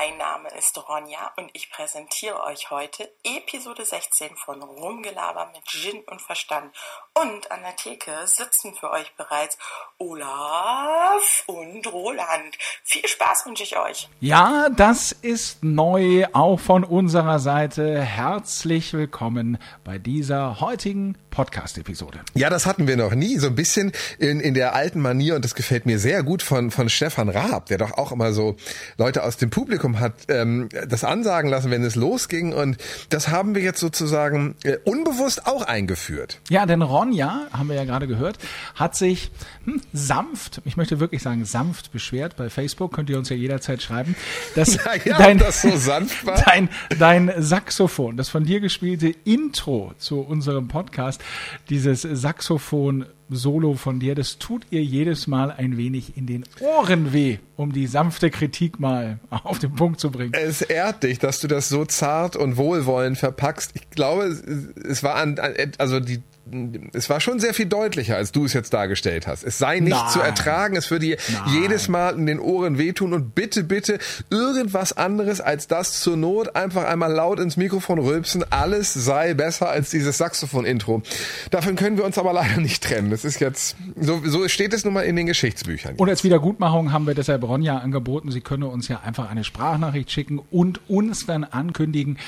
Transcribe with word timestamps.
Mein 0.00 0.16
Name 0.16 0.48
ist 0.50 0.78
Ronja 0.88 1.32
und 1.38 1.50
ich 1.54 1.72
präsentiere 1.72 2.40
euch 2.44 2.70
heute 2.70 3.12
Episode 3.24 3.84
16 3.84 4.36
von 4.36 4.62
Rumgelaber 4.62 5.50
mit 5.52 5.64
Gin 5.66 6.04
und 6.04 6.22
Verstand. 6.22 6.72
Und 7.20 7.50
an 7.50 7.58
der 7.62 7.74
Theke 7.74 8.12
sitzen 8.26 8.74
für 8.78 8.92
euch 8.92 9.12
bereits 9.16 9.58
Olaf 9.98 11.42
und 11.46 11.92
Roland. 11.92 12.56
Viel 12.84 13.08
Spaß 13.08 13.44
wünsche 13.46 13.64
ich 13.64 13.76
euch. 13.76 14.08
Ja, 14.20 14.68
das 14.68 15.10
ist 15.10 15.64
neu, 15.64 16.26
auch 16.32 16.60
von 16.60 16.84
unserer 16.84 17.40
Seite. 17.40 18.00
Herzlich 18.00 18.92
willkommen 18.92 19.58
bei 19.82 19.98
dieser 19.98 20.60
heutigen 20.60 21.16
Podcast-Episode. 21.30 22.20
Ja, 22.34 22.50
das 22.50 22.66
hatten 22.66 22.86
wir 22.86 22.96
noch 22.96 23.14
nie. 23.14 23.38
So 23.38 23.48
ein 23.48 23.54
bisschen 23.54 23.92
in, 24.18 24.40
in 24.40 24.54
der 24.54 24.74
alten 24.74 25.00
Manier 25.00 25.34
und 25.34 25.44
das 25.44 25.54
gefällt 25.54 25.86
mir 25.86 25.98
sehr 25.98 26.22
gut 26.22 26.42
von, 26.42 26.70
von 26.70 26.88
Stefan 26.88 27.28
Raab, 27.28 27.66
der 27.66 27.78
doch 27.78 27.92
auch 27.92 28.12
immer 28.12 28.32
so 28.32 28.56
Leute 28.96 29.24
aus 29.24 29.36
dem 29.36 29.50
Publikum 29.50 29.98
hat 29.98 30.14
ähm, 30.28 30.68
das 30.88 31.02
ansagen 31.02 31.50
lassen, 31.50 31.70
wenn 31.70 31.82
es 31.82 31.96
losging. 31.96 32.52
Und 32.52 32.76
das 33.08 33.28
haben 33.28 33.54
wir 33.56 33.62
jetzt 33.62 33.80
sozusagen 33.80 34.54
äh, 34.62 34.78
unbewusst 34.84 35.46
auch 35.46 35.62
eingeführt. 35.62 36.40
Ja, 36.48 36.66
denn 36.66 36.82
Ronja, 37.08 37.46
haben 37.52 37.70
wir 37.70 37.76
ja 37.76 37.84
gerade 37.84 38.06
gehört, 38.06 38.36
hat 38.74 38.94
sich 38.94 39.30
hm, 39.64 39.80
sanft, 39.94 40.60
ich 40.66 40.76
möchte 40.76 41.00
wirklich 41.00 41.22
sagen 41.22 41.46
sanft 41.46 41.90
beschwert 41.90 42.36
bei 42.36 42.50
Facebook, 42.50 42.92
könnt 42.92 43.08
ihr 43.08 43.16
uns 43.16 43.30
ja 43.30 43.36
jederzeit 43.36 43.80
schreiben, 43.82 44.14
dass 44.54 44.78
Ja, 45.04 45.16
dein, 45.16 45.38
das 45.38 45.62
so 45.62 45.74
sanft 45.76 46.26
war. 46.26 46.42
dein, 46.44 46.68
dein 46.98 47.32
Saxophon, 47.38 48.16
das 48.18 48.28
von 48.28 48.44
dir 48.44 48.60
gespielte 48.60 49.08
Intro 49.24 49.92
zu 49.96 50.20
unserem 50.20 50.68
Podcast, 50.68 51.22
dieses 51.70 52.02
Saxophon 52.02 53.06
Solo 53.30 53.74
von 53.74 54.00
dir, 54.00 54.14
das 54.14 54.38
tut 54.38 54.66
ihr 54.70 54.82
jedes 54.82 55.26
Mal 55.26 55.50
ein 55.50 55.76
wenig 55.76 56.16
in 56.16 56.26
den 56.26 56.44
Ohren 56.60 57.12
weh, 57.12 57.38
um 57.56 57.72
die 57.72 57.86
sanfte 57.86 58.30
Kritik 58.30 58.80
mal 58.80 59.18
auf 59.28 59.58
den 59.58 59.74
Punkt 59.74 60.00
zu 60.00 60.10
bringen. 60.10 60.32
Es 60.32 60.62
ehrt 60.62 61.02
dich, 61.02 61.18
dass 61.18 61.38
du 61.40 61.46
das 61.46 61.68
so 61.68 61.84
zart 61.84 62.36
und 62.36 62.56
wohlwollend 62.56 63.18
verpackst. 63.18 63.72
Ich 63.74 63.90
glaube, 63.90 64.24
es- 64.24 65.02
war 65.02 65.16
an 65.16 65.38
also 65.76 66.00
die 66.00 66.22
es 66.92 67.10
war 67.10 67.20
schon 67.20 67.40
sehr 67.40 67.54
viel 67.54 67.66
deutlicher, 67.66 68.16
als 68.16 68.32
du 68.32 68.44
es 68.44 68.52
jetzt 68.52 68.72
dargestellt 68.72 69.26
hast. 69.26 69.44
Es 69.44 69.58
sei 69.58 69.80
nicht 69.80 69.96
Nein. 69.96 70.10
zu 70.10 70.20
ertragen, 70.20 70.76
es 70.76 70.90
würde 70.90 71.06
dir 71.06 71.16
jedes 71.46 71.88
Mal 71.88 72.14
in 72.14 72.26
den 72.26 72.40
Ohren 72.40 72.78
wehtun 72.78 73.12
und 73.12 73.34
bitte, 73.34 73.64
bitte 73.64 73.98
irgendwas 74.30 74.92
anderes 74.92 75.40
als 75.40 75.66
das 75.66 76.00
zur 76.00 76.16
Not 76.16 76.56
einfach 76.56 76.84
einmal 76.84 77.12
laut 77.12 77.40
ins 77.40 77.56
Mikrofon 77.56 77.98
rülpsen. 77.98 78.44
Alles 78.50 78.94
sei 78.94 79.34
besser 79.34 79.68
als 79.68 79.90
dieses 79.90 80.18
Saxophon-Intro. 80.18 81.02
Davon 81.50 81.76
können 81.76 81.96
wir 81.96 82.04
uns 82.04 82.18
aber 82.18 82.32
leider 82.32 82.60
nicht 82.60 82.82
trennen. 82.82 83.10
Das 83.10 83.24
ist 83.24 83.40
jetzt, 83.40 83.76
so, 83.96 84.20
so 84.24 84.48
steht 84.48 84.72
es 84.72 84.84
nun 84.84 84.94
mal 84.94 85.02
in 85.02 85.16
den 85.16 85.26
Geschichtsbüchern. 85.26 85.96
Und 85.96 86.08
als 86.08 86.24
Wiedergutmachung 86.24 86.92
haben 86.92 87.06
wir 87.06 87.14
deshalb 87.14 87.42
Ronja 87.42 87.78
angeboten, 87.78 88.30
sie 88.30 88.40
könne 88.40 88.66
uns 88.66 88.88
ja 88.88 89.00
einfach 89.00 89.30
eine 89.30 89.44
Sprachnachricht 89.44 90.10
schicken 90.10 90.40
und 90.50 90.80
uns 90.88 91.26
dann 91.26 91.44
ankündigen, 91.44 92.18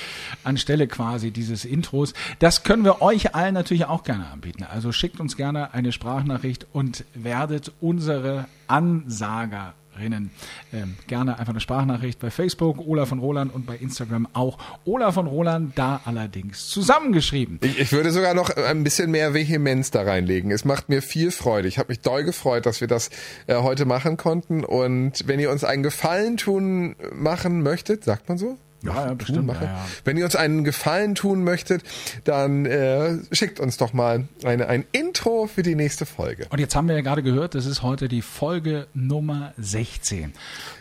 anstelle 0.44 0.86
quasi 0.86 1.30
dieses 1.30 1.64
Intros. 1.64 2.14
Das 2.38 2.62
können 2.62 2.84
wir 2.84 3.02
euch 3.02 3.34
allen 3.34 3.54
natürlich 3.54 3.86
auch 3.86 4.02
gerne 4.10 4.26
anbieten. 4.30 4.64
Also 4.64 4.90
schickt 4.90 5.20
uns 5.20 5.36
gerne 5.36 5.72
eine 5.72 5.92
Sprachnachricht 5.92 6.66
und 6.72 7.04
werdet 7.14 7.72
unsere 7.80 8.46
Ansagerinnen. 8.66 10.30
Ähm, 10.72 10.96
gerne 11.06 11.38
einfach 11.38 11.52
eine 11.52 11.60
Sprachnachricht 11.60 12.18
bei 12.18 12.32
Facebook, 12.32 12.78
Ola 12.80 13.06
von 13.06 13.20
Roland 13.20 13.54
und 13.54 13.66
bei 13.66 13.76
Instagram 13.76 14.26
auch 14.32 14.58
Ola 14.84 15.12
von 15.12 15.28
Roland, 15.28 15.78
da 15.78 16.00
allerdings 16.04 16.66
zusammengeschrieben. 16.68 17.60
Ich, 17.62 17.78
ich 17.78 17.92
würde 17.92 18.10
sogar 18.10 18.34
noch 18.34 18.50
ein 18.50 18.82
bisschen 18.82 19.12
mehr 19.12 19.32
Vehemenz 19.32 19.92
da 19.92 20.02
reinlegen. 20.02 20.50
Es 20.50 20.64
macht 20.64 20.88
mir 20.88 21.02
viel 21.02 21.30
Freude. 21.30 21.68
Ich 21.68 21.78
habe 21.78 21.90
mich 21.90 22.00
doll 22.00 22.24
gefreut, 22.24 22.66
dass 22.66 22.80
wir 22.80 22.88
das 22.88 23.10
äh, 23.46 23.54
heute 23.56 23.84
machen 23.84 24.16
konnten. 24.16 24.64
Und 24.64 25.28
wenn 25.28 25.38
ihr 25.38 25.52
uns 25.52 25.62
einen 25.62 25.84
Gefallen 25.84 26.36
tun 26.36 26.96
machen 27.12 27.62
möchtet, 27.62 28.02
sagt 28.02 28.28
man 28.28 28.38
so? 28.38 28.58
Ja, 28.82 28.94
ja, 28.94 29.06
tun, 29.08 29.18
bestimmt, 29.18 29.48
ja, 29.48 29.62
ja. 29.62 29.86
Wenn 30.04 30.16
ihr 30.16 30.24
uns 30.24 30.36
einen 30.36 30.64
Gefallen 30.64 31.14
tun 31.14 31.44
möchtet, 31.44 31.82
dann 32.24 32.64
äh, 32.64 33.18
schickt 33.32 33.60
uns 33.60 33.76
doch 33.76 33.92
mal 33.92 34.28
eine, 34.44 34.68
ein 34.68 34.84
Intro 34.92 35.46
für 35.46 35.62
die 35.62 35.74
nächste 35.74 36.06
Folge. 36.06 36.46
Und 36.50 36.60
jetzt 36.60 36.74
haben 36.74 36.88
wir 36.88 36.94
ja 36.94 37.02
gerade 37.02 37.22
gehört, 37.22 37.54
das 37.54 37.66
ist 37.66 37.82
heute 37.82 38.08
die 38.08 38.22
Folge 38.22 38.86
Nummer 38.94 39.52
16. 39.58 40.32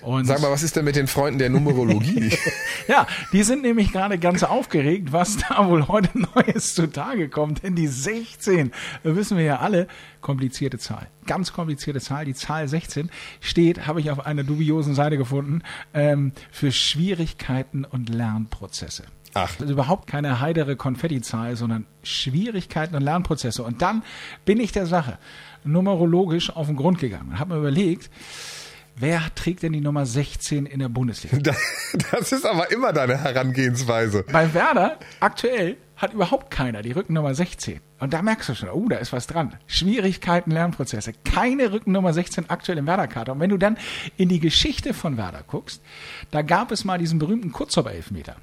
Und 0.02 0.26
Sag 0.26 0.42
mal, 0.42 0.50
was 0.52 0.64
ist 0.64 0.76
denn 0.76 0.86
mit 0.86 0.96
den 0.96 1.08
Freunden 1.08 1.40
der 1.40 1.50
Numerologie? 1.50 2.32
Ja, 2.88 3.06
die 3.34 3.44
sind 3.44 3.62
nämlich 3.62 3.92
gerade 3.92 4.18
ganz 4.18 4.42
aufgeregt, 4.42 5.12
was 5.12 5.38
da 5.38 5.68
wohl 5.68 5.88
heute 5.88 6.10
Neues 6.36 6.74
zutage 6.74 7.30
kommt. 7.30 7.62
Denn 7.62 7.76
die 7.76 7.88
16, 7.88 8.68
äh, 8.68 8.72
wissen 9.04 9.38
wir 9.38 9.44
ja 9.44 9.60
alle, 9.60 9.88
komplizierte 10.22 10.78
Zahl. 10.78 11.08
Ganz 11.26 11.54
komplizierte 11.54 12.00
Zahl. 12.00 12.26
Die 12.26 12.34
Zahl 12.34 12.68
16 12.68 13.10
steht, 13.42 13.88
habe 13.88 14.00
ich 14.00 14.12
auf 14.12 14.26
einer 14.26 14.44
dubiosen 14.44 14.96
Seite 14.96 15.18
gefunden, 15.18 15.62
ähm, 15.94 16.32
für 16.52 16.72
Schwierigkeiten 16.72 17.86
und 17.86 18.10
Lernprozesse. 18.10 19.04
Ach. 19.34 19.60
Also 19.60 19.72
überhaupt 19.72 20.08
keine 20.08 20.40
heidere 20.40 20.76
Konfettizahl, 20.76 21.56
sondern 21.56 21.86
Schwierigkeiten 22.04 22.96
und 22.96 23.02
Lernprozesse. 23.02 23.64
Und 23.64 23.82
dann 23.82 24.04
bin 24.46 24.60
ich 24.60 24.72
der 24.72 24.86
Sache 24.86 25.18
numerologisch 25.64 26.50
auf 26.50 26.68
den 26.68 26.76
Grund 26.76 27.00
gegangen 27.00 27.30
und 27.32 27.40
habe 27.40 27.54
mir 27.54 27.60
überlegt, 27.60 28.10
wer 29.00 29.22
trägt 29.36 29.64
denn 29.64 29.74
die 29.74 29.82
Nummer 29.82 30.06
16 30.06 30.66
in 30.66 30.80
der 30.80 30.90
Bundesliga? 30.90 31.38
Das, 32.12 32.32
ist 32.32 32.46
aber 32.46 32.72
immer 32.72 32.94
deine 32.94 33.18
Herangehensweise. 33.18 34.24
Bei 34.32 34.54
Werder 34.54 35.00
aktuell 35.20 35.78
hat 35.96 36.14
überhaupt 36.14 36.52
keiner 36.52 36.82
die 36.82 36.92
Rückennummer 36.92 37.34
16. 37.34 37.80
Und 38.00 38.14
da 38.14 38.22
merkst 38.22 38.50
du 38.50 38.56
schon, 38.56 38.70
oh, 38.70 38.88
da 38.88 38.98
ist 38.98 39.12
was 39.12 39.28
dran. 39.28 39.58
Schwierigkeiten, 39.68 40.52
Lernprozesse. 40.52 41.14
Keine 41.26 41.72
Rückennummer 41.72 42.14
16 42.14 42.50
aktuell 42.50 42.78
im 42.78 42.88
Werder-Kader. 42.88 43.34
Und 43.34 43.40
wenn 43.40 43.50
du 43.50 43.58
dann 43.58 43.78
in 44.18 44.30
die 44.30 44.40
Geschichte 44.40 44.94
von 44.94 45.18
Werder 45.18 45.44
guckst, 45.46 45.82
da 46.32 46.42
gab 46.42 46.72
es 46.72 46.86
mal 46.86 47.00
diesen 47.00 47.20
berühmten 47.20 47.52
Kurzhopper-Elfmeter. 47.52 48.36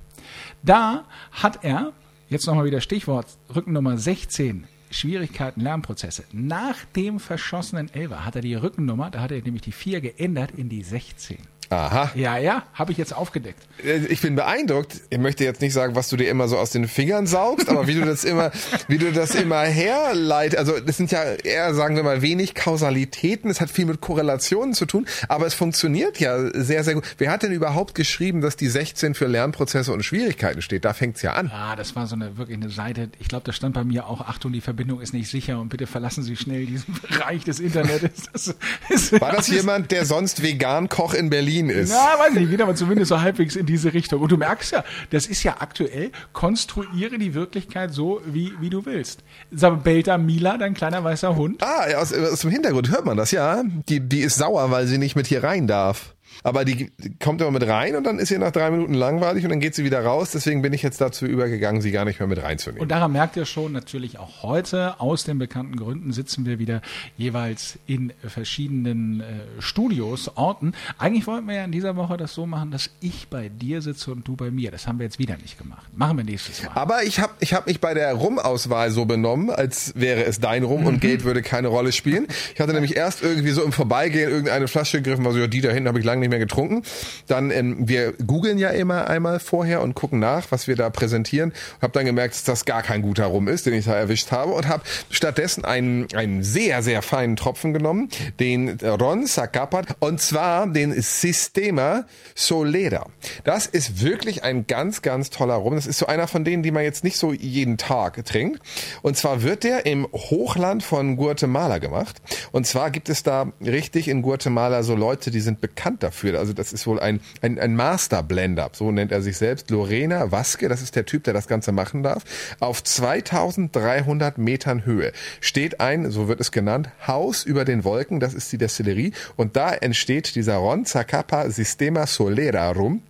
Da 0.63 1.05
hat 1.33 1.65
er, 1.65 1.93
jetzt 2.29 2.47
nochmal 2.47 2.67
wieder 2.67 2.81
Stichwort, 2.81 3.27
Rückennummer 3.55 3.97
16, 3.97 4.67
Schwierigkeiten, 4.99 5.61
Lernprozesse. 5.61 6.25
Nach 6.33 6.85
dem 6.97 7.21
verschossenen 7.21 7.93
Elfer 7.93 8.25
hat 8.25 8.37
er 8.37 8.43
die 8.43 8.55
Rückennummer, 8.55 9.11
da 9.11 9.21
hat 9.21 9.31
er 9.31 9.43
nämlich 9.43 9.63
die 9.63 9.73
4 9.73 10.01
geändert 10.01 10.53
in 10.57 10.69
die 10.69 10.83
16. 10.83 11.39
Aha. 11.71 12.11
Ja, 12.15 12.39
ja, 12.39 12.63
habe 12.75 12.93
ich 12.93 12.99
jetzt 12.99 13.15
aufgedeckt. 13.15 13.59
Äh, 13.85 14.07
Ich 14.07 14.21
bin 14.21 14.37
beeindruckt. 14.37 15.01
Ich 15.11 15.19
möchte 15.19 15.45
jetzt 15.45 15.61
nicht 15.61 15.73
sagen, 15.73 15.95
was 15.95 16.09
du 16.09 16.17
dir 16.17 16.29
immer 16.31 16.49
so 16.49 16.57
aus 16.59 16.71
den 16.71 16.87
Fingern 16.89 17.27
saugst, 17.27 17.69
aber 17.69 17.87
wie 17.87 17.95
du 17.95 18.05
das 18.05 18.25
immer, 18.25 18.53
wie 18.89 18.99
du 18.99 19.13
das 19.13 19.35
immer 19.35 19.61
herleitest. 19.63 20.59
Also 20.59 20.79
das 20.81 20.97
sind 20.97 21.11
ja 21.11 21.23
eher, 21.25 21.75
sagen 21.75 21.97
wir 21.97 22.03
mal, 22.03 22.23
wenig 22.23 22.55
Kausalitäten. 22.55 23.51
Es 23.51 23.61
hat 23.61 23.71
viel 23.71 23.85
mit 23.87 24.01
Korrelationen 24.01 24.75
zu 24.75 24.87
tun, 24.87 25.07
aber 25.29 25.47
es 25.47 25.55
funktioniert 25.55 26.21
ja 26.21 26.39
sehr, 26.55 26.85
sehr 26.85 26.95
gut. 26.95 27.05
Wer 27.19 27.31
hat 27.31 27.43
denn 27.43 27.53
überhaupt 27.53 27.95
geschrieben, 27.95 28.41
dass 28.41 28.57
die 28.57 28.69
16 28.69 29.15
für 29.15 29.27
Lernprozesse 29.27 29.93
und 29.93 30.05
Schwierigkeiten 30.05 30.63
steht? 30.63 30.85
Da 30.85 30.93
fängt's 30.93 31.23
ja 31.23 31.33
an. 31.33 31.51
Ah, 31.53 31.75
das 31.77 31.97
war 31.97 32.07
so 32.07 32.15
eine 32.15 32.37
wirklich 32.39 32.57
eine 32.59 32.71
Seite. 32.71 33.09
Ich 33.19 33.29
glaube, 33.29 33.45
da 33.45 33.53
stand 33.53 33.75
bei 33.75 33.85
mir 33.85 34.07
auch, 34.07 34.21
Achtung, 34.21 34.53
die 34.53 34.61
Verbindung 34.61 35.01
ist 35.01 35.13
nicht 35.15 35.29
sicher 35.31 35.59
und 35.61 35.69
bitte 35.71 35.87
verlassen 35.87 36.23
Sie 36.23 36.37
schnell 36.37 36.67
diesen 36.67 36.95
Bereich 37.09 37.45
des 37.45 37.59
Internets. 37.61 38.25
Das 38.33 38.55
ist 38.89 39.21
War 39.21 39.33
das 39.33 39.49
jemand, 39.49 39.91
der 39.91 40.05
sonst 40.05 40.43
Vegan-Koch 40.43 41.15
in 41.15 41.31
Berlin 41.31 41.56
ist? 41.65 41.91
Na, 41.91 42.19
weiß 42.19 42.35
ich 42.35 42.41
nicht, 42.41 42.51
geht 42.51 42.61
aber 42.61 42.75
zumindest 42.75 43.09
so 43.09 43.21
halbwegs 43.21 43.57
in 43.57 43.67
diese 43.67 43.93
Richtung. 43.93 44.21
Und 44.21 44.33
du 44.33 44.37
merkst 44.37 44.73
ja, 44.73 44.85
das 45.11 45.27
ist 45.27 45.43
ja 45.43 45.57
aktuell, 45.61 46.11
konstruiere 46.33 47.19
die 47.19 47.35
Wirklichkeit 47.35 47.93
so, 47.93 48.21
wie, 48.27 48.53
wie 48.61 48.71
du 48.71 48.85
willst. 48.85 49.23
Sag, 49.51 49.85
bellt 49.85 50.09
da 50.09 50.19
Mila, 50.19 50.59
dein 50.59 50.75
kleiner 50.75 51.03
weißer 51.05 51.37
Hund? 51.37 51.63
Ah, 51.63 51.87
aus, 51.97 52.13
aus 52.13 52.41
dem 52.41 52.51
Hintergrund 52.51 52.91
hört 52.91 53.05
man 53.05 53.17
das, 53.17 53.31
ja. 53.31 53.63
Die, 53.89 54.01
die 54.01 54.21
ist 54.21 54.37
sauer, 54.37 54.71
weil 54.71 54.87
sie 54.87 54.99
nicht 54.99 55.17
mit 55.17 55.27
hier 55.27 55.43
rein 55.43 55.67
darf. 55.67 56.16
Aber 56.43 56.65
die, 56.65 56.91
kommt 57.23 57.41
immer 57.41 57.51
mit 57.51 57.67
rein 57.67 57.97
und 57.97 58.05
dann 58.05 58.19
ist 58.19 58.29
sie 58.29 58.39
nach 58.39 58.51
drei 58.53 58.71
Minuten 58.71 58.95
langweilig 58.95 59.45
und 59.45 59.51
dann 59.51 59.61
geht 59.61 59.75
sie 59.75 59.85
wieder 59.85 60.05
raus. 60.05 60.31
Deswegen 60.33 60.63
bin 60.63 60.73
ich 60.73 60.83
jetzt 60.83 61.01
dazu 61.01 61.27
übergegangen, 61.27 61.81
sie 61.81 61.91
gar 61.91 62.05
nicht 62.05 62.19
mehr 62.21 62.29
mit 62.29 62.43
reinzunehmen. 62.43 62.83
Und 62.83 62.91
daran 62.91 63.13
merkt 63.13 63.37
ihr 63.37 63.45
schon, 63.47 63.73
natürlich 63.73 64.19
auch 64.19 64.43
heute, 64.43 65.01
aus 65.01 65.25
den 65.25 65.39
bekannten 65.39 65.77
Gründen, 65.77 66.13
sitzen 66.13 66.47
wir 66.47 66.59
wieder 66.59 66.83
jeweils 67.17 67.79
in 67.87 68.13
verschiedenen 68.27 69.21
äh, 69.21 69.25
Studios, 69.59 70.31
Orten. 70.37 70.73
Eigentlich 70.99 71.27
wollten 71.27 71.49
wir 71.49 71.57
ja 71.57 71.65
in 71.65 71.73
dieser 71.73 71.97
Woche 71.97 72.17
das 72.17 72.33
so 72.33 72.47
machen, 72.47 72.71
dass 72.71 72.91
ich 73.01 73.29
bei 73.29 73.49
dir 73.49 73.83
sitze 73.83 74.13
und 74.13 74.27
du 74.29 74.37
bei 74.37 74.51
mir. 74.51 74.71
Das 74.71 74.87
haben 74.87 74.99
wir 74.99 75.05
jetzt 75.05 75.19
wieder 75.19 75.37
nicht 75.37 75.59
gemacht. 75.59 75.87
Machen 75.97 76.17
wir 76.19 76.25
nächstes 76.25 76.63
Mal. 76.63 76.71
Aber 76.75 77.03
ich 77.03 77.21
habe 77.21 77.33
ich 77.41 77.55
hab 77.55 77.67
mich 77.67 77.81
bei 77.81 77.93
der 77.95 78.13
Rumauswahl 78.15 78.91
so 78.91 79.05
benommen, 79.05 79.51
als 79.51 79.93
wäre 79.97 80.25
es 80.25 80.39
dein 80.41 80.63
Rum 80.63 80.77
Mhm. 80.83 80.87
und 80.87 81.01
Geld 81.01 81.25
würde 81.25 81.43
keine 81.43 81.69
Rolle 81.69 81.91
spielen. 81.93 82.27
Ich 82.55 82.61
hatte 82.61 82.73
nämlich 82.73 82.97
erst 82.97 83.23
irgendwie 83.23 83.51
so 83.51 83.63
im 83.65 83.73
Vorbeigehen 83.73 84.31
irgendeine 84.31 84.69
Flasche 84.69 85.03
gegriffen, 85.03 85.25
war 85.25 85.33
so, 85.33 85.39
ja, 85.39 85.47
die 85.47 85.61
da 85.61 85.71
hinten 85.71 85.89
habe 85.89 85.99
ich 85.99 86.05
lange 86.05 86.16
nicht 86.21 86.31
mehr 86.31 86.39
getrunken. 86.39 86.83
Dann, 87.27 87.51
ähm, 87.51 87.89
wir 87.89 88.13
googeln 88.13 88.59
ja 88.59 88.71
immer 88.71 89.09
einmal 89.09 89.41
vorher 89.41 89.83
und 89.83 89.95
gucken 89.95 90.19
nach, 90.19 90.47
was 90.51 90.67
wir 90.67 90.77
da 90.77 90.91
präsentieren. 90.91 91.53
Habe 91.81 91.93
dann 91.93 92.05
gemerkt, 92.05 92.35
dass 92.35 92.45
das 92.45 92.65
gar 92.65 92.83
kein 92.83 93.03
guter 93.03 93.27
Rum 93.27 93.49
ist, 93.49 93.67
den 93.67 93.75
ich 93.75 93.85
da 93.85 93.95
erwischt 93.95 94.33
habe 94.33 94.53
und 94.53 94.69
habe 94.69 94.83
stattdessen 95.11 95.65
einen, 95.65 96.07
einen 96.15 96.43
sehr, 96.43 96.83
sehr 96.83 97.03
feinen 97.03 97.37
Tropfen 97.37 97.73
genommen, 97.73 98.09
den 98.41 98.79
Ron 98.81 99.27
Sacapat, 99.27 99.97
und 100.01 100.21
zwar 100.21 100.67
den 100.67 101.01
Sistema 101.01 102.05
Solera. 102.35 103.07
Das 103.45 103.67
ist 103.67 104.03
wirklich 104.03 104.45
ein 104.45 104.67
ganz, 104.67 105.03
ganz 105.03 105.31
toller 105.31 105.55
Rum. 105.55 105.75
Das 105.75 105.87
ist 105.87 105.99
so 105.99 106.07
einer 106.07 106.29
von 106.29 106.45
denen, 106.45 106.63
die 106.63 106.71
man 106.71 106.83
jetzt 106.83 107.05
nicht 107.05 107.17
so 107.17 107.33
jeden 107.33 107.79
Tag 107.79 108.25
trinkt. 108.25 108.61
Und 109.03 109.17
zwar 109.17 109.43
wird 109.43 109.65
der 109.65 109.87
im 109.87 110.07
Hochland 110.13 110.83
von 110.83 111.17
Guatemala 111.17 111.79
gemacht. 111.79 112.17
Und 112.53 112.67
zwar 112.67 112.91
gibt 112.91 113.09
es 113.09 113.23
da 113.23 113.53
richtig 113.65 114.09
in 114.09 114.23
Guatemala 114.23 114.83
so 114.83 114.95
Leute, 114.95 115.31
die 115.31 115.41
sind 115.41 115.61
bekannt 115.61 116.03
dafür. 116.07 116.39
Also 116.39 116.53
das 116.53 116.73
ist 116.73 116.87
wohl 116.87 117.01
ein, 117.01 117.21
ein, 117.43 117.59
ein 117.59 117.75
Master 117.75 118.23
Blender, 118.23 118.71
so 118.73 118.91
nennt 118.93 119.13
er 119.13 119.23
sich 119.23 119.37
selbst. 119.37 119.71
Lorena 119.71 120.31
Waske, 120.31 120.69
das 120.69 120.83
ist 120.83 120.97
der 120.97 121.05
Typ, 121.05 121.25
der 121.25 121.35
das 121.35 121.49
Ganze 121.49 121.73
machen 121.73 122.03
darf. 122.03 122.23
Auf 122.61 122.83
2300 122.83 124.39
Metern 124.39 124.87
Höhe 124.87 125.13
steht 125.41 125.81
ein, 125.81 126.11
so 126.11 126.29
wird 126.29 126.41
es 126.41 126.53
genannt, 126.53 126.91
Haus 127.07 127.45
über 127.45 127.65
den 127.65 127.85
Wolken, 127.85 128.21
das 128.21 128.35
ist 128.35 128.51
die 128.53 128.59
Destillerie. 128.59 129.13
Und 129.37 129.57
da 129.57 129.75
entsteht 129.75 130.35
dieser 130.35 130.57
Ron 130.57 130.85
Zacapa 130.85 131.51
Sistema 131.51 132.07
Solera 132.07 132.71
rum. 132.71 133.03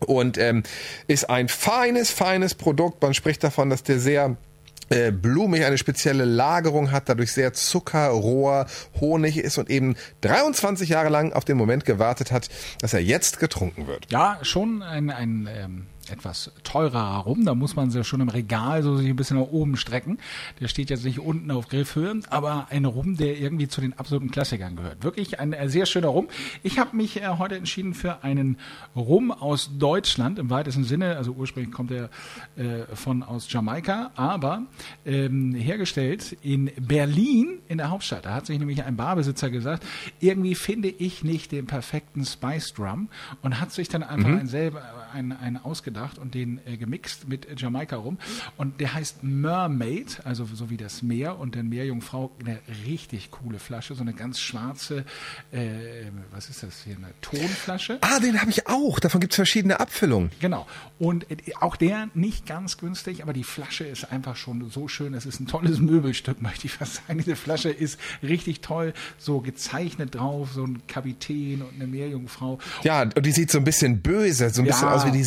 Und 0.00 0.38
ähm, 0.38 0.62
ist 1.08 1.28
ein 1.28 1.48
feines, 1.48 2.12
feines 2.12 2.54
Produkt. 2.54 3.02
Man 3.02 3.14
spricht 3.14 3.42
davon, 3.42 3.68
dass 3.68 3.82
der 3.82 3.98
sehr 3.98 4.36
äh, 4.90 5.10
blumig 5.12 5.64
eine 5.64 5.78
spezielle 5.78 6.24
Lagerung 6.24 6.90
hat, 6.90 7.08
dadurch 7.08 7.32
sehr 7.32 7.52
zuckerroher, 7.52 8.66
Honig 9.00 9.38
ist 9.38 9.58
und 9.58 9.70
eben 9.70 9.96
23 10.22 10.88
Jahre 10.88 11.08
lang 11.08 11.32
auf 11.32 11.44
den 11.44 11.56
Moment 11.56 11.84
gewartet 11.84 12.32
hat, 12.32 12.48
dass 12.80 12.94
er 12.94 13.00
jetzt 13.00 13.38
getrunken 13.38 13.86
wird. 13.86 14.06
Ja, 14.10 14.38
schon 14.42 14.82
ein, 14.82 15.10
ein 15.10 15.48
ähm, 15.52 15.86
etwas 16.10 16.52
teurer 16.64 17.18
rum. 17.18 17.44
Da 17.44 17.54
muss 17.54 17.76
man 17.76 17.90
sich 17.90 18.06
schon 18.06 18.20
im 18.20 18.28
Regal 18.28 18.82
so 18.82 18.96
sich 18.96 19.08
ein 19.08 19.16
bisschen 19.16 19.38
nach 19.38 19.46
oben 19.46 19.76
strecken. 19.76 20.18
Der 20.60 20.68
steht 20.68 20.90
jetzt 20.90 21.04
nicht 21.04 21.20
unten 21.20 21.50
auf 21.50 21.68
Griffhöhe, 21.68 22.20
aber 22.30 22.68
ein 22.70 22.84
Rum, 22.84 23.16
der 23.16 23.38
irgendwie 23.38 23.68
zu 23.68 23.80
den 23.80 23.98
absoluten 23.98 24.30
Klassikern 24.30 24.76
gehört. 24.76 25.02
Wirklich 25.02 25.40
ein 25.40 25.52
äh, 25.52 25.68
sehr 25.68 25.86
schöner 25.86 26.08
Rum. 26.08 26.28
Ich 26.62 26.78
habe 26.78 26.96
mich 26.96 27.20
äh, 27.20 27.28
heute 27.38 27.56
entschieden 27.56 27.94
für 27.94 28.22
einen 28.24 28.56
Rum 28.96 29.30
aus 29.30 29.70
Deutschland 29.78 30.38
im 30.38 30.50
weitesten 30.50 30.84
Sinne. 30.84 31.16
Also 31.16 31.32
ursprünglich 31.32 31.72
kommt 31.72 31.90
er 31.90 32.10
äh, 32.56 32.84
von 32.94 33.22
aus 33.22 33.52
Jamaika, 33.52 34.10
aber 34.16 34.62
ähm, 35.04 35.54
hergestellt 35.54 36.36
in 36.42 36.70
Berlin 36.80 37.58
in 37.68 37.78
der 37.78 37.90
Hauptstadt. 37.90 38.24
Da 38.24 38.34
hat 38.34 38.46
sich 38.46 38.58
nämlich 38.58 38.84
ein 38.84 38.96
Barbesitzer 38.96 39.50
gesagt, 39.50 39.84
irgendwie 40.20 40.54
finde 40.54 40.88
ich 40.88 41.24
nicht 41.24 41.52
den 41.52 41.66
perfekten 41.66 42.24
Spice 42.24 42.72
Drum 42.74 43.08
und 43.42 43.60
hat 43.60 43.72
sich 43.72 43.88
dann 43.88 44.02
einfach 44.02 44.28
mhm. 44.28 44.38
ein 44.38 44.46
selber 44.46 44.82
einen, 45.12 45.32
einen 45.32 45.56
ausgedacht 45.56 45.97
und 46.18 46.34
den 46.34 46.60
äh, 46.66 46.76
gemixt 46.76 47.28
mit 47.28 47.60
Jamaika 47.60 47.96
rum. 47.96 48.18
Und 48.56 48.80
der 48.80 48.94
heißt 48.94 49.22
Mermaid, 49.22 50.20
also 50.24 50.44
so 50.44 50.70
wie 50.70 50.76
das 50.76 51.02
Meer 51.02 51.38
und 51.38 51.56
dann 51.56 51.68
Meerjungfrau, 51.68 52.30
eine 52.40 52.60
richtig 52.86 53.30
coole 53.30 53.58
Flasche, 53.58 53.94
so 53.94 54.02
eine 54.02 54.14
ganz 54.14 54.40
schwarze, 54.40 55.04
äh, 55.50 56.10
was 56.30 56.48
ist 56.48 56.62
das 56.62 56.82
hier, 56.84 56.96
eine 56.96 57.12
Tonflasche. 57.20 57.98
Ah, 58.00 58.20
den 58.20 58.40
habe 58.40 58.50
ich 58.50 58.66
auch. 58.66 59.00
Davon 59.00 59.20
gibt 59.20 59.32
es 59.32 59.36
verschiedene 59.36 59.80
Abfüllungen. 59.80 60.30
Genau. 60.40 60.66
Und 60.98 61.30
äh, 61.30 61.36
auch 61.60 61.76
der 61.76 62.08
nicht 62.14 62.46
ganz 62.46 62.78
günstig, 62.78 63.22
aber 63.22 63.32
die 63.32 63.44
Flasche 63.44 63.84
ist 63.84 64.12
einfach 64.12 64.36
schon 64.36 64.70
so 64.70 64.88
schön. 64.88 65.14
Es 65.14 65.26
ist 65.26 65.40
ein 65.40 65.46
tolles 65.46 65.80
Möbelstück, 65.80 66.40
möchte 66.42 66.66
ich 66.66 66.72
fast 66.72 66.96
sagen. 67.06 67.18
Diese 67.18 67.36
Flasche 67.36 67.70
ist 67.70 67.98
richtig 68.22 68.60
toll, 68.60 68.92
so 69.18 69.40
gezeichnet 69.40 70.14
drauf, 70.14 70.50
so 70.54 70.64
ein 70.64 70.82
Kapitän 70.86 71.62
und 71.62 71.74
eine 71.74 71.86
Meerjungfrau. 71.86 72.58
Ja, 72.82 73.02
und 73.02 73.24
die 73.24 73.32
sieht 73.32 73.50
so 73.50 73.58
ein 73.58 73.64
bisschen 73.64 74.00
böse, 74.00 74.50
so 74.50 74.62
ein 74.62 74.66
ja, 74.66 74.72
bisschen 74.72 74.88
aus 74.88 75.06
wie 75.06 75.10
die 75.10 75.24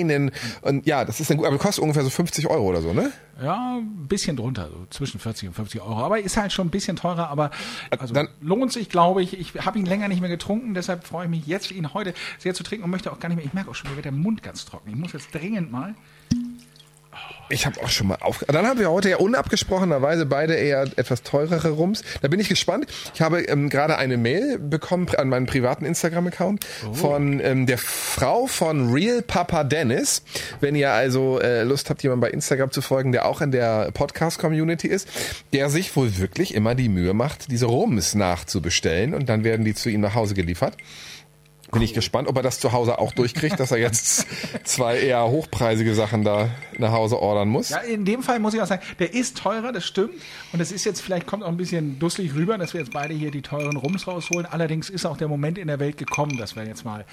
Sirenen. 0.00 0.30
Und 0.62 0.86
ja, 0.86 1.04
das 1.04 1.20
ist 1.20 1.30
ein 1.30 1.36
gut, 1.36 1.46
aber 1.46 1.58
kostet 1.58 1.82
ungefähr 1.82 2.02
so 2.02 2.10
50 2.10 2.48
Euro 2.48 2.64
oder 2.68 2.80
so, 2.80 2.92
ne? 2.92 3.12
Ja, 3.42 3.76
ein 3.78 4.06
bisschen 4.06 4.36
drunter, 4.36 4.68
so 4.70 4.86
zwischen 4.90 5.18
40 5.18 5.48
und 5.48 5.54
50 5.54 5.80
Euro. 5.80 6.02
Aber 6.04 6.18
ist 6.18 6.36
halt 6.36 6.52
schon 6.52 6.66
ein 6.66 6.70
bisschen 6.70 6.96
teurer, 6.96 7.28
aber 7.28 7.50
also 7.90 8.12
Dann, 8.12 8.28
lohnt 8.40 8.72
sich, 8.72 8.88
glaube 8.88 9.22
ich. 9.22 9.38
Ich 9.38 9.54
habe 9.64 9.78
ihn 9.78 9.86
länger 9.86 10.08
nicht 10.08 10.20
mehr 10.20 10.30
getrunken, 10.30 10.74
deshalb 10.74 11.06
freue 11.06 11.24
ich 11.24 11.30
mich 11.30 11.46
jetzt, 11.46 11.70
ihn 11.70 11.94
heute 11.94 12.14
sehr 12.38 12.54
zu 12.54 12.62
trinken 12.62 12.84
und 12.84 12.90
möchte 12.90 13.10
auch 13.12 13.18
gar 13.18 13.28
nicht 13.28 13.36
mehr. 13.36 13.46
Ich 13.46 13.54
merke 13.54 13.70
auch 13.70 13.74
schon, 13.74 13.90
mir 13.90 13.96
wird 13.96 14.04
der 14.04 14.12
Mund 14.12 14.42
ganz 14.42 14.64
trocken. 14.64 14.90
Ich 14.90 14.96
muss 14.96 15.12
jetzt 15.12 15.34
dringend 15.34 15.72
mal. 15.72 15.94
Ich 17.50 17.66
habe 17.66 17.82
auch 17.82 17.88
schon 17.88 18.06
mal 18.06 18.18
auf. 18.20 18.44
Dann 18.46 18.66
haben 18.66 18.78
wir 18.78 18.90
heute 18.90 19.10
ja 19.10 19.16
unabgesprochenerweise 19.16 20.24
beide 20.24 20.54
eher 20.54 20.82
etwas 20.96 21.22
teurere 21.22 21.70
Rums. 21.70 22.02
Da 22.22 22.28
bin 22.28 22.38
ich 22.38 22.48
gespannt. 22.48 22.86
Ich 23.12 23.20
habe 23.20 23.42
ähm, 23.42 23.68
gerade 23.68 23.98
eine 23.98 24.16
Mail 24.16 24.58
bekommen 24.58 25.08
an 25.16 25.28
meinen 25.28 25.46
privaten 25.46 25.84
Instagram-Account 25.84 26.64
oh. 26.88 26.94
von 26.94 27.40
ähm, 27.40 27.66
der 27.66 27.78
Frau 27.78 28.46
von 28.46 28.92
Real 28.92 29.22
Papa 29.22 29.64
Dennis. 29.64 30.22
Wenn 30.60 30.76
ihr 30.76 30.92
also 30.92 31.40
äh, 31.40 31.64
Lust 31.64 31.90
habt, 31.90 32.02
jemandem 32.02 32.28
bei 32.28 32.30
Instagram 32.30 32.70
zu 32.70 32.82
folgen, 32.82 33.10
der 33.10 33.26
auch 33.26 33.40
in 33.40 33.50
der 33.50 33.90
Podcast-Community 33.90 34.86
ist, 34.86 35.08
der 35.52 35.70
sich 35.70 35.94
wohl 35.96 36.18
wirklich 36.18 36.54
immer 36.54 36.76
die 36.76 36.88
Mühe 36.88 37.14
macht, 37.14 37.50
diese 37.50 37.66
Rums 37.66 38.14
nachzubestellen 38.14 39.12
und 39.12 39.28
dann 39.28 39.42
werden 39.42 39.64
die 39.64 39.74
zu 39.74 39.90
ihm 39.90 40.00
nach 40.00 40.14
Hause 40.14 40.34
geliefert. 40.34 40.76
Bin 41.72 41.82
ich 41.82 41.94
gespannt, 41.94 42.28
ob 42.28 42.36
er 42.36 42.42
das 42.42 42.58
zu 42.58 42.72
Hause 42.72 42.98
auch 42.98 43.12
durchkriegt, 43.12 43.60
dass 43.60 43.70
er 43.70 43.78
jetzt 43.78 44.26
zwei 44.64 44.98
eher 44.98 45.24
hochpreisige 45.28 45.94
Sachen 45.94 46.24
da 46.24 46.50
nach 46.78 46.92
Hause 46.92 47.20
ordern 47.20 47.48
muss. 47.48 47.68
Ja, 47.68 47.78
in 47.78 48.04
dem 48.04 48.22
Fall 48.22 48.40
muss 48.40 48.54
ich 48.54 48.60
auch 48.60 48.66
sagen, 48.66 48.82
der 48.98 49.14
ist 49.14 49.38
teurer, 49.38 49.72
das 49.72 49.84
stimmt. 49.84 50.14
Und 50.52 50.60
es 50.60 50.72
ist 50.72 50.84
jetzt, 50.84 51.00
vielleicht 51.00 51.26
kommt 51.26 51.44
auch 51.44 51.48
ein 51.48 51.56
bisschen 51.56 51.98
dusselig 51.98 52.34
rüber, 52.34 52.58
dass 52.58 52.74
wir 52.74 52.80
jetzt 52.80 52.92
beide 52.92 53.14
hier 53.14 53.30
die 53.30 53.42
teuren 53.42 53.76
Rums 53.76 54.06
rausholen. 54.06 54.46
Allerdings 54.46 54.90
ist 54.90 55.06
auch 55.06 55.16
der 55.16 55.28
Moment 55.28 55.58
in 55.58 55.68
der 55.68 55.78
Welt 55.78 55.96
gekommen, 55.96 56.36
dass 56.38 56.56
wir 56.56 56.64
jetzt 56.64 56.84
mal, 56.84 57.04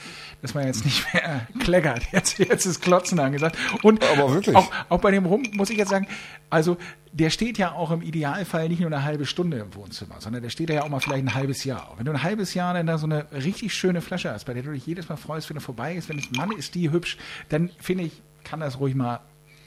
dass 0.42 0.54
man 0.54 0.66
jetzt 0.66 0.86
nicht 0.86 1.14
mehr 1.14 1.48
kleckert. 1.60 2.04
Jetzt, 2.12 2.40
jetzt 2.40 2.66
ist 2.66 2.82
Klotzen 2.82 3.20
angesagt. 3.20 3.58
Und 3.84 4.04
Aber 4.04 4.34
wirklich. 4.34 4.56
Auch, 4.56 4.72
auch 4.90 5.00
bei 5.00 5.12
dem 5.12 5.26
Rum 5.26 5.44
muss 5.54 5.70
ich 5.70 5.78
jetzt 5.78 5.90
sagen, 5.90 6.08
also 6.50 6.78
der 7.18 7.32
steht 7.32 7.58
ja 7.58 7.72
auch 7.72 7.90
im 7.90 8.02
Idealfall 8.02 8.70
nicht 8.70 8.80
nur 8.80 8.92
eine 8.92 9.04
halbe 9.04 9.26
Stunde 9.26 9.58
im 9.58 9.74
Wohnzimmer, 9.74 10.16
sondern 10.20 10.44
der 10.44 10.50
steht 10.52 10.70
ja 10.70 10.84
auch 10.84 10.90
mal 10.90 11.00
vielleicht 11.00 11.24
ein 11.24 11.34
halbes 11.34 11.64
Jahr. 11.64 11.92
Und 11.92 12.00
wenn 12.00 12.06
du 12.06 12.12
ein 12.12 12.24
halbes 12.24 12.54
Jahr 12.54 12.76
dann 12.76 12.86
da 12.86 12.98
so 12.98 13.08
eine 13.08 13.26
richtig 13.32 13.74
schöne 13.74 14.02
Flasche 14.02 14.32
hast, 14.32 14.46
bei 14.46 14.54
der 14.54 14.64
du 14.64 14.72
dich 14.72 14.86
jedes 14.86 15.10
Mal 15.10 15.16
freust, 15.16 15.50
wenn 15.50 15.56
du 15.56 15.62
vorbei 15.62 15.96
ist, 15.96 16.10
wenn 16.10 16.20
es 16.20 16.30
Mann 16.32 16.52
ist 16.52 16.76
die 16.76 16.92
hübsch, 16.92 17.18
dann 17.50 17.72
finde 17.80 18.04
ich, 18.06 18.22
kann 18.44 18.60
das 18.60 18.80
ruhig 18.80 18.94
mal 18.94 19.22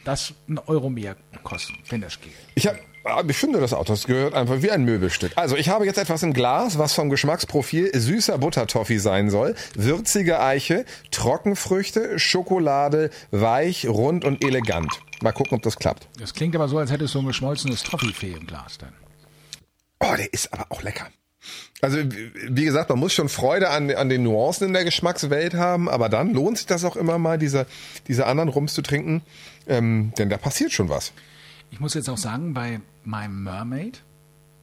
das 0.04 0.32
ein 0.48 0.58
Euro 0.58 0.88
mehr 0.90 1.16
kosten, 1.42 1.74
wenn 1.88 2.00
das 2.00 2.20
geht. 2.20 2.32
Ich 2.54 2.66
habe 2.66 2.78
ah, 3.04 3.22
ich 3.26 3.36
finde 3.36 3.60
das 3.60 3.72
auch, 3.72 3.84
das 3.84 4.06
gehört 4.06 4.34
einfach 4.34 4.62
wie 4.62 4.70
ein 4.70 4.84
Möbelstück. 4.84 5.32
Also 5.36 5.56
ich 5.56 5.68
habe 5.68 5.84
jetzt 5.84 5.98
etwas 5.98 6.22
im 6.22 6.32
Glas, 6.32 6.78
was 6.78 6.94
vom 6.94 7.10
Geschmacksprofil 7.10 7.90
süßer 7.92 8.38
Buttertoffee 8.38 8.98
sein 8.98 9.28
soll. 9.28 9.56
Würzige 9.74 10.40
Eiche, 10.40 10.84
Trockenfrüchte, 11.10 12.18
Schokolade, 12.18 13.10
weich, 13.30 13.88
rund 13.88 14.24
und 14.24 14.44
elegant. 14.44 15.00
Mal 15.22 15.32
gucken, 15.32 15.56
ob 15.56 15.62
das 15.62 15.76
klappt. 15.76 16.08
Das 16.18 16.34
klingt 16.34 16.54
aber 16.54 16.68
so, 16.68 16.78
als 16.78 16.90
hättest 16.90 17.14
du 17.14 17.20
ein 17.20 17.26
geschmolzenes 17.26 17.82
Toffifee 17.82 18.32
im 18.32 18.46
Glas 18.46 18.78
dann. 18.78 18.92
Oh, 20.00 20.14
der 20.16 20.32
ist 20.32 20.52
aber 20.52 20.66
auch 20.70 20.82
lecker. 20.82 21.08
Also, 21.80 21.98
wie 21.98 22.64
gesagt, 22.64 22.90
man 22.90 22.98
muss 22.98 23.14
schon 23.14 23.28
Freude 23.28 23.70
an, 23.70 23.90
an 23.90 24.08
den 24.08 24.22
Nuancen 24.22 24.68
in 24.68 24.72
der 24.74 24.84
Geschmackswelt 24.84 25.54
haben, 25.54 25.88
aber 25.88 26.08
dann 26.08 26.34
lohnt 26.34 26.58
sich 26.58 26.66
das 26.66 26.84
auch 26.84 26.96
immer 26.96 27.18
mal, 27.18 27.38
diese, 27.38 27.66
diese 28.08 28.26
anderen 28.26 28.50
Rums 28.50 28.74
zu 28.74 28.82
trinken, 28.82 29.22
ähm, 29.66 30.12
denn 30.18 30.28
da 30.28 30.36
passiert 30.36 30.72
schon 30.72 30.88
was. 30.88 31.12
Ich 31.70 31.80
muss 31.80 31.94
jetzt 31.94 32.10
auch 32.10 32.18
sagen, 32.18 32.52
bei 32.52 32.80
meinem 33.04 33.42
Mermaid, 33.42 34.02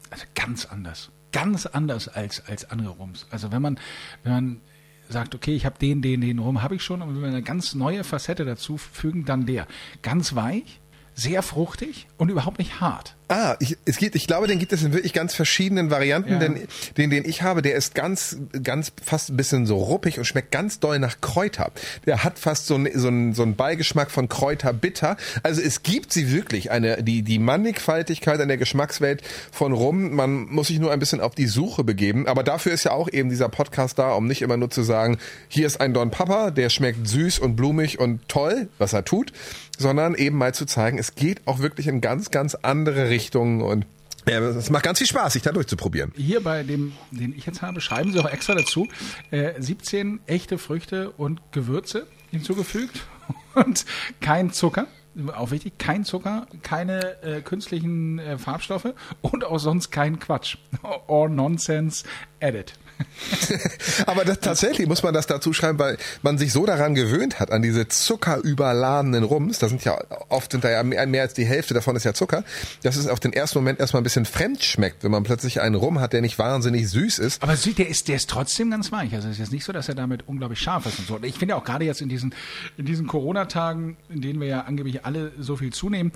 also 0.10 0.26
ganz 0.36 0.66
anders. 0.66 1.10
Ganz 1.32 1.66
anders 1.66 2.08
als, 2.08 2.46
als 2.46 2.70
andere 2.70 2.90
Rums. 2.90 3.26
Also 3.32 3.52
wenn 3.52 3.62
man, 3.62 3.80
wenn 4.24 4.32
man 4.32 4.62
sagt, 5.10 5.36
okay, 5.36 5.56
ich 5.56 5.66
habe 5.66 5.78
den, 5.80 6.02
den, 6.02 6.22
den 6.22 6.40
rum, 6.40 6.62
habe 6.62 6.76
ich 6.76 6.84
schon, 6.84 7.02
und 7.02 7.16
wenn 7.16 7.22
wir 7.22 7.28
eine 7.28 7.44
ganz 7.44 7.76
neue 7.76 8.04
Facette 8.04 8.46
dazu 8.46 8.78
fügen, 8.78 9.26
dann 9.26 9.46
der. 9.46 9.68
Ganz 10.02 10.36
weich, 10.36 10.80
sehr 11.14 11.44
fruchtig 11.44 12.08
und 12.18 12.30
überhaupt 12.30 12.60
nicht 12.60 12.80
hart. 12.80 13.17
Ah, 13.30 13.58
ich, 13.60 13.78
es 13.84 13.98
gibt, 13.98 14.16
ich 14.16 14.26
glaube, 14.26 14.48
den 14.48 14.58
gibt 14.58 14.72
es 14.72 14.84
in 14.84 14.94
wirklich 14.94 15.12
ganz 15.12 15.36
verschiedenen 15.36 15.92
Varianten, 15.92 16.34
ja. 16.34 16.40
denn 16.40 16.68
den, 16.96 17.10
den 17.10 17.26
ich 17.26 17.42
habe, 17.42 17.62
der 17.62 17.76
ist 17.76 17.94
ganz, 17.94 18.38
ganz 18.64 18.94
fast 19.04 19.30
ein 19.30 19.36
bisschen 19.36 19.66
so 19.66 19.76
ruppig 19.78 20.18
und 20.18 20.24
schmeckt 20.24 20.52
ganz 20.52 20.80
doll 20.80 20.98
nach 20.98 21.20
Kräuter. 21.20 21.72
Der 22.06 22.24
hat 22.24 22.40
fast 22.40 22.68
so 22.68 22.76
einen 22.76 22.98
so 22.98 23.10
ein, 23.10 23.34
so 23.34 23.44
ein 23.44 23.58
Beigeschmack 23.58 24.12
von 24.12 24.30
Kräuterbitter. 24.30 25.18
Also 25.44 25.62
es 25.62 25.84
gibt 25.84 26.14
sie 26.14 26.32
wirklich, 26.32 26.72
eine, 26.72 27.04
die, 27.04 27.22
die 27.22 27.38
Mannigfaltigkeit 27.38 28.40
an 28.40 28.48
der 28.48 28.56
Geschmackswelt 28.56 29.22
von 29.52 29.74
Rum. 29.74 30.16
Man 30.16 30.46
muss 30.46 30.68
sich 30.68 30.80
nur 30.80 30.94
ein 30.94 31.00
bisschen 31.00 31.20
auf 31.20 31.36
die 31.36 31.48
Suche 31.48 31.84
begeben. 31.84 32.28
Aber 32.28 32.44
dafür 32.44 32.72
ist 32.72 32.86
ja 32.86 32.92
auch 32.94 33.10
eben 33.12 33.30
dieser 33.30 33.50
Podcast 33.50 34.00
da, 34.00 34.14
um 34.14 34.28
nicht 34.28 34.42
immer 34.42 34.56
nur 34.56 34.70
zu 34.70 34.84
sagen, 34.84 35.18
hier 35.50 35.68
ist 35.68 35.82
ein 35.82 35.94
Don 35.94 36.12
Papa, 36.12 36.52
der 36.52 36.70
schmeckt 36.70 37.06
süß 37.06 37.40
und 37.40 37.58
blumig 37.58 38.00
und 38.00 38.22
toll, 38.30 38.70
was 38.78 38.94
er 38.94 39.04
tut, 39.04 39.34
sondern 39.78 40.16
eben 40.16 40.38
mal 40.38 40.54
zu 40.54 40.66
zeigen, 40.66 40.98
es 40.98 41.16
geht 41.16 41.42
auch 41.46 41.60
wirklich 41.60 41.88
in 41.88 42.00
ganz, 42.00 42.32
ganz 42.32 42.56
andere 42.56 43.10
Richtungen 43.10 43.17
Richtung 43.18 43.62
und 43.62 43.86
ja, 44.28 44.40
es 44.40 44.70
macht 44.70 44.84
ganz 44.84 44.98
viel 44.98 45.08
Spaß, 45.08 45.34
sich 45.34 45.42
da 45.42 45.52
durchzuprobieren. 45.52 46.12
Hier 46.16 46.44
bei 46.44 46.64
dem, 46.64 46.94
den 47.12 47.34
ich 47.36 47.46
jetzt 47.46 47.62
habe, 47.62 47.80
schreiben 47.80 48.12
Sie 48.12 48.20
auch 48.20 48.30
extra 48.30 48.56
dazu, 48.56 48.88
äh, 49.32 49.54
17 49.58 50.20
echte 50.26 50.58
Früchte 50.58 51.12
und 51.12 51.42
Gewürze 51.52 52.08
hinzugefügt 52.30 53.06
und 53.56 53.86
kein 54.20 54.52
Zucker. 54.52 54.88
Auch 55.36 55.50
wichtig, 55.50 55.80
kein 55.80 56.04
Zucker, 56.04 56.46
keine 56.62 57.24
äh, 57.24 57.42
künstlichen 57.42 58.20
äh, 58.20 58.38
Farbstoffe 58.38 58.94
und 59.22 59.46
auch 59.46 59.58
sonst 59.58 59.90
kein 59.90 60.20
Quatsch. 60.20 60.58
Or 61.08 61.28
nonsense 61.30 62.06
added. 62.40 62.74
Aber 64.06 64.26
das, 64.26 64.40
tatsächlich 64.40 64.88
muss 64.88 65.04
man 65.04 65.14
das 65.14 65.28
dazu 65.28 65.54
schreiben, 65.54 65.80
weil 65.80 65.98
man 66.22 66.38
sich 66.38 66.54
so 66.54 66.66
daran 66.66 66.96
gewöhnt 66.96 67.40
hat, 67.40 67.52
an 67.52 67.62
diese 67.62 67.88
zuckerüberladenen 67.88 69.24
Rums. 69.24 69.60
Da 69.60 69.70
sind 69.70 69.84
ja 69.84 69.98
oft 70.30 70.52
sind 70.52 70.64
da 70.64 70.70
ja 70.70 70.84
mehr, 70.84 71.06
mehr 71.08 71.22
als 71.24 71.34
die 71.34 71.46
Hälfte 71.46 71.74
davon 71.74 71.96
ist 71.96 72.04
ja 72.04 72.14
Zucker, 72.14 72.44
dass 72.84 72.96
es 72.96 73.08
auf 73.08 73.20
den 73.20 73.34
ersten 73.34 73.60
Moment 73.60 73.80
erstmal 73.80 74.02
ein 74.02 74.04
bisschen 74.04 74.26
fremd 74.26 74.64
schmeckt, 74.64 75.04
wenn 75.04 75.12
man 75.12 75.24
plötzlich 75.24 75.62
einen 75.62 75.76
Rum 75.76 76.00
hat, 76.00 76.14
der 76.14 76.22
nicht 76.22 76.40
wahnsinnig 76.40 76.90
süß 76.90 77.20
ist. 77.20 77.44
Aber 77.44 77.56
der 77.56 77.88
ist, 77.88 78.08
der 78.08 78.16
ist 78.16 78.30
trotzdem 78.30 78.72
ganz 78.72 78.92
weich. 78.92 79.14
Also 79.14 79.28
es 79.28 79.34
ist 79.34 79.40
jetzt 79.40 79.52
nicht 79.52 79.66
so, 79.66 79.74
dass 79.74 79.90
er 79.90 79.96
damit 79.96 80.28
unglaublich 80.28 80.60
scharf 80.60 80.86
ist 80.86 81.00
und 81.00 81.08
so. 81.08 81.20
Ich 81.22 81.38
finde 81.38 81.56
auch 81.56 81.64
gerade 81.64 81.86
jetzt 81.86 82.02
in 82.02 82.10
diesen, 82.10 82.34
in 82.78 82.86
diesen 82.86 83.08
Corona-Tagen, 83.08 83.98
in 84.10 84.22
denen 84.22 84.40
wir 84.40 84.48
ja 84.48 84.62
angeblich 84.62 85.06
alle 85.06 85.32
so 85.40 85.56
viel 85.56 85.74
zunehmen, 85.74 86.12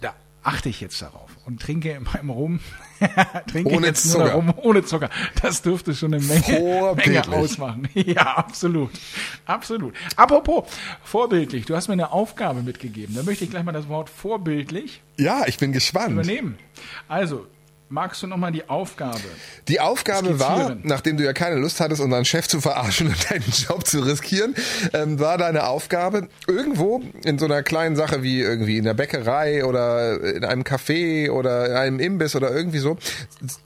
da 0.00 0.14
achte 0.42 0.68
ich 0.68 0.80
jetzt 0.80 1.00
darauf 1.02 1.30
und 1.44 1.60
trinke 1.60 1.90
in 1.90 2.04
meinem 2.04 2.30
Rum 2.30 2.60
trinke 3.50 3.70
Ohne 3.74 3.86
jetzt 3.88 4.10
Zucker. 4.10 4.32
Rum 4.34 4.52
ohne 4.56 4.84
Zucker. 4.84 5.10
Das 5.42 5.62
dürfte 5.62 5.94
schon 5.94 6.14
eine 6.14 6.22
Menge, 6.24 6.42
Vorbildlich. 6.42 7.26
Menge 7.26 7.36
ausmachen. 7.36 7.88
Ja, 7.94 8.36
absolut. 8.36 8.90
Absolut. 9.46 9.94
Apropos, 10.16 10.64
vorbildlich. 11.02 11.64
Du 11.66 11.74
hast 11.76 11.88
mir 11.88 11.94
eine 11.94 12.12
Aufgabe 12.12 12.62
mitgegeben. 12.62 13.14
Da 13.14 13.22
möchte 13.22 13.44
ich 13.44 13.50
gleich 13.50 13.64
mal 13.64 13.72
das 13.72 13.88
Wort 13.88 14.08
vorbildlich 14.10 15.00
Ja, 15.18 15.42
ich 15.46 15.58
bin 15.58 15.72
gespannt. 15.72 16.12
übernehmen. 16.12 16.58
Also, 17.08 17.46
magst 17.88 18.22
du 18.22 18.26
nochmal 18.26 18.52
die 18.52 18.68
Aufgabe? 18.68 19.20
Die 19.68 19.80
Aufgabe 19.80 20.38
war, 20.38 20.76
nachdem 20.82 21.16
du 21.16 21.24
ja 21.24 21.32
keine 21.32 21.56
Lust 21.56 21.80
hattest, 21.80 22.00
unseren 22.00 22.24
Chef 22.24 22.48
zu 22.48 22.60
verarschen 22.60 23.08
und 23.08 23.30
deinen 23.30 23.44
Job 23.50 23.86
zu 23.86 24.00
riskieren, 24.00 24.54
ähm, 24.92 25.18
war 25.18 25.38
deine 25.38 25.66
Aufgabe, 25.66 26.28
irgendwo 26.46 27.02
in 27.24 27.38
so 27.38 27.46
einer 27.46 27.62
kleinen 27.62 27.96
Sache 27.96 28.22
wie 28.22 28.40
irgendwie 28.40 28.78
in 28.78 28.84
der 28.84 28.94
Bäckerei 28.94 29.64
oder 29.64 30.20
in 30.22 30.44
einem 30.44 30.62
Café 30.62 31.30
oder 31.30 31.66
in 31.66 31.72
einem 31.72 32.00
Imbiss 32.00 32.36
oder 32.36 32.50
irgendwie 32.50 32.78
so, 32.78 32.98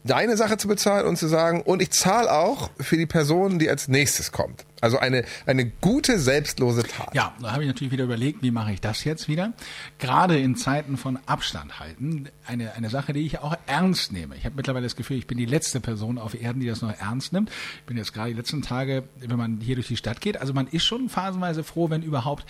deine 0.05 0.37
Sache 0.37 0.57
zu 0.57 0.69
bezahlen 0.69 1.07
und 1.07 1.17
zu 1.17 1.29
sagen, 1.29 1.62
und 1.62 1.83
ich 1.83 1.91
zahle 1.91 2.33
auch 2.33 2.71
für 2.81 2.97
die 2.97 3.07
Person, 3.07 3.59
die 3.59 3.69
als 3.69 3.88
nächstes 3.88 4.33
kommt. 4.33 4.64
Also 4.82 4.98
eine, 4.98 5.24
eine 5.46 5.66
gute, 5.66 6.18
selbstlose 6.18 6.82
Tat. 6.82 7.14
Ja, 7.14 7.32
da 7.40 7.52
habe 7.52 7.62
ich 7.62 7.68
natürlich 7.68 7.92
wieder 7.92 8.02
überlegt, 8.02 8.42
wie 8.42 8.50
mache 8.50 8.72
ich 8.72 8.80
das 8.80 9.04
jetzt 9.04 9.28
wieder? 9.28 9.52
Gerade 10.00 10.38
in 10.38 10.56
Zeiten 10.56 10.96
von 10.96 11.20
Abstand 11.24 11.78
halten, 11.78 12.28
eine, 12.48 12.74
eine 12.74 12.90
Sache, 12.90 13.12
die 13.12 13.24
ich 13.24 13.38
auch 13.38 13.56
ernst 13.66 14.12
nehme. 14.12 14.34
Ich 14.34 14.44
habe 14.44 14.56
mittlerweile 14.56 14.84
das 14.84 14.96
Gefühl, 14.96 15.18
ich 15.18 15.28
bin 15.28 15.38
die 15.38 15.46
letzte 15.46 15.78
Person 15.78 16.18
auf 16.18 16.34
Erden, 16.34 16.58
die 16.58 16.66
das 16.66 16.82
noch 16.82 16.92
ernst 16.98 17.32
nimmt. 17.32 17.48
Ich 17.78 17.86
bin 17.86 17.96
jetzt 17.96 18.12
gerade 18.12 18.30
die 18.30 18.36
letzten 18.36 18.62
Tage, 18.62 19.04
wenn 19.20 19.38
man 19.38 19.60
hier 19.60 19.76
durch 19.76 19.86
die 19.86 19.96
Stadt 19.96 20.20
geht, 20.20 20.40
also 20.40 20.52
man 20.52 20.66
ist 20.66 20.84
schon 20.84 21.08
phasenweise 21.08 21.62
froh, 21.62 21.88
wenn 21.88 22.02
überhaupt 22.02 22.44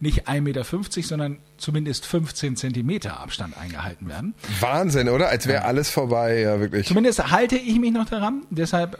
nicht 0.00 0.28
1,50 0.28 0.40
Meter, 0.40 0.64
sondern 1.02 1.38
zumindest 1.58 2.06
15 2.06 2.56
Zentimeter 2.56 3.20
Abstand 3.20 3.56
eingehalten 3.56 4.08
werden. 4.08 4.34
Wahnsinn, 4.60 5.08
oder? 5.08 5.28
Als 5.28 5.46
wäre 5.46 5.64
alles 5.64 5.90
vorbei, 5.90 6.40
ja 6.40 6.58
wirklich. 6.60 6.86
Zumindest 6.86 7.30
halte 7.30 7.56
ich 7.56 7.78
mich 7.78 7.92
noch 7.92 8.06
daran. 8.06 8.44
Deshalb 8.50 8.98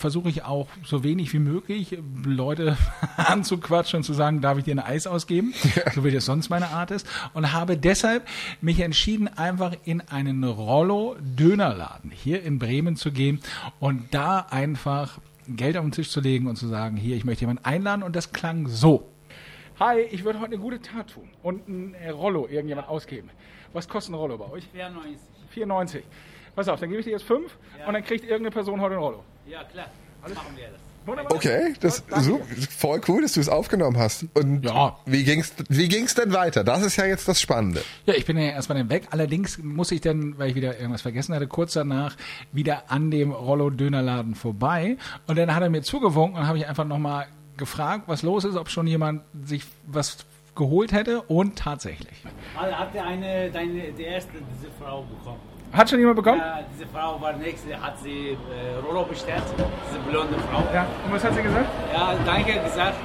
versuche 0.00 0.28
ich 0.28 0.44
auch 0.44 0.66
so 0.84 1.04
wenig 1.04 1.32
wie 1.32 1.38
möglich 1.38 1.98
Leute 2.24 2.76
anzuquatschen 3.16 3.98
und 3.98 4.02
zu 4.02 4.14
sagen, 4.14 4.40
darf 4.40 4.58
ich 4.58 4.64
dir 4.64 4.74
ein 4.74 4.80
Eis 4.80 5.06
ausgeben? 5.06 5.54
So 5.94 6.04
wie 6.04 6.10
das 6.10 6.24
sonst 6.24 6.50
meine 6.50 6.68
Art 6.68 6.90
ist. 6.90 7.06
Und 7.34 7.52
habe 7.52 7.76
deshalb 7.76 8.26
mich 8.60 8.80
entschieden, 8.80 9.28
einfach 9.28 9.74
in 9.84 10.00
einen 10.00 10.44
Rollo-Dönerladen 10.44 12.10
hier 12.10 12.42
in 12.42 12.58
Bremen 12.58 12.96
zu 12.96 13.12
gehen 13.12 13.40
und 13.78 14.14
da 14.14 14.46
einfach 14.50 15.18
Geld 15.46 15.76
auf 15.76 15.84
den 15.84 15.92
Tisch 15.92 16.10
zu 16.10 16.20
legen 16.20 16.46
und 16.46 16.56
zu 16.56 16.68
sagen, 16.68 16.96
hier, 16.96 17.16
ich 17.16 17.24
möchte 17.24 17.42
jemanden 17.42 17.64
einladen. 17.64 18.02
Und 18.02 18.16
das 18.16 18.32
klang 18.32 18.66
so. 18.68 19.08
Hi, 19.78 20.00
ich 20.00 20.24
würde 20.24 20.38
heute 20.40 20.52
eine 20.52 20.62
gute 20.62 20.80
Tat 20.80 21.10
tun 21.10 21.28
und 21.42 21.68
ein 21.68 21.94
äh, 21.94 22.10
Rollo 22.10 22.46
irgendjemand 22.46 22.88
ausgeben. 22.88 23.30
Was 23.72 23.88
kostet 23.88 24.12
ein 24.12 24.18
Rollo 24.18 24.36
bei 24.38 24.50
euch? 24.50 24.68
94. 24.72 25.18
94. 25.50 26.04
Pass 26.54 26.68
auf, 26.68 26.80
dann 26.80 26.90
gebe 26.90 27.00
ich 27.00 27.06
dir 27.06 27.12
jetzt 27.12 27.24
fünf 27.24 27.56
und 27.86 27.94
dann 27.94 28.04
kriegt 28.04 28.24
irgendeine 28.24 28.50
Person 28.50 28.80
heute 28.80 28.96
ein 28.96 29.00
Rollo. 29.00 29.24
Ja, 29.50 29.64
klar. 29.64 29.86
Machen 30.22 30.56
wir 30.56 30.68
das. 30.68 30.80
Wunderbar. 31.06 31.32
Okay, 31.34 31.72
das 31.80 32.04
dir. 32.04 32.40
voll 32.70 33.00
cool, 33.08 33.22
dass 33.22 33.32
du 33.32 33.40
es 33.40 33.48
aufgenommen 33.48 33.96
hast. 33.98 34.26
Und 34.34 34.64
Ja. 34.64 34.98
wie 35.06 35.24
ging's, 35.24 35.52
wie 35.68 35.88
ging's 35.88 36.14
denn 36.14 36.32
weiter? 36.34 36.62
Das 36.62 36.82
ist 36.82 36.96
ja 36.96 37.06
jetzt 37.06 37.26
das 37.26 37.40
Spannende. 37.40 37.82
Ja, 38.04 38.14
ich 38.14 38.26
bin 38.26 38.36
ja 38.36 38.50
erstmal 38.50 38.78
dann 38.78 38.90
weg. 38.90 39.08
Allerdings 39.10 39.58
muss 39.58 39.90
ich 39.92 40.02
dann, 40.02 40.38
weil 40.38 40.50
ich 40.50 40.54
wieder 40.54 40.76
irgendwas 40.78 41.02
vergessen 41.02 41.34
hatte, 41.34 41.46
kurz 41.46 41.72
danach 41.72 42.16
wieder 42.52 42.84
an 42.90 43.10
dem 43.10 43.32
Rollo-Dönerladen 43.32 44.34
vorbei. 44.34 44.98
Und 45.26 45.38
dann 45.38 45.54
hat 45.54 45.62
er 45.62 45.70
mir 45.70 45.82
zugewunken 45.82 46.38
und 46.38 46.46
habe 46.46 46.58
ich 46.58 46.66
einfach 46.68 46.84
nochmal 46.84 47.26
gefragt, 47.56 48.04
was 48.06 48.22
los 48.22 48.44
ist, 48.44 48.56
ob 48.56 48.68
schon 48.68 48.86
jemand 48.86 49.22
sich 49.44 49.64
was 49.86 50.18
geholt 50.54 50.92
hätte. 50.92 51.22
Und 51.22 51.56
tatsächlich. 51.56 52.22
Also 52.56 52.76
hat 52.76 52.94
der 52.94 53.04
eine, 53.06 53.50
deine, 53.50 53.90
die 53.92 54.02
erste, 54.02 54.32
diese 54.58 54.70
Frau 54.78 55.02
bekommen. 55.02 55.40
Hat 55.72 55.88
schon 55.88 56.00
jemand 56.00 56.16
bekommen? 56.16 56.40
Ja, 56.40 56.60
diese 56.74 56.86
Frau 56.88 57.20
war 57.20 57.32
nächste, 57.34 57.80
hat 57.80 57.98
sie 58.00 58.30
äh, 58.30 58.36
Rollo 58.84 59.04
bestellt, 59.04 59.42
diese 59.88 60.00
blonde 60.00 60.34
Frau. 60.50 60.64
Ja. 60.74 60.86
Und 61.04 61.12
was 61.12 61.22
hat 61.22 61.34
sie 61.34 61.42
gesagt? 61.42 61.68
Ja, 61.92 62.14
danke 62.26 62.60
gesagt. 62.60 62.96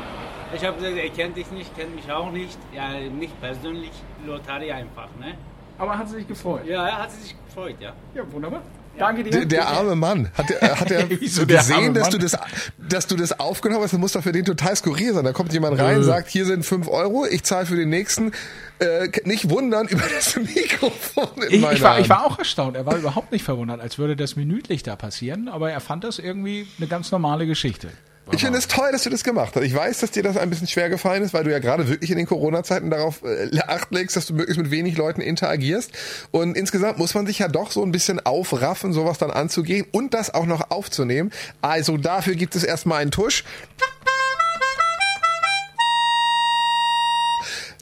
Ich 0.54 0.66
habe 0.66 0.78
gesagt, 0.78 0.98
er 0.98 1.10
kennt 1.10 1.38
dich 1.38 1.52
nicht, 1.52 1.76
kennt 1.78 1.96
mich 1.96 2.12
auch 2.12 2.32
nicht. 2.32 2.58
Ja, 2.74 2.90
nicht 2.90 3.40
persönlich, 3.40 3.92
Lotari 4.26 4.72
einfach, 4.72 5.10
ne? 5.20 5.36
Aber 5.78 5.98
hat 5.98 6.10
sie 6.10 6.16
sich 6.16 6.28
gefreut? 6.28 6.66
Ja, 6.66 6.86
hat 7.00 7.12
sich 7.12 7.36
gefreut, 7.46 7.76
ja. 7.80 7.94
Ja, 8.16 8.24
wunderbar. 8.32 8.62
Danke 8.98 9.24
dir. 9.24 9.32
Der, 9.32 9.46
der 9.46 9.68
arme 9.68 9.96
Mann, 9.96 10.30
hat 10.38 10.50
hat 10.62 10.90
Wieso 11.20 11.46
der 11.46 11.58
gesehen, 11.58 11.94
dass 11.94 12.10
du 12.10 12.18
das, 12.18 12.38
dass 12.78 13.08
du 13.08 13.16
das 13.16 13.40
aufgenommen 13.40 13.84
hast? 13.84 13.94
Das 13.94 14.00
muss 14.00 14.14
doch 14.14 14.24
für 14.24 14.32
den 14.32 14.46
total 14.46 14.76
skurril 14.76 15.14
sein. 15.14 15.26
Da 15.26 15.34
kommt 15.34 15.54
jemand 15.54 15.80
rein, 15.80 16.04
sagt, 16.04 16.30
hier 16.30 16.46
sind 16.46 16.66
fünf 16.66 16.88
Euro, 16.88 17.26
ich 17.26 17.44
zahle 17.44 17.66
für 17.66 17.76
den 17.76 17.90
nächsten. 17.90 18.32
Äh, 18.78 19.10
nicht 19.24 19.50
wundern 19.50 19.88
über 19.88 20.04
das 20.14 20.36
Mikrofon 20.56 21.30
in 21.50 21.64
Ich, 21.64 21.72
ich, 21.72 21.82
war, 21.82 22.00
ich 22.00 22.10
war 22.10 22.26
auch 22.26 22.38
erstaunt. 22.38 22.76
Er 22.76 22.86
war 22.86 22.98
überhaupt 22.98 23.32
nicht 23.32 23.44
verwundert, 23.44 23.80
als 23.80 23.98
würde 23.98 24.18
das 24.18 24.36
minütlich 24.36 24.84
da 24.84 24.98
passieren. 24.98 25.48
Aber 25.48 25.72
er 25.72 25.80
fand 25.80 26.04
das 26.04 26.20
irgendwie 26.20 26.68
eine 26.78 26.88
ganz 26.88 27.10
normale 27.12 27.48
Geschichte. 27.48 27.88
Ich 28.32 28.42
finde 28.42 28.58
es 28.58 28.68
toll, 28.68 28.92
dass 28.92 29.04
du 29.04 29.10
das 29.10 29.24
gemacht 29.24 29.56
hast. 29.56 29.64
Ich 29.64 29.76
weiß, 29.76 30.00
dass 30.00 30.12
dir 30.12 30.24
das 30.24 30.36
ein 30.38 30.50
bisschen 30.50 30.68
schwer 30.68 30.90
gefallen 30.90 31.24
ist, 31.24 31.34
weil 31.34 31.44
du 31.44 31.52
ja 31.52 31.60
gerade 31.60 31.88
wirklich 31.88 32.10
in 32.10 32.18
den 32.18 32.26
Corona-Zeiten 32.26 32.90
darauf 32.90 33.22
äh, 33.24 33.50
Acht 33.68 33.92
legst, 33.92 34.16
dass 34.16 34.26
du 34.26 34.34
möglichst 34.34 34.62
mit 34.62 34.72
wenig 34.72 34.98
Leuten 34.98 35.22
interagierst. 35.22 35.92
Und 36.32 36.58
insgesamt 36.58 36.98
muss 36.98 37.14
man 37.14 37.28
sich 37.28 37.40
ja 37.40 37.48
doch 37.48 37.72
so 37.72 37.84
ein 37.84 37.92
bisschen 37.92 38.20
aufraffen, 38.20 38.94
sowas 38.94 39.18
dann 39.20 39.32
anzugehen 39.32 39.86
und 39.92 40.14
das 40.14 40.34
auch 40.34 40.46
noch 40.46 40.72
aufzunehmen. 40.72 41.32
Also 41.62 41.98
dafür 41.98 42.36
gibt 42.36 42.56
es 42.56 42.64
erstmal 42.64 43.02
einen 43.02 43.12
Tusch. 43.12 43.44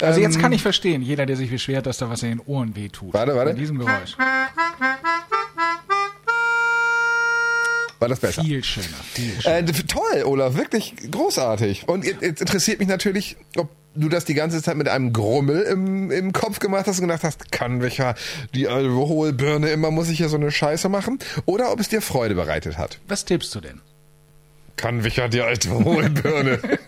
Also 0.02 0.20
jetzt 0.20 0.40
kann 0.40 0.52
ich 0.52 0.62
verstehen, 0.62 1.02
jeder, 1.02 1.26
der 1.26 1.38
sich 1.38 1.50
beschwert, 1.50 1.86
dass 1.86 1.98
da 1.98 2.10
was 2.10 2.24
in 2.24 2.30
den 2.30 2.42
Ohren 2.46 2.76
wehtut. 2.76 3.14
Warte, 3.14 3.36
warte. 3.36 3.52
Bei 3.52 3.60
diesem 3.60 3.80
Geräusch. 3.80 4.18
War 8.04 8.10
das 8.10 8.20
besser? 8.20 8.44
Viel 8.44 8.64
schöner, 8.64 8.88
viel 9.14 9.42
schöner. 9.42 9.56
Äh, 9.58 9.64
toll, 9.64 10.24
Olaf, 10.26 10.56
wirklich 10.56 10.94
großartig. 11.10 11.88
Und 11.88 12.06
jetzt 12.06 12.22
jetzt 12.22 12.42
interessiert 12.42 12.80
mich 12.80 12.88
natürlich, 12.90 13.38
ob 13.56 13.70
du 13.96 14.10
das 14.10 14.26
die 14.26 14.34
ganze 14.34 14.62
Zeit 14.62 14.76
mit 14.76 14.90
einem 14.90 15.14
Grummel 15.14 15.62
im, 15.62 16.12
im 16.12 16.34
Kopf 16.34 16.60
gemacht 16.60 16.88
hast 16.88 17.00
und 17.00 17.08
gedacht 17.08 17.24
hast, 17.24 17.52
kann 17.52 17.82
welcher 17.82 18.16
die 18.54 18.68
Alkoholbirne 18.68 19.70
immer 19.70 19.92
muss 19.92 20.10
ich 20.10 20.20
ja 20.20 20.28
so 20.28 20.36
eine 20.38 20.52
Scheiße 20.52 20.90
machen, 20.90 21.20
oder 21.46 21.72
ob 21.72 21.80
es 21.80 21.90
dir 21.90 22.02
Freude 22.02 22.36
bereitet 22.36 22.78
hat. 22.78 23.00
Was 23.08 23.26
tippst 23.26 23.54
du 23.56 23.62
denn? 23.62 23.82
Kann 24.76 25.04
welcher 25.04 25.30
die 25.30 25.42
Alkoholbirne. 25.42 26.60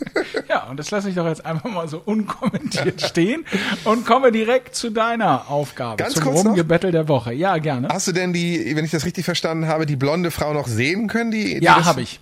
Und 0.70 0.78
das 0.78 0.92
lasse 0.92 1.10
ich 1.10 1.16
doch 1.16 1.26
jetzt 1.26 1.46
einfach 1.46 1.70
mal 1.70 1.88
so 1.88 2.02
unkommentiert 2.04 3.02
stehen 3.06 3.46
und 3.84 4.06
komme 4.06 4.32
direkt 4.32 4.76
zu 4.76 4.90
deiner 4.90 5.50
Aufgabe, 5.50 5.98
Ganz 5.98 6.16
zum 6.16 6.24
kurz? 6.24 6.46
Rumgebettel 6.46 6.92
der 6.92 7.08
Woche. 7.08 7.34
Ja, 7.34 7.58
gerne. 7.58 7.88
Hast 7.90 8.08
du 8.08 8.12
denn 8.12 8.34
die, 8.34 8.76
wenn 8.76 8.86
ich 8.86 8.92
das 8.92 9.06
richtig 9.06 9.26
verstanden 9.26 9.68
habe, 9.68 9.86
die 9.86 9.96
blonde 9.96 10.32
Frau 10.32 10.54
noch 10.54 10.68
sehen 10.68 11.08
können? 11.08 11.32
Die, 11.32 11.60
die 11.60 11.66
ja, 11.66 11.86
habe 11.86 12.02
ich. 12.02 12.20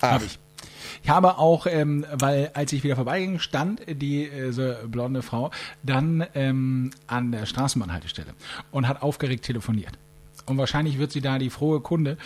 Ah, 0.00 0.12
Habe 0.12 0.24
ich. 0.26 0.38
Ich 1.02 1.10
habe 1.10 1.38
auch, 1.38 1.66
ähm, 1.66 2.04
weil 2.12 2.50
als 2.54 2.72
ich 2.72 2.82
wieder 2.84 2.96
vorbeiging, 2.96 3.38
stand 3.38 3.80
diese 3.88 4.80
blonde 4.86 5.22
Frau 5.22 5.50
dann 5.82 6.26
ähm, 6.34 6.90
an 7.06 7.32
der 7.32 7.46
Straßenbahnhaltestelle 7.46 8.34
und 8.72 8.88
hat 8.88 9.02
aufgeregt 9.02 9.44
telefoniert. 9.44 9.92
Und 10.50 10.58
wahrscheinlich 10.58 10.98
wird 10.98 11.12
sie 11.12 11.20
da 11.20 11.38
die 11.38 11.50
frohe 11.50 11.80
Kunde 11.80 12.16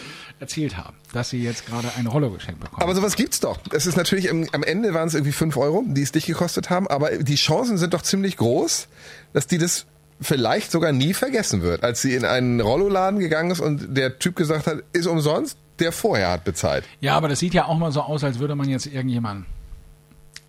erzählt 0.41 0.76
haben, 0.76 0.97
dass 1.12 1.31
sie 1.31 1.43
jetzt 1.43 1.67
gerade 1.67 1.88
ein 1.97 2.07
Rollo 2.07 2.31
geschenkt 2.31 2.61
bekommt. 2.61 2.83
Aber 2.83 2.95
sowas 2.95 3.17
gibt's 3.17 3.41
doch. 3.41 3.59
Es 3.73 3.87
ist 3.87 3.97
natürlich, 3.97 4.31
am, 4.31 4.47
am 4.52 4.62
Ende 4.62 4.95
waren 4.95 5.09
es 5.09 5.14
irgendwie 5.14 5.33
fünf 5.33 5.57
Euro, 5.57 5.85
die 5.87 6.02
es 6.02 6.12
dich 6.12 6.26
gekostet 6.26 6.71
haben, 6.71 6.87
aber 6.88 7.11
die 7.11 7.35
Chancen 7.35 7.79
sind 7.79 7.95
doch 7.95 8.02
ziemlich 8.02 8.37
groß, 8.37 8.88
dass 9.33 9.47
die 9.47 9.59
das 9.59 9.87
vielleicht 10.21 10.71
sogar 10.71 10.93
nie 10.93 11.14
vergessen 11.14 11.62
wird, 11.62 11.83
als 11.83 12.00
sie 12.00 12.14
in 12.14 12.25
einen 12.25 12.61
Rolloladen 12.61 13.19
gegangen 13.19 13.50
ist 13.50 13.61
und 13.61 13.97
der 13.97 14.19
Typ 14.19 14.37
gesagt 14.37 14.67
hat, 14.67 14.83
ist 14.93 15.07
umsonst, 15.07 15.59
der 15.79 15.93
vorher 15.93 16.31
hat 16.31 16.45
bezahlt. 16.45 16.85
Ja, 17.00 17.17
aber 17.17 17.29
das 17.29 17.41
sieht 17.41 17.55
ja 17.55 17.67
auch 17.67 17.76
mal 17.76 17.93
so 17.93 18.02
aus, 18.02 18.23
als 18.23 18.38
würde 18.38 18.55
man 18.55 18.69
jetzt 18.69 18.87
irgendjemanden 18.87 19.47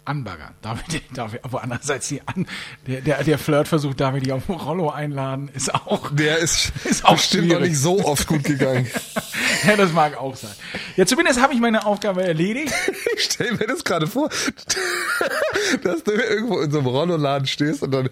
anbaggern. 0.05 0.53
Darf 0.61 0.83
ich, 0.87 1.01
darf 1.13 1.33
ich, 1.33 1.43
aber 1.43 1.63
andererseits 1.63 2.07
die 2.07 2.21
an, 2.25 2.45
der, 2.87 3.01
der, 3.01 3.23
der 3.23 3.37
Flirtversuch, 3.37 3.93
darf 3.93 4.15
ich 4.15 4.23
die 4.23 4.31
auf 4.31 4.49
Rollo 4.49 4.89
einladen, 4.89 5.49
ist 5.53 5.73
auch, 5.73 6.09
Der 6.11 6.37
ist, 6.39 6.71
Ist 6.85 7.05
auch 7.05 7.15
bestimmt 7.15 7.47
noch 7.47 7.55
schwierig. 7.57 7.69
nicht 7.71 7.79
so 7.81 8.03
oft 8.03 8.27
gut 8.27 8.43
gegangen. 8.43 8.87
ja, 9.67 9.75
das 9.75 9.91
mag 9.93 10.17
auch 10.17 10.35
sein. 10.35 10.51
Ja, 10.95 11.05
zumindest 11.05 11.41
habe 11.41 11.53
ich 11.53 11.59
meine 11.59 11.85
Aufgabe 11.85 12.23
erledigt. 12.23 12.73
Ich 13.15 13.23
stell 13.25 13.51
mir 13.53 13.67
das 13.67 13.83
gerade 13.83 14.07
vor, 14.07 14.29
dass 15.83 16.03
du 16.03 16.11
irgendwo 16.11 16.59
in 16.59 16.71
so 16.71 16.79
einem 16.79 16.87
Rolloladen 16.87 17.47
stehst 17.47 17.83
und 17.83 17.91
dann 17.91 18.09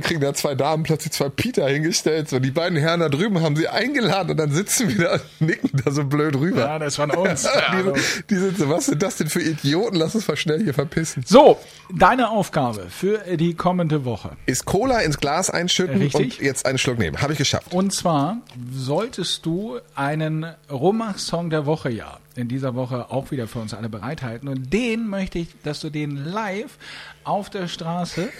kriegen 0.00 0.20
da 0.20 0.34
zwei 0.34 0.54
Damen 0.54 0.82
plötzlich 0.82 1.12
zwei 1.12 1.28
Peter 1.28 1.68
hingestellt. 1.68 2.28
So, 2.28 2.38
die 2.38 2.50
beiden 2.50 2.78
Herren 2.78 3.00
da 3.00 3.08
drüben 3.08 3.42
haben 3.42 3.56
sie 3.56 3.68
eingeladen 3.68 4.30
und 4.32 4.36
dann 4.38 4.52
sitzen 4.52 4.88
wir 4.88 5.04
da 5.04 5.12
und 5.14 5.46
nicken 5.46 5.70
da 5.84 5.90
so 5.90 6.04
blöd 6.04 6.34
rüber. 6.36 6.60
Ja, 6.60 6.78
das 6.78 6.96
von 6.96 7.10
uns. 7.10 7.44
Ja, 7.44 7.82
die, 7.82 8.00
die 8.30 8.36
sind 8.36 8.58
so, 8.58 8.68
was 8.68 8.86
sind 8.86 9.02
das 9.02 9.16
denn 9.16 9.28
für 9.28 9.42
Idioten? 9.42 9.96
Lass 9.96 10.14
uns 10.14 10.26
mal 10.26 10.36
schnell 10.36 10.62
hier 10.62 10.74
verpissen. 10.74 10.95
So, 11.04 11.58
deine 11.92 12.30
Aufgabe 12.30 12.86
für 12.88 13.36
die 13.36 13.52
kommende 13.52 14.06
Woche. 14.06 14.30
Ist 14.46 14.64
Cola 14.64 15.00
ins 15.00 15.18
Glas 15.18 15.50
einschütten 15.50 15.98
Richtig. 15.98 16.38
und 16.38 16.44
jetzt 16.44 16.64
einen 16.64 16.78
Schluck 16.78 16.98
nehmen. 16.98 17.20
Habe 17.20 17.34
ich 17.34 17.38
geschafft. 17.38 17.74
Und 17.74 17.92
zwar 17.92 18.38
solltest 18.72 19.44
du 19.44 19.78
einen 19.94 20.46
Rummach-Song 20.70 21.50
der 21.50 21.66
Woche 21.66 21.90
ja 21.90 22.18
in 22.34 22.48
dieser 22.48 22.74
Woche 22.74 23.10
auch 23.10 23.30
wieder 23.30 23.46
für 23.46 23.58
uns 23.58 23.74
alle 23.74 23.90
bereithalten. 23.90 24.48
Und 24.48 24.72
den 24.72 25.06
möchte 25.06 25.38
ich, 25.38 25.48
dass 25.62 25.80
du 25.80 25.90
den 25.90 26.16
live 26.16 26.78
auf 27.24 27.50
der 27.50 27.68
Straße 27.68 28.30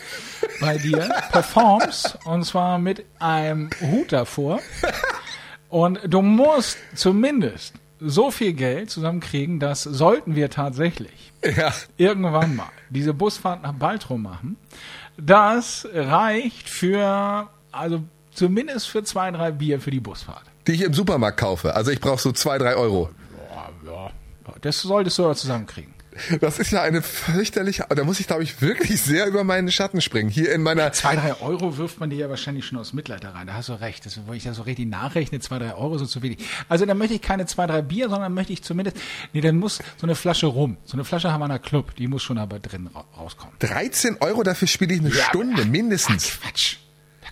bei 0.60 0.78
dir 0.78 1.10
performst. 1.32 2.18
Und 2.24 2.44
zwar 2.44 2.78
mit 2.78 3.04
einem 3.18 3.68
Hut 3.82 4.12
davor. 4.12 4.60
Und 5.68 6.00
du 6.06 6.22
musst 6.22 6.78
zumindest 6.94 7.74
so 8.00 8.30
viel 8.30 8.52
Geld 8.52 8.90
zusammenkriegen, 8.90 9.58
dass 9.60 9.82
sollten 9.84 10.34
wir 10.34 10.50
tatsächlich 10.50 11.32
Ja. 11.56 11.72
irgendwann 11.96 12.56
mal 12.56 12.68
diese 12.90 13.14
Busfahrt 13.14 13.62
nach 13.62 13.72
Baltrum 13.72 14.22
machen, 14.22 14.56
das 15.16 15.86
reicht 15.92 16.68
für, 16.68 17.48
also 17.72 18.02
zumindest 18.32 18.88
für 18.88 19.02
zwei, 19.04 19.30
drei 19.30 19.50
Bier 19.50 19.80
für 19.80 19.90
die 19.90 20.00
Busfahrt. 20.00 20.42
Die 20.66 20.72
ich 20.72 20.82
im 20.82 20.92
Supermarkt 20.94 21.38
kaufe. 21.38 21.74
Also 21.74 21.90
ich 21.90 22.00
brauche 22.00 22.20
so 22.20 22.32
zwei, 22.32 22.58
drei 22.58 22.74
Euro. 22.76 23.10
Ja, 23.86 23.90
ja. 23.92 24.10
Das 24.60 24.82
solltest 24.82 25.18
du 25.18 25.24
aber 25.24 25.34
zusammenkriegen. 25.34 25.94
Das 26.40 26.58
ist 26.58 26.70
ja 26.70 26.82
eine 26.82 27.02
fürchterliche, 27.02 27.86
da 27.88 28.04
muss 28.04 28.20
ich 28.20 28.26
glaube 28.26 28.42
ich 28.42 28.60
wirklich 28.60 29.00
sehr 29.02 29.26
über 29.26 29.44
meinen 29.44 29.70
Schatten 29.70 30.00
springen. 30.00 30.28
Hier 30.28 30.52
in 30.52 30.62
meiner, 30.62 30.92
Zwei, 30.92 31.16
drei 31.16 31.40
Euro 31.40 31.76
wirft 31.78 32.00
man 32.00 32.10
dir 32.10 32.18
ja 32.18 32.30
wahrscheinlich 32.30 32.66
schon 32.66 32.78
aus 32.78 32.92
Mitleid 32.92 33.24
da 33.24 33.30
rein. 33.30 33.46
Da 33.46 33.54
hast 33.54 33.68
du 33.68 33.74
recht. 33.74 34.06
Das, 34.06 34.18
wo 34.26 34.32
ich 34.32 34.44
das 34.44 34.56
so 34.56 34.62
richtig 34.62 34.86
nachrechne, 34.88 35.40
zwei, 35.40 35.58
drei 35.58 35.74
Euro 35.74 35.98
sind 35.98 36.08
zu 36.08 36.22
wenig. 36.22 36.38
Also 36.68 36.86
dann 36.86 36.98
möchte 36.98 37.14
ich 37.14 37.22
keine 37.22 37.46
zwei, 37.46 37.66
drei 37.66 37.82
Bier, 37.82 38.08
sondern 38.08 38.34
möchte 38.34 38.52
ich 38.52 38.62
zumindest, 38.62 38.96
nee, 39.32 39.40
dann 39.40 39.56
muss 39.56 39.78
so 39.96 40.06
eine 40.06 40.14
Flasche 40.14 40.46
rum, 40.46 40.76
so 40.84 40.94
eine 40.94 41.04
Flasche 41.04 41.32
Havana 41.32 41.58
Club, 41.58 41.94
die 41.96 42.08
muss 42.08 42.22
schon 42.22 42.38
aber 42.38 42.58
drin 42.58 42.88
ra 42.94 43.04
rauskommen. 43.16 43.54
13 43.60 44.18
Euro, 44.20 44.42
dafür 44.42 44.68
spiele 44.68 44.94
ich 44.94 45.00
eine 45.00 45.12
Stunde, 45.12 45.64
mindestens. 45.64 46.38
Quatsch. 46.40 46.76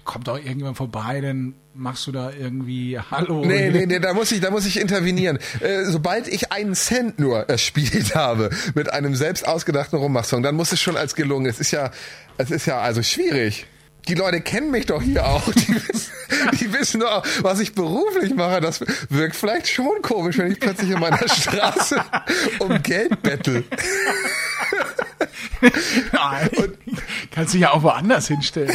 Kommt 0.05 0.29
doch 0.29 0.37
irgendjemand 0.37 0.77
vorbei, 0.77 1.21
dann 1.21 1.55
machst 1.75 2.07
du 2.07 2.13
da 2.13 2.31
irgendwie 2.31 2.99
Hallo. 3.11 3.45
Nee, 3.45 3.71
nee, 3.71 3.87
nee, 3.87 3.99
da 3.99 4.13
muss 4.13 4.31
ich, 4.33 4.41
da 4.41 4.51
muss 4.51 4.67
ich 4.67 4.79
intervenieren. 4.79 5.39
Äh, 5.61 5.85
sobald 5.85 6.29
ich 6.29 6.53
einen 6.53 6.75
Cent 6.75 7.19
nur 7.19 7.49
erspielt 7.49 8.15
habe 8.15 8.51
mit 8.75 8.93
einem 8.93 9.15
selbst 9.15 9.47
ausgedachten 9.47 9.99
Rummachsong, 9.99 10.43
dann 10.43 10.55
muss 10.55 10.73
es 10.73 10.81
schon 10.81 10.97
als 10.97 11.15
gelungen. 11.15 11.47
Es 11.47 11.61
ist 11.61 11.71
ja, 11.71 11.91
es 12.37 12.51
ist 12.51 12.67
ja 12.67 12.81
also 12.81 13.03
schwierig. 13.03 13.67
Die 14.09 14.15
Leute 14.15 14.43
kennen 14.43 14.71
mich 14.71 14.87
doch 14.87 15.01
hier 15.01 15.27
auch. 15.27 15.51
Die 15.53 15.75
wissen, 15.89 16.13
die 16.61 16.73
wissen 16.73 17.01
doch, 17.01 17.25
was 17.41 17.61
ich 17.61 17.75
beruflich 17.75 18.35
mache. 18.35 18.61
Das 18.61 18.81
wirkt 19.09 19.35
vielleicht 19.35 19.69
schon 19.69 20.03
komisch, 20.03 20.39
wenn 20.39 20.53
ich 20.53 20.61
plötzlich 20.61 20.91
in 20.91 21.01
meiner 21.01 21.27
Straße 21.29 22.05
um 22.59 22.83
Geld 22.83 23.23
bettel. 23.23 23.65
Nein. 26.13 26.51
Kannst 27.31 27.55
dich 27.55 27.63
ja 27.63 27.73
auch 27.73 27.83
woanders 27.83 28.29
hinstellen. 28.29 28.75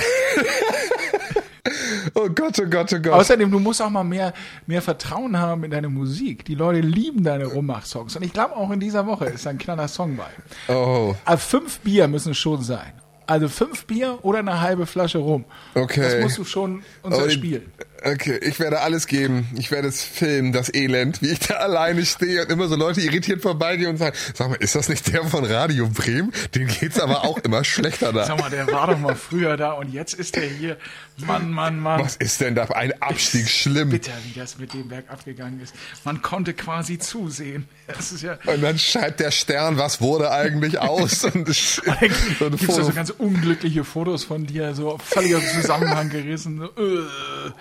Oh 2.16 2.30
Gott, 2.30 2.60
oh 2.62 2.66
Gott, 2.70 2.94
oh 2.94 3.00
Gott. 3.00 3.14
Außerdem, 3.14 3.50
du 3.52 3.60
musst 3.60 3.82
auch 3.82 3.90
mal 3.90 4.04
mehr, 4.04 4.34
mehr 4.68 4.82
Vertrauen 4.82 5.38
haben 5.38 5.64
in 5.64 5.72
deine 5.72 5.90
Musik. 5.90 6.46
Die 6.46 6.56
Leute 6.56 6.80
lieben 6.82 7.24
deine 7.24 7.46
Rummach-Songs. 7.46 8.16
Und 8.16 8.24
ich 8.24 8.34
glaube, 8.34 8.56
auch 8.56 8.72
in 8.72 8.80
dieser 8.80 9.06
Woche 9.06 9.26
ist 9.26 9.46
ein 9.48 9.58
knaller 9.58 9.88
Song 9.88 10.18
bei. 10.18 10.74
Oh, 10.74 11.16
Also 11.26 11.40
fünf 11.60 11.80
Bier 11.80 12.08
müssen 12.08 12.32
es 12.32 12.38
schon 12.38 12.62
sein. 12.64 12.94
Also 13.28 13.48
fünf 13.48 13.86
Bier 13.86 14.18
oder 14.24 14.40
eine 14.40 14.60
halbe 14.62 14.86
Flasche 14.88 15.20
rum. 15.20 15.46
Okay. 15.76 16.02
Das 16.02 16.20
musst 16.22 16.38
du 16.40 16.44
schon 16.46 16.82
uns 17.04 17.16
Oh, 17.16 17.22
erspielen. 17.22 17.72
Okay, 18.04 18.40
ich 18.42 18.60
werde 18.60 18.82
alles 18.82 19.08
geben. 19.08 19.48
Ich 19.58 19.72
werde 19.72 19.88
es 19.88 20.04
filmen, 20.04 20.52
das 20.52 20.74
Elend, 20.74 21.22
wie 21.22 21.30
ich 21.32 21.40
da 21.40 21.56
alleine 21.56 22.06
stehe 22.06 22.44
und 22.44 22.52
immer 22.52 22.68
so 22.68 22.76
Leute 22.76 23.02
irritiert 23.02 23.42
vorbeigehen 23.42 23.90
und 23.90 23.98
sagen, 23.98 24.16
sag 24.34 24.50
mal, 24.50 24.56
ist 24.56 24.76
das 24.76 24.90
nicht 24.90 25.12
der 25.12 25.26
von 25.26 25.44
Radio 25.44 25.88
Bremen? 25.88 26.32
Den 26.56 26.68
geht's 26.68 27.00
aber 27.00 27.26
auch 27.26 27.38
immer 27.44 27.64
schlechter 27.64 28.14
da. 28.14 28.26
Sag 28.26 28.40
mal, 28.40 28.50
der 28.50 28.68
war 28.68 28.88
doch 28.88 29.00
mal 29.00 29.16
früher 29.16 29.58
da 29.58 29.74
und 29.74 29.92
jetzt 29.92 30.14
ist 30.14 30.36
der 30.36 30.48
hier. 30.48 30.78
Mann, 31.18 31.52
Mann, 31.52 31.80
Mann. 31.80 32.00
Was 32.00 32.16
ist 32.16 32.40
denn 32.40 32.56
da? 32.56 32.66
Ein 32.66 32.94
Abstieg 33.02 33.50
schlimm. 33.50 33.90
Bitter, 33.90 34.14
wie 34.26 34.40
das 34.40 34.58
mit 34.58 34.74
dem 34.74 34.88
Berg 34.88 35.06
abgegangen 35.10 35.60
ist. 35.62 35.76
Man 36.06 36.22
konnte 36.22 36.54
quasi 36.54 36.98
zusehen. 36.98 37.68
Das 37.88 38.12
ist 38.14 38.24
ja. 38.24 38.38
Und 38.46 38.62
dann 38.62 38.80
schreibt 38.80 39.20
der 39.20 39.32
Stern, 39.32 39.78
was 39.78 40.00
wurde 40.00 40.32
eigentlich 40.32 40.80
aus? 40.80 41.24
Und 41.30 41.50
es, 41.50 41.76
so 41.76 42.46
ein 42.46 42.56
Gibt 42.56 42.72
so 42.72 42.92
ganz 42.92 43.10
unglückliche 43.10 43.84
Fotos 43.84 44.24
von 44.24 44.46
dir, 44.46 44.74
so 44.74 44.98
völlig 45.04 45.36
aus 45.36 45.42
dem 45.42 45.62
Zusammenhang 45.62 46.10
gerissen. 46.10 46.60
So, 46.60 46.66
äh. 46.66 47.52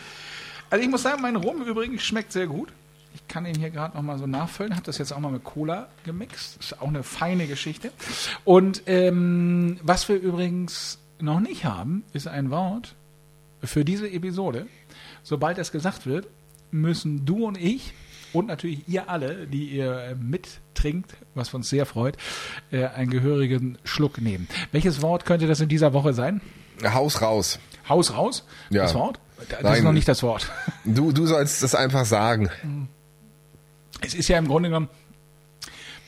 Also 0.71 0.85
ich 0.85 0.91
muss 0.91 1.03
sagen, 1.03 1.23
mein 1.23 1.37
Rum 1.37 1.63
übrigens 1.63 2.03
schmeckt 2.03 2.33
sehr 2.33 2.47
gut. 2.47 2.73
Ich 3.15 3.27
kann 3.27 3.47
ihn 3.47 3.59
hier 3.59 3.71
gerade 3.71 3.97
noch 3.97 4.03
mal 4.03 4.19
so 4.19 4.27
nachfüllen. 4.27 4.75
Habe 4.75 4.85
das 4.85 4.99
jetzt 4.99 5.13
auch 5.13 5.19
mal 5.19 5.33
mit 5.33 5.45
Cola 5.45 5.89
gemixt. 6.05 6.59
Ist 6.61 6.81
auch 6.81 6.89
eine 6.89 7.03
feine 7.03 7.47
Geschichte. 7.47 7.91
Und 8.45 8.83
ähm, 8.87 9.81
was 9.83 10.09
wir 10.09 10.17
übrigens 10.17 10.99
noch 11.19 11.41
nicht 11.41 11.65
haben, 11.65 12.05
ist 12.13 12.29
ein 12.29 12.51
Wort 12.51 12.95
für 13.63 13.85
diese 13.85 14.09
Episode. 14.11 14.67
Sobald 15.23 15.59
das 15.59 15.73
gesagt 15.73 16.07
wird, 16.07 16.29
müssen 16.71 17.25
du 17.25 17.47
und 17.47 17.59
ich 17.59 17.95
und 18.33 18.47
natürlich 18.47 18.87
ihr 18.89 19.09
alle, 19.09 19.47
die 19.47 19.71
ihr 19.71 19.95
äh, 19.95 20.15
mittrinkt, 20.15 21.17
was 21.35 21.53
uns 21.55 21.71
sehr 21.71 21.87
freut, 21.87 22.17
äh, 22.71 22.87
einen 22.87 23.11
gehörigen 23.11 23.79
Schluck 23.85 24.21
nehmen. 24.21 24.49
Welches 24.71 25.03
Wort 25.03 25.25
könnte 25.25 25.47
das 25.47 25.61
in 25.61 25.69
dieser 25.69 25.93
Woche 25.93 26.13
sein? 26.13 26.41
Haus 26.85 27.23
raus. 27.23 27.59
Haus 27.89 28.15
raus? 28.15 28.45
Ja. 28.71 28.83
Das 28.83 28.95
Wort? 28.95 29.19
Das 29.49 29.63
Nein. 29.63 29.75
ist 29.75 29.83
noch 29.85 29.93
nicht 29.93 30.09
das 30.09 30.23
Wort. 30.23 30.51
Du, 30.85 31.13
du 31.13 31.27
sollst 31.27 31.63
das 31.63 31.75
einfach 31.75 32.07
sagen. 32.07 32.49
Es 34.01 34.15
ist 34.15 34.29
ja 34.29 34.39
im 34.39 34.49
Grunde 34.49 34.71
genommen, 34.71 34.89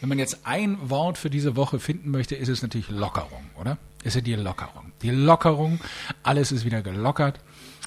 wenn 0.00 0.08
man 0.08 0.18
jetzt 0.18 0.38
ein 0.44 0.78
Wort 0.88 1.18
für 1.18 1.28
diese 1.28 1.54
Woche 1.54 1.78
finden 1.78 2.10
möchte, 2.10 2.34
ist 2.34 2.48
es 2.48 2.62
natürlich 2.62 2.88
Lockerung, 2.88 3.42
oder? 3.60 3.76
Ist 4.04 4.14
ja 4.14 4.22
die 4.22 4.34
Lockerung. 4.34 4.92
Die 5.02 5.10
Lockerung, 5.10 5.78
alles 6.22 6.50
ist 6.52 6.64
wieder 6.64 6.80
gelockert, 6.80 7.40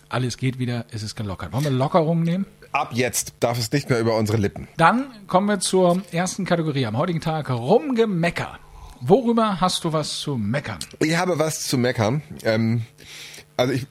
alles 0.10 0.38
geht 0.38 0.60
wieder, 0.60 0.86
es 0.92 1.02
ist 1.02 1.16
gelockert. 1.16 1.52
Wollen 1.52 1.64
wir 1.64 1.72
Lockerung 1.72 2.22
nehmen? 2.22 2.46
Ab 2.72 2.92
jetzt 2.94 3.34
darf 3.40 3.58
es 3.58 3.72
nicht 3.72 3.90
mehr 3.90 4.00
über 4.00 4.16
unsere 4.16 4.38
Lippen. 4.38 4.68
Dann 4.78 5.08
kommen 5.26 5.48
wir 5.48 5.60
zur 5.60 6.04
ersten 6.12 6.46
Kategorie 6.46 6.86
am 6.86 6.98
heutigen 6.98 7.22
Tag, 7.22 7.50
Rumgemecker. 7.50 8.60
Worüber 9.02 9.60
hast 9.60 9.84
du 9.84 9.92
was 9.92 10.20
zu 10.20 10.38
meckern? 10.38 10.80
Ich 11.00 11.18
habe 11.18 11.40
was 11.40 11.68
zu 11.68 11.78
meckern. 11.78 12.22
Ähm, 12.44 12.84
also 13.58 13.74
ich 13.74 13.88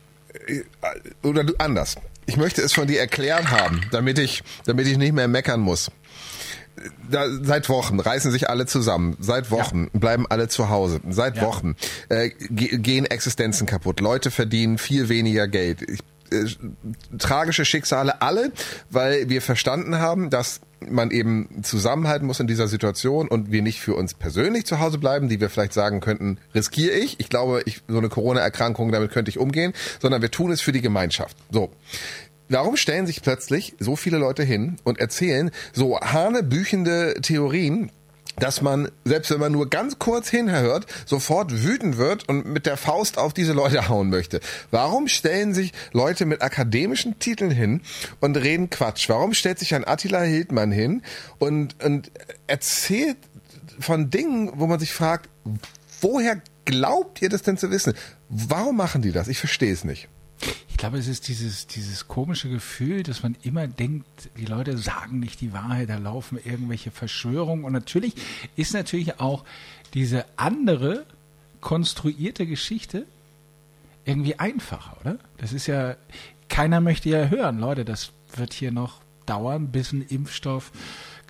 oder 1.22 1.44
du 1.44 1.55
anders. 1.59 1.96
Ich 2.26 2.37
möchte 2.37 2.62
es 2.62 2.72
von 2.72 2.87
dir 2.87 3.00
erklärt 3.00 3.50
haben, 3.50 3.81
damit 3.90 4.18
ich, 4.18 4.42
damit 4.64 4.87
ich 4.87 4.96
nicht 4.96 5.12
mehr 5.12 5.28
meckern 5.28 5.61
muss. 5.61 5.90
Da, 7.11 7.26
seit 7.42 7.68
Wochen 7.68 8.00
reißen 8.00 8.31
sich 8.31 8.48
alle 8.48 8.66
zusammen. 8.66 9.16
Seit 9.20 9.50
Wochen 9.50 9.90
bleiben 9.92 10.26
alle 10.28 10.48
zu 10.48 10.70
Hause. 10.70 11.00
Seit 11.11 11.37
Ja. 11.37 11.42
Wochen 11.42 11.76
äh, 12.09 12.31
ge 12.31 12.78
gehen 12.78 13.05
Existenzen 13.05 13.66
kaputt. 13.66 14.00
Leute 14.00 14.31
verdienen 14.31 14.78
viel 14.78 15.09
weniger 15.09 15.48
Geld. 15.48 15.83
Ich, 15.83 16.00
äh, 16.33 17.18
tragische 17.18 17.64
Schicksale 17.64 18.23
alle, 18.23 18.53
weil 18.90 19.29
wir 19.29 19.42
verstanden 19.42 19.99
haben, 19.99 20.31
dass 20.31 20.61
man 20.88 21.11
eben 21.11 21.62
zusammenhalten 21.62 22.27
muss 22.27 22.40
in 22.40 22.47
dieser 22.47 22.68
Situation 22.68 23.29
und 23.29 23.53
wir 23.53 23.62
nicht 23.62 23.81
für 23.81 23.95
uns 23.95 24.14
persönlich 24.14 24.66
zu 24.66 24.81
Hause 24.81 24.99
bleiben, 24.99 25.29
die 25.29 25.40
wir 25.40 25.51
vielleicht 25.51 25.73
sagen 25.73 26.01
könnten, 26.01 26.38
riskiere 26.55 26.95
ich. 26.95 27.21
Ich 27.21 27.29
glaube, 27.29 27.62
ich, 27.66 27.83
so 27.88 27.99
eine 27.99 28.09
Corona-Erkrankung, 28.09 28.92
damit 28.92 29.12
könnte 29.12 29.31
ich 29.31 29.38
umgehen, 29.38 29.73
sondern 30.01 30.23
wir 30.23 30.31
tun 30.31 30.51
es 30.51 30.61
für 30.61 30.73
die 30.73 30.81
Gemeinschaft. 30.81 31.37
So. 31.51 31.71
Warum 32.49 32.77
stellen 32.77 33.07
sich 33.07 33.23
plötzlich 33.23 33.75
so 33.79 33.97
viele 33.97 34.18
Leute 34.18 34.42
hin 34.42 34.77
und 34.85 34.99
erzählen 34.99 35.51
so 35.73 35.99
hanebüchende 36.01 37.14
Theorien, 37.23 37.90
dass 38.37 38.62
man, 38.62 38.90
selbst 39.05 39.31
wenn 39.31 39.40
man 39.40 39.53
nur 39.53 39.68
ganz 39.68 39.99
kurz 39.99 40.29
hinhört, 40.29 40.87
sofort 41.07 41.62
wütend 41.64 41.97
wird 41.97 42.29
und 42.29 42.47
mit 42.47 42.66
der 42.66 42.77
Faust 42.77 43.18
auf 43.18 43.35
diese 43.35 43.53
Leute 43.53 43.88
hauen 43.88 44.11
möchte. 44.11 44.40
Warum 44.71 45.09
stellen 45.09 45.55
sich 45.55 45.73
Leute 45.92 46.27
mit 46.27 46.42
akademischen 46.42 47.18
Titeln 47.18 47.51
hin 47.51 47.83
und 48.21 48.37
reden 48.37 48.71
Quatsch? 48.71 49.09
Warum 49.09 49.35
stellt 49.35 49.59
sich 49.59 49.75
ein 49.75 49.87
Attila 49.87 50.23
Hildmann 50.23 50.73
hin 50.73 51.03
und, 51.38 51.83
und 51.83 52.11
erzählt 52.47 53.16
von 53.79 54.11
Dingen, 54.11 54.53
wo 54.55 54.66
man 54.66 54.81
sich 54.81 54.92
fragt, 54.92 55.29
woher 56.01 56.40
glaubt 56.64 57.23
ihr 57.23 57.29
das 57.29 57.42
denn 57.42 57.57
zu 57.57 57.71
wissen? 57.71 57.95
Warum 58.29 58.77
machen 58.77 59.03
die 59.03 59.12
das? 59.12 59.29
Ich 59.29 59.38
verstehe 59.38 59.73
es 59.73 59.85
nicht. 59.85 60.09
Ich 60.68 60.76
glaube, 60.76 60.98
es 60.98 61.07
ist 61.07 61.28
dieses, 61.28 61.66
dieses 61.66 62.09
komische 62.09 62.48
Gefühl, 62.48 63.02
dass 63.02 63.22
man 63.22 63.37
immer 63.42 63.68
denkt, 63.68 64.31
die 64.37 64.46
Leute 64.46 64.76
sagen 64.76 65.20
nicht 65.20 65.40
die 65.40 65.52
Wahrheit, 65.52 65.88
da 65.88 65.98
laufen 65.98 66.38
irgendwelche 66.42 66.90
Verschwörungen. 66.90 67.64
Und 67.64 67.72
natürlich 67.72 68.14
ist 68.57 68.74
natürlich 68.74 69.20
auch 69.20 69.44
diese 69.94 70.24
andere 70.37 71.07
konstruierte 71.61 72.46
Geschichte 72.46 73.07
irgendwie 74.05 74.38
einfacher, 74.38 74.96
oder? 75.00 75.18
Das 75.38 75.52
ist 75.52 75.68
ja, 75.68 75.96
keiner 76.48 76.81
möchte 76.81 77.09
ja 77.09 77.28
hören, 77.28 77.61
Leute, 77.61 77.85
das 77.85 78.11
wird 78.35 78.52
hier 78.52 78.72
noch 78.72 79.00
dauern, 79.26 79.68
bis 79.68 79.92
ein 79.92 80.02
Impfstoff 80.02 80.72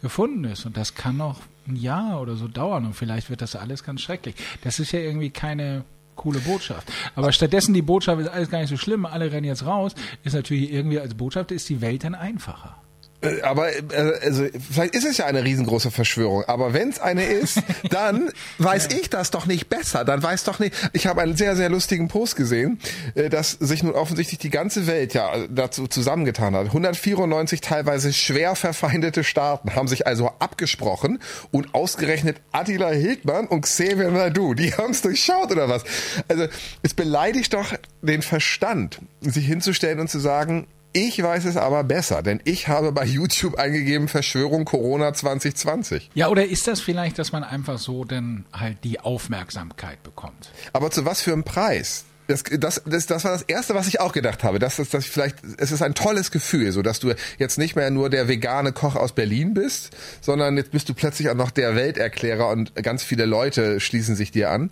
gefunden 0.01 0.45
ist. 0.45 0.65
Und 0.65 0.77
das 0.77 0.95
kann 0.95 1.19
noch 1.19 1.41
ein 1.67 1.77
Jahr 1.77 2.21
oder 2.21 2.37
so 2.37 2.49
dauern 2.49 2.87
und 2.87 2.95
vielleicht 2.95 3.31
wird 3.31 3.41
das 3.41 3.55
alles 3.55 3.85
ganz 3.85 4.01
schrecklich. 4.01 4.35
Das 4.63 4.81
ist 4.81 4.93
ja 4.93 4.99
irgendwie 4.99 5.31
keine 5.31 5.85
coole 6.23 6.39
Botschaft. 6.41 6.91
Aber 7.17 7.33
stattdessen 7.33 7.75
die 7.75 7.83
Botschaft 7.83 8.21
ist 8.21 8.29
alles 8.29 8.51
gar 8.51 8.61
nicht 8.61 8.71
so 8.71 8.77
schlimm, 8.77 9.07
alle 9.07 9.33
rennen 9.33 9.47
jetzt 9.47 9.67
raus, 9.67 9.93
ist 10.23 10.35
natürlich 10.35 10.73
irgendwie 10.73 11.01
als 11.01 11.15
Botschaft 11.15 11.51
ist 11.51 11.69
die 11.69 11.81
Welt 11.81 12.05
dann 12.05 12.15
einfacher. 12.15 12.77
Äh, 13.23 13.43
Aber 13.43 13.75
äh, 13.75 13.83
also, 14.23 14.47
vielleicht 14.71 14.95
ist 14.95 15.05
es 15.05 15.19
ja 15.19 15.27
eine 15.27 15.45
riesengroße 15.45 15.91
Verschwörung. 15.91 16.45
Aber 16.47 16.75
wenn 16.75 16.91
es 16.91 17.01
eine 17.01 17.25
ist, 17.25 17.63
dann 17.91 18.31
weiß 18.59 18.89
ich 19.01 19.11
das 19.11 19.31
doch 19.31 19.47
nicht 19.47 19.69
besser. 19.69 20.05
Dann 20.05 20.23
weiß 20.23 20.45
doch 20.45 20.59
nicht. 20.59 20.75
Ich 20.93 21.07
habe 21.07 21.23
einen 21.23 21.37
sehr, 21.37 21.57
sehr 21.57 21.69
lustigen 21.69 22.09
Post 22.09 22.37
gesehen, 22.37 22.79
äh, 23.15 23.29
dass 23.29 23.53
sich 23.53 23.83
nun 23.83 23.95
offensichtlich 23.95 24.39
die 24.39 24.51
ganze 24.51 24.87
Welt 24.87 25.15
ja 25.15 25.33
dazu 25.49 25.87
zusammengetan 25.87 26.55
hat. 26.55 26.67
194 26.67 27.61
teilweise 27.61 28.13
schwer 28.13 28.55
verfeindete 28.55 29.25
Staaten 29.25 29.75
haben 29.75 29.89
sich 29.89 30.07
also 30.07 30.31
abgesprochen 30.39 31.19
und 31.51 31.75
ausgerechnet 31.75 32.39
Attila 32.53 32.91
Hildmann 32.91 33.47
und 33.47 33.63
Xavier 33.63 34.11
Naidu, 34.11 34.55
die 34.55 34.73
haben 34.75 34.91
es 34.91 35.03
durchschaut 35.03 35.51
oder 35.53 35.69
was? 35.69 35.85
Also 36.29 36.47
es 36.83 36.95
beleidigt 36.95 37.55
doch 37.55 37.73
den 38.03 38.23
Verstand, 38.23 39.01
sich 39.21 39.47
hinzustellen 39.47 40.01
und 40.01 40.09
zu 40.09 40.19
sagen, 40.19 40.67
ich 40.93 41.23
weiß 41.23 41.45
es 41.47 41.57
aber 41.57 41.85
besser, 41.85 42.23
denn 42.23 42.41
ich 42.45 42.69
habe 42.69 42.93
bei 42.93 43.05
YouTube 43.05 43.57
eingegeben 43.57 44.09
Verschwörung 44.09 44.65
Corona 44.65 45.15
2020. 45.15 46.11
Ja, 46.15 46.29
oder 46.29 46.47
ist 46.47 46.67
das 46.69 46.81
vielleicht, 46.81 47.19
dass 47.19 47.33
man 47.33 47.45
einfach 47.45 47.79
so 47.79 48.05
dann 48.05 48.45
halt 48.53 48.79
die 48.85 49.01
Aufmerksamkeit 49.01 50.03
bekommt? 50.03 50.51
Aber 50.73 50.91
zu 50.91 51.05
was 51.05 51.23
für 51.23 51.33
einem 51.33 51.45
Preis? 51.45 52.05
Das, 52.29 52.45
das, 52.45 52.83
das, 52.87 53.07
das 53.07 53.25
war 53.25 53.33
das 53.33 53.43
Erste, 53.43 53.75
was 53.75 53.89
ich 53.89 54.01
auch 54.01 54.13
gedacht 54.13 54.45
habe. 54.45 54.59
Das 54.59 54.79
ist, 54.79 54.95
das 54.95 55.05
vielleicht, 55.05 55.37
es 55.59 55.73
ist 55.73 55.83
ein 55.83 55.95
tolles 55.95 56.31
Gefühl, 56.31 56.73
so 56.73 56.81
dass 56.83 57.01
du 57.01 57.13
jetzt 57.39 57.59
nicht 57.59 57.75
mehr 57.75 57.91
nur 57.91 58.11
der 58.11 58.29
vegane 58.29 58.73
Koch 58.73 58.95
aus 58.95 59.13
Berlin 59.13 59.55
bist, 59.55 59.91
sondern 60.21 60.57
jetzt 60.57 60.71
bist 60.71 60.89
du 60.89 60.95
plötzlich 60.95 61.31
auch 61.31 61.35
noch 61.35 61.51
der 61.51 61.75
Welterklärer 61.75 62.49
und 62.49 62.75
ganz 62.77 63.03
viele 63.03 63.27
Leute 63.27 63.81
schließen 63.81 64.15
sich 64.15 64.31
dir 64.31 64.51
an. 64.51 64.71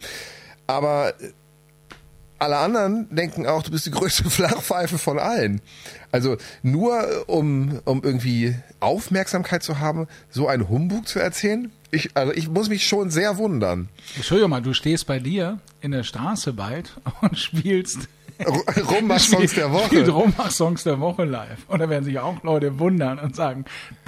Aber 0.67 1.15
alle 2.41 2.59
anderen 2.59 3.15
denken 3.15 3.47
auch, 3.47 3.63
du 3.63 3.71
bist 3.71 3.87
die 3.87 3.91
größte 3.91 4.25
Flachpfeife 4.31 4.99
von 4.99 5.19
allen. 5.19 5.61
Also 6.11 6.37
nur 6.63 7.05
um, 7.29 7.81
um 7.85 8.03
irgendwie 8.03 8.57
Aufmerksamkeit 8.81 9.63
zu 9.63 9.79
haben, 9.79 10.09
so 10.31 10.49
einen 10.49 10.69
Humbug 10.69 11.07
zu 11.07 11.19
erzählen, 11.21 11.71
ich, 11.93 12.11
also 12.15 12.33
ich 12.33 12.49
muss 12.49 12.69
mich 12.69 12.87
schon 12.87 13.11
sehr 13.11 13.37
wundern. 13.37 13.89
Entschuldigung 14.17 14.51
mal, 14.51 14.63
du 14.63 14.75
stehst 14.75 15.07
bei 15.07 15.19
dir 15.19 15.59
in 15.81 15.91
der 15.91 16.05
Straße 16.05 16.53
bald 16.53 16.97
und 17.21 17.39
spielst 17.39 18.09
Rummach-Songs 18.47 19.55
der 19.55 19.73
Woche. 19.73 20.09
Rummach-Songs 20.09 20.85
der 20.85 21.01
Woche 21.01 21.25
live. 21.25 21.59
Und 21.69 21.81
da 21.81 21.89
werden 21.89 22.05
sich 22.05 22.19
auch 22.19 22.43
Leute 22.43 22.79
wundern 22.79 23.19
und 23.19 23.37
sagen, 23.37 23.65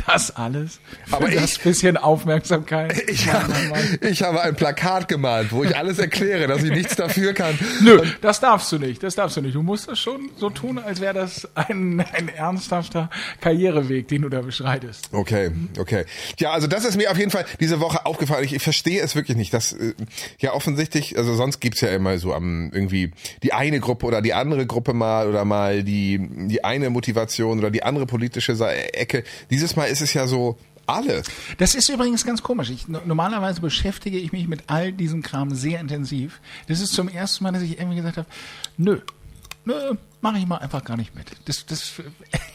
das 0.07 0.35
alles 0.37 0.81
Aber 1.11 1.29
das 1.31 1.53
ich- 1.57 1.61
bisschen 1.63 1.97
Aufmerksamkeit. 1.97 3.09
Ich 3.09 3.31
habe, 3.33 3.53
ich 4.01 4.23
habe 4.23 4.41
ein 4.43 4.55
Plakat 4.55 5.09
gemalt, 5.09 5.53
wo 5.53 5.65
ich 5.65 5.77
alles 5.77 5.99
erkläre, 5.99 6.47
dass 6.47 6.63
ich 6.63 6.71
nichts 6.71 6.97
dafür 6.97 7.33
kann. 7.35 7.59
Nö, 7.83 8.01
das 8.21 8.41
darfst 8.41 8.71
du 8.73 8.79
nicht, 8.79 9.03
das 9.03 9.15
darfst 9.15 9.37
du 9.37 9.41
nicht. 9.43 9.55
Du 9.55 9.63
musst 9.63 9.89
das 9.89 9.99
schon 9.99 10.31
so 10.37 10.51
tun, 10.51 10.79
als 10.79 11.01
wäre 11.01 11.15
das 11.15 11.49
ein, 11.55 12.01
ein 12.13 12.29
ernsthafter 12.29 13.11
Karriereweg, 13.41 14.09
den 14.09 14.23
du 14.23 14.29
da 14.29 14.41
beschreitest. 14.41 15.09
Okay, 15.13 15.51
okay. 15.79 16.05
Ja, 16.39 16.53
also 16.53 16.67
das 16.67 16.85
ist 16.85 16.97
mir 16.97 17.11
auf 17.11 17.19
jeden 17.19 17.31
Fall 17.31 17.45
diese 17.61 17.81
Woche 17.81 18.07
aufgefallen. 18.07 18.45
Ich, 18.45 18.55
ich 18.55 18.63
verstehe 18.63 19.03
es 19.03 19.15
wirklich 19.15 19.37
nicht. 19.37 19.53
Dass, 19.55 19.73
äh, 19.73 19.95
ja, 20.39 20.53
offensichtlich, 20.53 21.17
also 21.19 21.35
sonst 21.35 21.61
gibt's 21.61 21.81
ja 21.81 21.89
immer 21.89 22.19
so 22.19 22.33
am 22.35 22.71
irgendwie 22.73 23.13
die 23.43 23.53
eine 23.53 23.81
Gruppe 23.81 24.07
oder 24.07 24.23
die 24.23 24.35
andere 24.35 24.67
Gruppe 24.67 24.95
mal 24.95 25.29
oder 25.29 25.45
mal 25.45 25.83
die, 25.83 26.19
die 26.49 26.65
eine 26.65 26.91
Motivation 26.91 27.59
oder 27.59 27.71
die 27.71 27.83
andere 27.83 28.07
politische 28.07 28.53
Ecke. 28.93 29.25
Dieses 29.51 29.77
Mal 29.77 29.87
ist 29.93 30.01
es 30.01 30.15
ja 30.15 30.27
so 30.27 30.59
alle. 30.87 31.23
Das 31.59 31.75
ist 31.77 31.89
übrigens 31.89 32.25
ganz 32.27 32.43
komisch. 32.43 32.71
Ich, 32.71 32.89
no- 32.89 33.01
normalerweise 33.05 33.61
beschäftige 33.61 34.19
ich 34.19 34.33
mich 34.33 34.49
mit 34.49 34.65
all 34.67 34.93
diesem 34.93 35.23
Kram 35.23 35.55
sehr 35.55 35.79
intensiv. 35.81 36.41
Das 36.67 36.81
ist 36.81 36.93
zum 36.93 37.09
ersten 37.09 37.45
Mal, 37.45 37.53
dass 37.53 37.63
ich 37.63 37.79
irgendwie 37.79 37.97
gesagt 37.97 38.17
habe, 38.17 38.27
nö, 38.77 38.99
nö, 39.65 39.95
mache 40.21 40.39
ich 40.39 40.47
mal 40.47 40.57
einfach 40.59 40.83
gar 40.85 40.97
nicht 40.97 41.15
mit. 41.15 41.31
Das, 41.45 41.67
das 41.67 41.93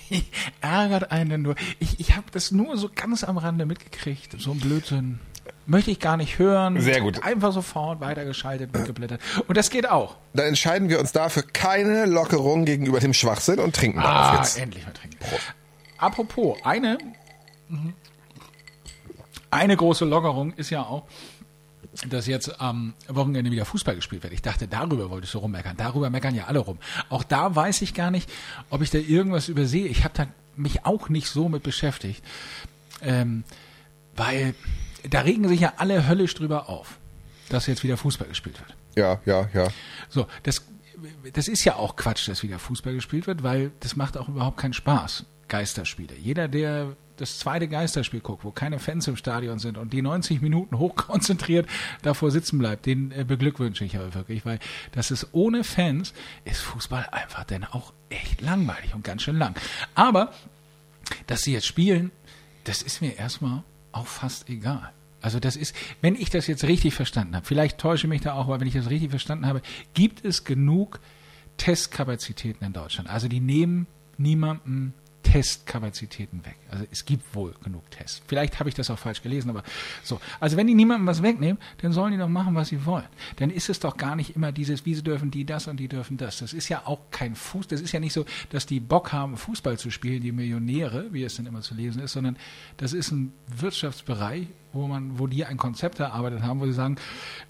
ärgert 0.62 1.12
einen 1.12 1.41
nur. 1.41 1.56
Ich, 1.80 2.00
ich 2.00 2.15
habe 2.15 2.26
das 2.32 2.52
nur 2.52 2.78
so 2.78 2.89
ganz 2.93 3.23
am 3.23 3.38
Rande 3.38 3.65
mitgekriegt. 3.65 4.36
So 4.39 4.52
ein 4.52 4.60
Blödsinn. 4.60 5.19
Möchte 5.65 5.91
ich 5.91 6.00
gar 6.00 6.15
nicht 6.17 6.39
hören. 6.39 6.80
Sehr 6.80 7.02
gut. 7.02 7.23
Einfach 7.23 7.52
sofort 7.52 8.00
weitergeschaltet, 8.00 8.73
weggeblättert. 8.73 9.21
Und 9.47 9.58
das 9.58 9.69
geht 9.69 9.89
auch. 9.89 10.15
Dann 10.34 10.47
entscheiden 10.47 10.88
wir 10.88 11.00
uns 11.00 11.12
dafür 11.12 11.43
keine 11.43 12.06
Lockerung 12.06 12.63
gegenüber 12.63 13.00
dem 13.02 13.13
Schwachsinn 13.13 13.60
und 13.60 13.76
trinken 13.76 14.00
darauf 14.02 14.32
Ah, 14.32 14.36
jetzt. 14.38 14.58
endlich 14.60 14.86
mal 14.86 14.93
trinken. 14.93 15.17
Apropos, 15.97 16.58
eine, 16.63 16.97
eine 19.51 19.77
große 19.77 20.06
Lockerung 20.06 20.53
ist 20.53 20.69
ja 20.69 20.84
auch, 20.84 21.08
dass 22.10 22.27
jetzt 22.27 22.62
am 22.62 22.93
Wochenende 23.08 23.49
wieder 23.49 23.65
Fußball 23.65 23.95
gespielt 23.95 24.23
wird. 24.23 24.34
Ich 24.34 24.41
dachte, 24.41 24.67
darüber 24.67 25.10
wolltest 25.10 25.34
du 25.34 25.39
rummeckern. 25.39 25.77
Darüber 25.77 26.10
meckern 26.10 26.36
ja 26.36 26.45
alle 26.45 26.60
rum. 26.60 26.77
Auch 27.10 27.23
da 27.23 27.56
weiß 27.56 27.82
ich 27.82 27.93
gar 27.93 28.12
nicht, 28.12 28.30
ob 28.69 28.82
ich 28.82 28.91
da 28.91 28.99
irgendwas 28.99 29.49
übersehe. 29.49 29.88
Ich 29.88 30.03
habe 30.03 30.13
da 30.15 30.27
mich 30.56 30.86
auch 30.86 31.10
nicht 31.10 31.27
so 31.30 31.49
mit 31.49 31.63
beschäftigt. 31.63 32.23
Ähm, 33.01 33.43
weil 34.15 34.56
da 35.10 35.21
regen 35.21 35.47
sich 35.47 35.62
ja 35.62 35.73
alle 35.77 36.08
höllisch 36.08 36.34
drüber 36.34 36.69
auf, 36.69 36.97
dass 37.49 37.67
jetzt 37.67 37.84
wieder 37.84 37.97
Fußball 37.97 38.27
gespielt 38.27 38.60
wird. 38.60 38.75
Ja, 38.95 39.21
ja, 39.25 39.47
ja. 39.53 39.67
So, 40.10 40.27
das, 40.43 40.65
das 41.34 41.47
ist 41.47 41.63
ja 41.63 41.75
auch 41.75 41.95
Quatsch, 41.95 42.27
dass 42.27 42.43
wieder 42.43 42.60
Fußball 42.60 42.93
gespielt 42.93 43.27
wird, 43.27 43.43
weil 43.43 43.71
das 43.80 43.95
macht 43.95 44.17
auch 44.17 44.27
überhaupt 44.27 44.58
keinen 44.58 44.73
Spaß, 44.73 45.25
Geisterspiele. 45.47 46.15
Jeder, 46.15 46.47
der 46.47 46.95
das 47.17 47.39
zweite 47.39 47.67
Geisterspiel 47.67 48.21
guckt, 48.21 48.43
wo 48.43 48.51
keine 48.51 48.80
Fans 48.80 49.08
im 49.08 49.15
Stadion 49.15 49.60
sind 49.60 49.77
und 49.77 49.93
die 49.93 50.01
90 50.01 50.41
Minuten 50.41 50.77
hochkonzentriert 50.77 51.67
davor 52.01 52.32
sitzen 52.32 52.58
bleibt, 52.60 52.86
den 52.86 53.12
äh, 53.12 53.23
beglückwünsche 53.23 53.86
ich 53.86 53.97
aber 53.97 54.13
wirklich, 54.13 54.45
weil 54.45 54.60
das 54.91 55.12
ist 55.12 55.27
ohne 55.32 55.63
Fans, 55.63 56.13
ist 56.45 56.62
Fußball 56.62 57.08
einfach 57.12 57.43
denn 57.43 57.63
auch 57.63 57.93
echt 58.10 58.41
langweilig 58.41 58.93
und 58.93 59.03
ganz 59.03 59.23
schön 59.23 59.38
lang. 59.38 59.56
Aber, 59.95 60.32
dass 61.25 61.41
sie 61.41 61.53
jetzt 61.53 61.67
spielen, 61.67 62.12
das 62.63 62.82
ist 62.82 63.01
mir 63.01 63.17
erstmal 63.17 63.63
auch 63.91 64.08
fast 64.08 64.49
egal. 64.49 64.91
Also 65.21 65.39
das 65.39 65.56
ist, 65.56 65.75
wenn 66.01 66.15
ich 66.15 66.30
das 66.30 66.47
jetzt 66.47 66.63
richtig 66.63 66.93
verstanden 66.93 67.36
habe, 67.36 67.45
vielleicht 67.45 67.80
täusche 67.80 68.06
ich 68.06 68.10
mich 68.10 68.21
da 68.21 68.34
auch, 68.34 68.45
aber 68.45 68.60
wenn 68.60 68.67
ich 68.67 68.75
das 68.75 68.89
richtig 68.89 69.10
verstanden 69.10 69.47
habe, 69.47 69.62
gibt 69.93 70.23
es 70.23 70.43
genug 70.43 70.99
Testkapazitäten 71.58 72.65
in 72.65 72.73
Deutschland. 72.73 73.10
Also 73.10 73.27
die 73.27 73.39
nehmen 73.39 73.88
niemandem 74.17 74.93
Testkapazitäten 75.23 76.45
weg. 76.45 76.56
Also 76.69 76.86
es 76.91 77.06
gibt 77.06 77.36
wohl 77.36 77.53
genug 77.63 77.89
Tests. 77.91 78.21
Vielleicht 78.27 78.60
habe 78.60 78.69
ich 78.69 78.75
das 78.75 78.89
auch 78.89 78.97
falsch 78.97 79.21
gelesen, 79.21 79.49
aber 79.49 79.63
so. 80.03 80.19
Also 80.39 80.58
wenn 80.58 80.67
die 80.67 80.73
niemandem 80.73 81.08
was 81.08 81.21
wegnehmen, 81.21 81.58
dann 81.82 81.91
sollen 81.91 82.13
die 82.13 82.17
doch 82.17 82.30
machen, 82.30 82.56
was 82.56 82.69
sie 82.69 82.86
wollen. 82.86 83.08
Dann 83.38 83.49
ist 83.49 83.69
es 83.69 83.80
doch 83.80 83.97
gar 83.97 84.15
nicht 84.15 84.36
immer 84.36 84.51
dieses, 84.51 84.86
wie 84.86 84.95
sie 84.95 85.03
dürfen 85.03 85.30
die 85.32 85.45
das 85.45 85.67
und 85.67 85.77
die 85.77 85.88
dürfen 85.88 86.17
das. 86.17 86.39
Das 86.39 86.53
ist 86.53 86.69
ja 86.69 86.84
auch 86.86 86.99
kein 87.12 87.36
Fuß, 87.36 87.67
das 87.67 87.82
ist 87.82 87.91
ja 87.91 87.99
nicht 87.99 88.13
so, 88.13 88.25
dass 88.51 88.65
die 88.65 88.80
Bock 88.80 89.12
haben, 89.12 89.38
Fußball 89.38 89.77
zu 89.77 89.91
spielen, 89.91 90.21
die 90.21 90.32
Millionäre, 90.32 91.08
wie 91.12 91.23
es 91.23 91.36
dann 91.36 91.45
immer 91.45 91.62
zu 91.62 91.73
lesen 91.75 92.01
ist, 92.01 92.13
sondern 92.13 92.38
das 92.77 92.93
ist 92.93 93.12
ein 93.12 93.34
Wirtschaftsbereich, 93.47 94.47
wo 94.73 94.88
man, 94.88 95.19
wo 95.19 95.27
die 95.27 95.45
ein 95.45 95.58
Konzept 95.58 95.99
erarbeitet 95.99 96.41
haben, 96.41 96.60
wo 96.60 96.65
sie 96.65 96.73
sagen, 96.73 96.97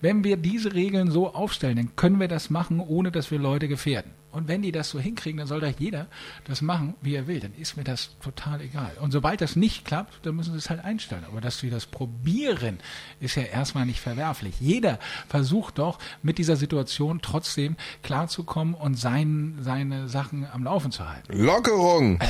wenn 0.01 0.23
wir 0.23 0.37
diese 0.37 0.73
Regeln 0.73 1.11
so 1.11 1.33
aufstellen, 1.33 1.75
dann 1.75 1.95
können 1.95 2.19
wir 2.19 2.27
das 2.27 2.49
machen, 2.49 2.79
ohne 2.79 3.11
dass 3.11 3.29
wir 3.31 3.39
Leute 3.39 3.67
gefährden. 3.67 4.11
Und 4.37 4.47
wenn 4.47 4.61
die 4.61 4.71
das 4.71 4.91
so 4.91 4.99
hinkriegen, 4.99 5.39
dann 5.39 5.47
soll 5.47 5.61
doch 5.61 5.73
jeder 5.79 6.05
das 6.45 6.61
machen, 6.61 6.93
wie 7.01 7.15
er 7.15 7.25
will. 7.25 7.39
Dann 7.39 7.53
ist 7.59 7.75
mir 7.75 7.83
das 7.83 8.11
total 8.21 8.61
egal. 8.61 8.91
Und 9.01 9.09
sobald 9.09 9.41
das 9.41 9.55
nicht 9.55 9.83
klappt, 9.83 10.23
dann 10.27 10.35
müssen 10.35 10.51
sie 10.51 10.59
es 10.59 10.69
halt 10.69 10.85
einstellen. 10.85 11.25
Aber 11.27 11.41
dass 11.41 11.63
wir 11.63 11.71
das 11.71 11.87
probieren, 11.87 12.77
ist 13.19 13.33
ja 13.33 13.41
erstmal 13.41 13.87
nicht 13.87 13.99
verwerflich. 13.99 14.53
Jeder 14.59 14.99
versucht 15.27 15.79
doch, 15.79 15.97
mit 16.21 16.37
dieser 16.37 16.55
Situation 16.55 17.19
trotzdem 17.23 17.77
klarzukommen 18.03 18.75
und 18.75 18.93
sein, 18.93 19.57
seine 19.61 20.07
Sachen 20.07 20.45
am 20.53 20.63
Laufen 20.63 20.91
zu 20.91 21.09
halten. 21.09 21.33
Lockerung. 21.33 22.19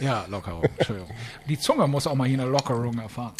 Ja, 0.00 0.26
Lockerung, 0.28 0.64
Entschuldigung. 0.76 1.10
Die 1.48 1.58
Zunge 1.58 1.86
muss 1.86 2.06
auch 2.08 2.14
mal 2.16 2.26
hier 2.26 2.40
eine 2.40 2.50
Lockerung 2.50 2.98
erfahren. 2.98 3.32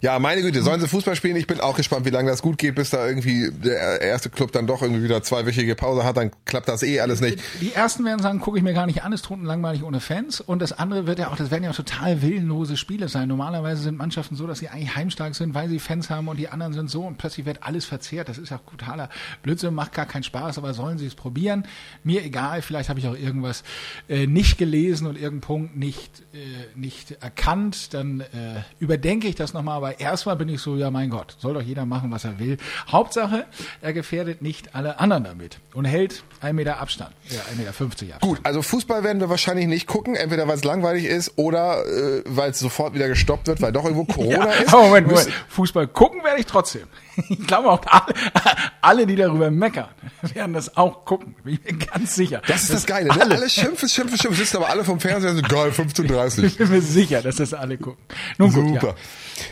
Ja, 0.00 0.18
meine 0.18 0.42
Güte, 0.42 0.62
sollen 0.62 0.80
sie 0.80 0.88
Fußball 0.88 1.14
spielen? 1.14 1.36
Ich 1.36 1.46
bin 1.46 1.60
auch 1.60 1.76
gespannt, 1.76 2.04
wie 2.04 2.10
lange 2.10 2.30
das 2.30 2.42
gut 2.42 2.58
geht, 2.58 2.74
bis 2.74 2.90
da 2.90 3.06
irgendwie 3.06 3.50
der 3.52 4.00
erste 4.00 4.30
Club 4.30 4.50
dann 4.52 4.66
doch 4.66 4.82
irgendwie 4.82 5.04
wieder 5.04 5.22
zweiwöchige 5.22 5.74
Pause 5.76 6.04
hat, 6.04 6.16
dann 6.16 6.32
klappt 6.44 6.68
das 6.68 6.82
eh 6.82 7.00
alles 7.00 7.07
nicht. 7.20 7.38
Die 7.60 7.72
ersten 7.72 8.04
werden 8.04 8.20
sagen, 8.20 8.40
gucke 8.40 8.58
ich 8.58 8.64
mir 8.64 8.74
gar 8.74 8.86
nicht 8.86 9.04
an, 9.04 9.12
ist 9.12 9.26
totenlangweilig 9.26 9.84
ohne 9.84 10.00
Fans. 10.00 10.40
Und 10.40 10.60
das 10.60 10.72
andere 10.72 11.06
wird 11.06 11.18
ja 11.18 11.28
auch, 11.28 11.36
das 11.36 11.50
werden 11.50 11.64
ja 11.64 11.70
auch 11.70 11.76
total 11.76 12.22
willenlose 12.22 12.76
Spiele 12.76 13.08
sein. 13.08 13.28
Normalerweise 13.28 13.82
sind 13.82 13.96
Mannschaften 13.96 14.34
so, 14.34 14.46
dass 14.46 14.58
sie 14.58 14.68
eigentlich 14.68 14.96
heimstark 14.96 15.34
sind, 15.36 15.54
weil 15.54 15.68
sie 15.68 15.78
Fans 15.78 16.10
haben 16.10 16.26
und 16.26 16.38
die 16.38 16.48
anderen 16.48 16.72
sind 16.72 16.90
so 16.90 17.02
und 17.02 17.18
plötzlich 17.18 17.46
wird 17.46 17.62
alles 17.62 17.84
verzehrt. 17.84 18.28
Das 18.28 18.38
ist 18.38 18.50
ja 18.50 18.58
totaler 18.58 19.10
Blödsinn, 19.42 19.74
macht 19.74 19.92
gar 19.92 20.06
keinen 20.06 20.24
Spaß, 20.24 20.58
aber 20.58 20.74
sollen 20.74 20.98
sie 20.98 21.06
es 21.06 21.14
probieren? 21.14 21.66
Mir 22.02 22.24
egal, 22.24 22.62
vielleicht 22.62 22.88
habe 22.88 22.98
ich 22.98 23.06
auch 23.06 23.16
irgendwas 23.16 23.62
äh, 24.08 24.26
nicht 24.26 24.58
gelesen 24.58 25.06
und 25.06 25.14
irgendeinen 25.14 25.40
Punkt 25.40 25.76
nicht, 25.76 26.22
äh, 26.32 26.36
nicht 26.74 27.12
erkannt. 27.22 27.94
Dann 27.94 28.20
äh, 28.20 28.24
überdenke 28.80 29.28
ich 29.28 29.34
das 29.34 29.54
nochmal 29.54 29.68
mal, 29.68 29.76
aber 29.76 30.00
erstmal 30.00 30.36
bin 30.36 30.48
ich 30.48 30.60
so, 30.60 30.76
ja 30.76 30.90
mein 30.90 31.10
Gott, 31.10 31.36
soll 31.38 31.54
doch 31.54 31.62
jeder 31.62 31.86
machen, 31.86 32.10
was 32.10 32.24
er 32.24 32.38
will. 32.38 32.56
Hauptsache, 32.88 33.46
er 33.80 33.92
gefährdet 33.92 34.42
nicht 34.42 34.74
alle 34.74 34.98
anderen 34.98 35.24
damit 35.24 35.60
und 35.74 35.84
hält 35.84 36.24
einen 36.40 36.56
Meter 36.56 36.80
Abstand, 36.80 36.97
ja, 37.00 37.40
1,50 37.40 37.56
Meter 37.56 37.70
Abstand. 37.70 38.20
Gut, 38.20 38.40
also 38.42 38.62
Fußball 38.62 39.04
werden 39.04 39.20
wir 39.20 39.28
wahrscheinlich 39.28 39.66
nicht 39.66 39.86
gucken, 39.86 40.14
entweder 40.16 40.46
weil 40.48 40.56
es 40.56 40.64
langweilig 40.64 41.04
ist 41.04 41.32
oder 41.36 41.84
äh, 41.86 42.22
weil 42.26 42.50
es 42.50 42.58
sofort 42.58 42.94
wieder 42.94 43.08
gestoppt 43.08 43.46
wird, 43.46 43.60
weil 43.62 43.72
doch 43.72 43.84
irgendwo 43.84 44.04
Corona 44.12 44.30
Ja, 44.46 44.52
ist. 44.52 44.72
aber 44.72 44.84
Moment, 44.84 45.06
Moment. 45.08 45.30
Fußball 45.48 45.86
gucken 45.88 46.22
werde 46.24 46.40
ich 46.40 46.46
trotzdem. 46.46 46.86
Ich 47.28 47.46
glaube 47.46 47.70
auch 47.70 47.80
alle, 47.86 48.14
alle, 48.80 49.06
die 49.06 49.16
darüber 49.16 49.50
meckern, 49.50 49.88
werden 50.34 50.52
das 50.52 50.76
auch 50.76 51.04
gucken. 51.04 51.34
Bin 51.44 51.54
ich 51.54 51.72
mir 51.72 51.78
ganz 51.86 52.14
sicher. 52.14 52.42
Das 52.46 52.62
ist 52.62 52.72
das 52.72 52.86
Geile, 52.86 53.08
ne? 53.08 53.20
Alle 53.20 53.48
schimpfen, 53.48 53.88
schimpfen, 53.88 54.18
schimpfen, 54.18 54.38
sitzen 54.38 54.56
aber 54.58 54.68
alle 54.70 54.84
vom 54.84 55.00
Fernseher 55.00 55.30
und 55.30 55.36
so, 55.36 55.42
geil, 55.42 55.70
15.30 55.70 56.44
Ich 56.44 56.56
bin 56.58 56.70
mir 56.70 56.82
sicher, 56.82 57.22
dass 57.22 57.36
das 57.36 57.54
alle 57.54 57.78
gucken. 57.78 58.02
Nun 58.38 58.52
gut, 58.52 58.68
Super. 58.80 58.94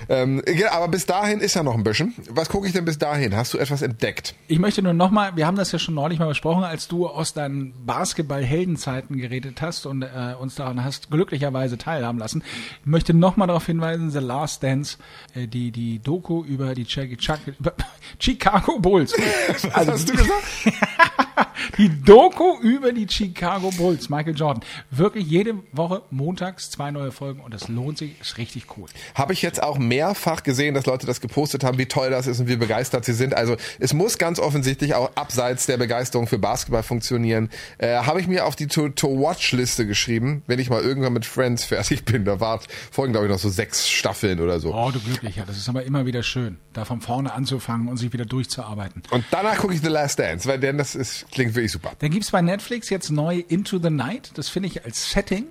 ja. 0.08 0.16
Ähm, 0.16 0.42
aber 0.70 0.88
bis 0.88 1.06
dahin 1.06 1.40
ist 1.40 1.54
ja 1.54 1.62
noch 1.62 1.74
ein 1.74 1.84
bisschen. 1.84 2.14
Was 2.30 2.48
gucke 2.48 2.66
ich 2.66 2.72
denn 2.72 2.84
bis 2.84 2.98
dahin? 2.98 3.36
Hast 3.36 3.54
du 3.54 3.58
etwas 3.58 3.82
entdeckt? 3.82 4.34
Ich 4.48 4.58
möchte 4.58 4.82
nur 4.82 4.92
nochmal, 4.92 5.36
wir 5.36 5.46
haben 5.46 5.56
das 5.56 5.72
ja 5.72 5.78
schon 5.78 5.94
neulich 5.94 6.18
mal 6.18 6.28
besprochen, 6.28 6.64
als 6.64 6.88
du 6.88 7.06
aus 7.06 7.34
deinen 7.34 7.74
Basketball-Heldenzeiten 7.84 9.16
geredet 9.16 9.62
hast 9.62 9.86
und 9.86 10.02
äh, 10.02 10.34
uns 10.38 10.54
daran 10.56 10.82
hast 10.84 11.10
glücklicherweise 11.10 11.78
teilhaben 11.78 12.18
lassen. 12.18 12.42
Ich 12.80 12.86
möchte 12.86 13.14
nochmal 13.14 13.48
darauf 13.48 13.66
hinweisen, 13.66 14.10
The 14.10 14.18
Last 14.18 14.62
Dance, 14.62 14.98
äh, 15.34 15.46
die, 15.46 15.70
die 15.70 15.98
Doku 15.98 16.44
über 16.44 16.74
die 16.74 16.84
Ch 16.84 16.96
Ch 17.18 17.30
über 17.46 17.55
Chicago 18.18 18.78
Bulls. 18.78 19.14
Also, 19.72 19.92
hast 19.92 20.08
du 20.08 20.12
gesagt? 20.14 20.42
die 21.78 21.90
Doku 22.02 22.58
über 22.60 22.92
die 22.92 23.06
Chicago 23.08 23.70
Bulls, 23.70 24.08
Michael 24.08 24.34
Jordan. 24.34 24.62
Wirklich 24.90 25.26
jede 25.26 25.54
Woche 25.72 26.02
montags 26.10 26.70
zwei 26.70 26.90
neue 26.90 27.12
Folgen 27.12 27.40
und 27.40 27.52
das 27.52 27.68
lohnt 27.68 27.98
sich, 27.98 28.20
ist 28.20 28.38
richtig 28.38 28.76
cool. 28.76 28.86
Habe 29.14 29.32
ich 29.32 29.42
jetzt 29.42 29.62
auch 29.62 29.78
mehrfach 29.78 30.42
gesehen, 30.42 30.74
dass 30.74 30.86
Leute 30.86 31.06
das 31.06 31.20
gepostet 31.20 31.64
haben, 31.64 31.78
wie 31.78 31.86
toll 31.86 32.10
das 32.10 32.26
ist 32.26 32.40
und 32.40 32.48
wie 32.48 32.56
begeistert 32.56 33.04
sie 33.04 33.12
sind. 33.12 33.34
Also 33.34 33.56
es 33.78 33.92
muss 33.92 34.18
ganz 34.18 34.38
offensichtlich 34.38 34.94
auch 34.94 35.10
abseits 35.14 35.66
der 35.66 35.76
Begeisterung 35.76 36.26
für 36.26 36.38
Basketball 36.38 36.82
funktionieren. 36.82 37.50
Äh, 37.78 37.96
Habe 37.96 38.20
ich 38.20 38.28
mir 38.28 38.46
auf 38.46 38.56
die 38.56 38.66
To-Watch-Liste 38.66 39.86
geschrieben, 39.86 40.42
wenn 40.46 40.58
ich 40.58 40.70
mal 40.70 40.82
irgendwann 40.82 41.12
mit 41.12 41.26
Friends 41.26 41.64
fertig 41.64 42.04
bin. 42.04 42.24
Da 42.24 42.40
war 42.40 42.60
folgen, 42.90 43.12
glaube 43.12 43.26
ich, 43.26 43.32
noch 43.32 43.38
so 43.38 43.48
sechs 43.48 43.88
Staffeln 43.88 44.40
oder 44.40 44.60
so. 44.60 44.74
Oh, 44.74 44.90
du 44.90 45.00
Glücklicher, 45.00 45.44
das 45.46 45.56
ist 45.56 45.68
aber 45.68 45.84
immer 45.84 46.06
wieder 46.06 46.22
schön, 46.22 46.58
da 46.72 46.84
von 46.84 47.00
vorne 47.00 47.32
anzufangen 47.46 47.88
und 47.88 47.96
sich 47.96 48.12
wieder 48.12 48.24
durchzuarbeiten. 48.24 49.02
Und 49.10 49.24
danach 49.30 49.58
gucke 49.58 49.74
ich 49.74 49.80
The 49.80 49.88
Last 49.88 50.18
Dance, 50.18 50.48
weil 50.48 50.58
denn 50.58 50.78
das 50.78 50.94
ist, 50.94 51.30
klingt 51.30 51.54
wirklich 51.54 51.72
super. 51.72 51.92
Dann 51.98 52.10
gibt's 52.10 52.30
bei 52.32 52.42
Netflix 52.42 52.90
jetzt 52.90 53.10
neu 53.10 53.42
Into 53.48 53.78
the 53.78 53.90
Night. 53.90 54.32
Das 54.34 54.48
finde 54.48 54.68
ich 54.68 54.84
als 54.84 55.10
Setting 55.10 55.46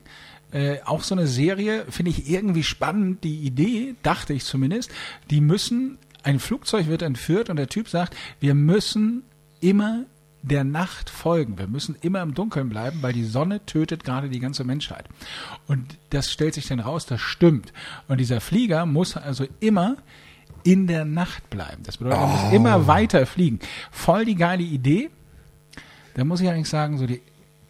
äh, 0.51 0.77
auch 0.86 1.03
so 1.03 1.15
eine 1.15 1.27
Serie, 1.27 1.86
finde 1.89 2.12
ich 2.12 2.29
irgendwie 2.29 2.63
spannend. 2.63 3.23
Die 3.23 3.39
Idee, 3.39 3.95
dachte 4.03 4.34
ich 4.34 4.43
zumindest, 4.43 4.91
die 5.29 5.41
müssen, 5.41 5.97
ein 6.23 6.39
Flugzeug 6.39 6.88
wird 6.88 7.01
entführt 7.01 7.49
und 7.49 7.55
der 7.55 7.69
Typ 7.69 7.88
sagt, 7.88 8.15
wir 8.39 8.55
müssen 8.55 9.23
immer 9.62 10.05
der 10.41 10.63
Nacht 10.63 11.10
folgen. 11.10 11.58
Wir 11.58 11.67
müssen 11.67 11.95
immer 12.01 12.21
im 12.21 12.36
Dunkeln 12.36 12.69
bleiben, 12.69 13.01
weil 13.01 13.13
die 13.13 13.23
Sonne 13.23 13.65
tötet 13.65 14.03
gerade 14.03 14.29
die 14.29 14.39
ganze 14.39 14.63
Menschheit. 14.63 15.05
Und 15.65 15.97
das 16.12 16.31
stellt 16.31 16.53
sich 16.53 16.67
dann 16.67 16.79
raus, 16.79 17.08
das 17.08 17.21
stimmt. 17.21 17.73
Und 18.08 18.19
dieser 18.19 18.41
Flieger 18.41 18.86
muss 18.86 19.17
also 19.17 19.47
immer 19.60 19.97
in 20.63 20.88
der 20.88 21.05
Nacht 21.05 21.49
bleiben. 21.49 21.84
Das 21.84 21.97
bedeutet, 21.97 22.19
er 22.19 22.27
muss 22.27 22.53
immer 22.53 22.88
weiter 22.88 23.25
fliegen. 23.25 23.60
Voll 23.91 24.25
die 24.25 24.36
geile 24.36 24.63
Idee. 24.63 25.10
Da 26.15 26.23
muss 26.23 26.41
ich 26.41 26.49
eigentlich 26.49 26.69
sagen, 26.69 26.97
so 26.97 27.05
die 27.05 27.21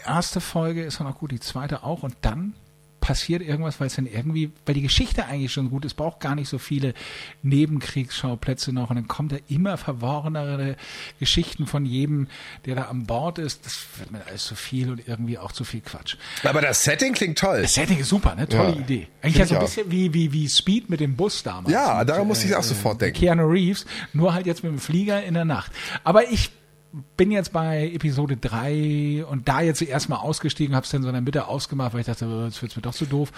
erste 0.06 0.40
Folge 0.40 0.84
ist 0.84 1.00
dann 1.00 1.08
auch 1.08 1.18
gut, 1.18 1.32
die 1.32 1.40
zweite 1.40 1.84
auch 1.84 2.04
und 2.04 2.16
dann 2.22 2.54
passiert 3.06 3.44
irgendwas, 3.44 3.80
weil 3.80 3.86
es 3.86 3.96
dann 3.96 4.08
irgendwie, 4.08 4.52
weil 4.66 4.74
die 4.74 4.82
Geschichte 4.82 5.28
eigentlich 5.28 5.54
schon 5.54 5.70
gut 5.70 5.86
ist, 5.86 5.94
braucht 5.94 6.20
gar 6.20 6.34
nicht 6.34 6.50
so 6.50 6.58
viele 6.58 6.96
Nebenkriegsschauplätze 7.44 8.72
noch 8.74 8.90
und 8.90 8.96
dann 8.96 9.08
kommt 9.08 9.32
da 9.32 9.36
immer 9.48 9.78
verworrenere 9.78 10.76
Geschichten 11.20 11.68
von 11.68 11.86
jedem, 11.86 12.28
der 12.66 12.74
da 12.74 12.82
an 12.86 13.06
Bord 13.06 13.38
ist. 13.38 13.64
Das 13.64 13.86
wird 14.00 14.12
mir 14.12 14.26
alles 14.26 14.46
zu 14.46 14.56
viel 14.56 14.90
und 14.90 15.08
irgendwie 15.08 15.38
auch 15.38 15.52
zu 15.52 15.64
viel 15.64 15.82
Quatsch. 15.82 16.16
Aber 16.44 16.62
das 16.62 16.84
Setting 16.84 17.14
klingt 17.14 17.38
toll. 17.38 17.62
Das 17.62 17.76
Setting 17.76 18.00
ist 18.00 18.10
super, 18.10 18.34
ne? 18.34 18.48
Tolle 18.48 18.72
Ja, 18.74 18.80
Idee. 18.80 19.08
Eigentlich 19.22 19.38
ja 19.38 19.46
so 19.46 19.56
ein 19.56 19.62
bisschen 19.62 19.92
wie, 19.92 20.12
wie, 20.12 20.34
wie 20.34 20.50
Speed 20.50 20.90
mit 20.90 21.00
dem 21.00 21.16
Bus 21.16 21.44
damals. 21.44 21.72
Ja, 21.72 22.04
daran 22.04 22.26
musste 22.26 22.48
ich 22.48 22.56
auch 22.56 22.64
sofort 22.64 23.02
denken. 23.02 23.20
Keanu 23.20 23.46
Reeves, 23.46 23.86
nur 24.14 24.34
halt 24.34 24.48
jetzt 24.48 24.64
mit 24.64 24.72
dem 24.72 24.80
Flieger 24.80 25.24
in 25.24 25.36
der 25.36 25.46
Nacht. 25.46 25.72
Aber 26.04 26.28
ich 26.32 26.50
bin 27.18 27.32
jetzt 27.32 27.52
bei 27.52 27.92
Episode 27.94 28.38
3 28.38 29.26
und 29.30 29.48
da 29.48 29.62
jetzt 29.62 29.82
erstmal 29.82 30.20
ausgestiegen, 30.20 30.76
habe 30.76 30.86
es 30.86 30.92
dann 30.92 31.02
so 31.02 31.10
in 31.10 31.14
der 31.14 31.22
Mitte 31.22 31.48
ausgemacht, 31.48 31.94
weil 31.94 32.02
ich 32.02 32.08
dachte, 32.08 32.26
oh, 32.28 32.46
jetzt 32.46 32.62
wird's 32.62 32.76
mir 32.76 32.82
doch 32.82 32.94
zu 32.94 33.06
doof. 33.06 33.32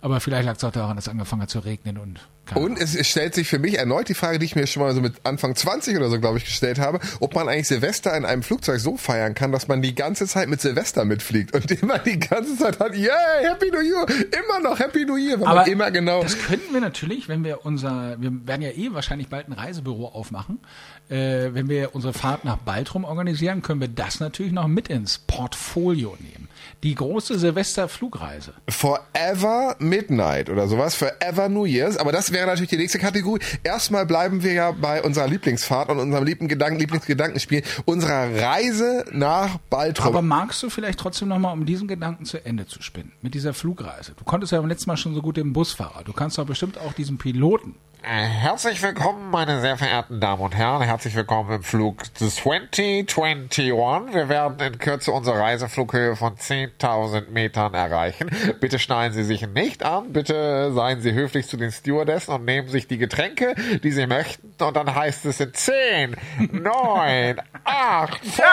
Aber 0.00 0.20
vielleicht 0.20 0.46
lag 0.46 0.56
es 0.56 0.64
auch 0.64 0.72
daran, 0.72 0.96
dass 0.96 1.06
es 1.06 1.08
angefangen 1.10 1.42
hat 1.42 1.50
zu 1.50 1.60
regnen 1.60 1.98
und 1.98 2.20
Und 2.54 2.78
es, 2.80 2.94
es 2.94 3.08
stellt 3.08 3.34
sich 3.34 3.48
für 3.48 3.58
mich 3.58 3.78
erneut 3.78 4.08
die 4.08 4.14
Frage, 4.14 4.38
die 4.38 4.46
ich 4.46 4.56
mir 4.56 4.66
schon 4.66 4.82
mal 4.82 4.94
so 4.94 5.00
mit 5.00 5.14
Anfang 5.24 5.54
20 5.54 5.96
oder 5.96 6.10
so, 6.10 6.20
glaube 6.20 6.38
ich, 6.38 6.44
gestellt 6.44 6.78
habe, 6.78 7.00
ob 7.20 7.34
man 7.34 7.48
eigentlich 7.48 7.68
Silvester 7.68 8.16
in 8.16 8.24
einem 8.24 8.42
Flugzeug 8.42 8.80
so 8.80 8.96
feiern 8.96 9.34
kann, 9.34 9.52
dass 9.52 9.68
man 9.68 9.82
die 9.82 9.94
ganze 9.94 10.26
Zeit 10.26 10.48
mit 10.48 10.60
Silvester 10.60 11.04
mitfliegt 11.04 11.54
und 11.54 11.70
immer 11.82 11.98
die 11.98 12.18
ganze 12.18 12.56
Zeit 12.56 12.80
hat, 12.80 12.94
yeah, 12.94 13.12
Happy 13.42 13.70
New 13.70 13.80
Year, 13.80 14.06
immer 14.08 14.60
noch 14.60 14.78
Happy 14.78 15.04
New 15.04 15.16
Year, 15.16 15.40
weil 15.40 15.46
Aber 15.46 15.66
immer 15.66 15.90
genau... 15.90 16.22
Das 16.22 16.38
könnten 16.38 16.72
wir 16.72 16.80
natürlich, 16.80 17.28
wenn 17.28 17.44
wir 17.44 17.64
unser, 17.64 18.20
wir 18.20 18.46
werden 18.46 18.62
ja 18.62 18.70
eh 18.70 18.92
wahrscheinlich 18.92 19.28
bald 19.28 19.48
ein 19.48 19.52
Reisebüro 19.52 20.08
aufmachen. 20.08 20.60
Äh, 21.08 21.54
wenn 21.54 21.68
wir 21.68 21.94
unsere 21.94 22.12
Fahrt 22.12 22.44
nach 22.44 22.56
Baltrum 22.58 22.99
organisieren, 23.04 23.62
können 23.62 23.80
wir 23.80 23.88
das 23.88 24.20
natürlich 24.20 24.52
noch 24.52 24.68
mit 24.68 24.88
ins 24.88 25.18
Portfolio 25.18 26.16
nehmen. 26.20 26.48
Die 26.82 26.94
große 26.94 27.38
Silvesterflugreise. 27.38 28.54
Forever 28.68 29.76
Midnight 29.78 30.48
oder 30.48 30.66
sowas, 30.66 30.94
Forever 30.94 31.48
New 31.48 31.66
Year's, 31.66 31.96
aber 31.96 32.10
das 32.10 32.32
wäre 32.32 32.46
natürlich 32.46 32.70
die 32.70 32.78
nächste 32.78 32.98
Kategorie. 32.98 33.40
Erstmal 33.62 34.06
bleiben 34.06 34.42
wir 34.42 34.52
ja 34.52 34.70
bei 34.72 35.02
unserer 35.02 35.28
Lieblingsfahrt 35.28 35.90
und 35.90 35.98
unserem 35.98 36.24
lieben 36.24 36.48
Gedanken, 36.48 36.78
Lieblingsgedankenspiel, 36.78 37.62
unserer 37.84 38.34
Reise 38.34 39.04
nach 39.12 39.58
Baltrum. 39.68 40.06
Aber 40.06 40.22
magst 40.22 40.62
du 40.62 40.70
vielleicht 40.70 40.98
trotzdem 40.98 41.28
nochmal, 41.28 41.52
um 41.52 41.66
diesen 41.66 41.86
Gedanken 41.86 42.24
zu 42.24 42.44
Ende 42.44 42.66
zu 42.66 42.82
spinnen, 42.82 43.12
mit 43.20 43.34
dieser 43.34 43.52
Flugreise? 43.52 44.12
Du 44.16 44.24
konntest 44.24 44.52
ja 44.52 44.60
beim 44.60 44.68
letzten 44.68 44.88
Mal 44.90 44.96
schon 44.96 45.14
so 45.14 45.20
gut 45.20 45.36
den 45.36 45.52
Busfahrer. 45.52 46.02
Du 46.04 46.12
kannst 46.12 46.38
doch 46.38 46.46
bestimmt 46.46 46.78
auch 46.78 46.92
diesen 46.94 47.18
Piloten. 47.18 47.74
Herzlich 48.02 48.82
willkommen, 48.82 49.30
meine 49.30 49.60
sehr 49.60 49.76
verehrten 49.76 50.20
Damen 50.20 50.40
und 50.40 50.54
Herren. 50.56 50.80
Herzlich 50.80 51.14
willkommen 51.14 51.56
im 51.56 51.62
Flug 51.62 52.02
2021. 52.16 53.58
Wir 53.58 54.28
werden 54.30 54.58
in 54.58 54.78
Kürze 54.78 55.12
unsere 55.12 55.38
Reiseflughöhe 55.38 56.16
von 56.16 56.34
10.000 56.34 57.28
Metern 57.28 57.74
erreichen. 57.74 58.30
Bitte 58.58 58.78
schnallen 58.78 59.12
Sie 59.12 59.24
sich 59.24 59.46
nicht 59.48 59.84
an. 59.84 60.14
Bitte 60.14 60.72
seien 60.72 61.02
Sie 61.02 61.12
höflich 61.12 61.46
zu 61.46 61.58
den 61.58 61.72
Stewardessen 61.72 62.34
und 62.34 62.46
nehmen 62.46 62.68
sich 62.68 62.86
die 62.88 62.96
Getränke, 62.98 63.54
die 63.84 63.92
Sie 63.92 64.06
möchten. 64.06 64.54
Und 64.60 64.76
dann 64.76 64.94
heißt 64.94 65.26
es 65.26 65.38
in 65.40 65.52
10, 65.52 66.16
9, 66.52 67.36
8, 67.64 68.26
Forever! 68.26 68.50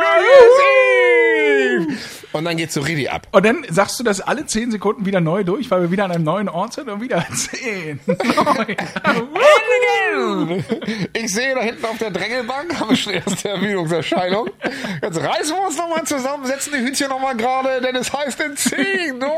New 0.00 0.24
Year's 0.24 0.60
Eve! 1.86 2.18
Und 2.32 2.44
dann 2.44 2.56
geht's 2.56 2.74
so 2.74 2.80
richtig 2.82 3.10
ab. 3.10 3.26
Und 3.32 3.44
dann 3.46 3.64
sagst 3.70 3.98
du 3.98 4.04
das 4.04 4.20
alle 4.20 4.44
zehn 4.46 4.70
Sekunden 4.70 5.06
wieder 5.06 5.20
neu 5.20 5.44
durch, 5.44 5.70
weil 5.70 5.82
wir 5.82 5.90
wieder 5.90 6.04
an 6.04 6.12
einem 6.12 6.24
neuen 6.24 6.48
Ort 6.48 6.74
sind 6.74 6.88
und 6.88 7.00
wieder 7.00 7.24
zehn, 7.34 8.00
neun. 8.06 8.07
Ich 11.12 11.32
sehe 11.32 11.54
da 11.54 11.60
hinten 11.60 11.84
auf 11.84 11.98
der 11.98 12.10
Drängelbank, 12.10 12.78
haben 12.78 12.90
wir 12.90 12.96
schon 12.96 13.14
erste 13.14 13.50
Ermüdungserscheinung. 13.50 14.50
Jetzt 15.02 15.20
reißen 15.20 15.56
wir 15.56 15.66
uns 15.66 15.76
nochmal 15.76 16.04
zusammen, 16.04 16.46
setzen 16.46 16.72
die 16.74 16.84
Hütchen 16.84 17.08
nochmal 17.08 17.36
gerade, 17.36 17.80
denn 17.80 17.96
es 17.96 18.12
heißt 18.12 18.40
in 18.40 18.56
10, 18.56 19.18
9, 19.18 19.28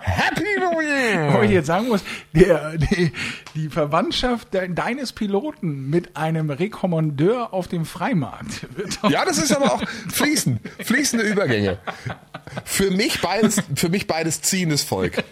Happy 0.00 0.58
New 0.58 0.80
Year! 0.80 1.34
Wo 1.34 1.42
ich 1.42 1.50
jetzt 1.50 1.66
sagen 1.66 1.88
muss, 1.88 2.02
der, 2.32 2.76
die, 2.78 3.12
die 3.54 3.68
Verwandtschaft 3.68 4.54
de, 4.54 4.72
deines 4.72 5.12
Piloten 5.12 5.90
mit 5.90 6.16
einem 6.16 6.50
Rekommandeur 6.50 7.52
auf 7.52 7.68
dem 7.68 7.84
Freimarkt 7.84 8.66
wird 8.76 8.98
Ja, 9.08 9.24
das 9.24 9.38
ist 9.38 9.54
aber 9.54 9.74
auch 9.74 9.82
fließend, 10.12 10.60
fließende 10.84 11.24
Übergänge. 11.24 11.78
Für 12.64 12.90
mich 12.90 13.20
beides, 13.20 13.62
für 13.74 13.88
mich 13.88 14.06
beides 14.06 14.42
ziehendes 14.42 14.82
Volk. 14.82 15.22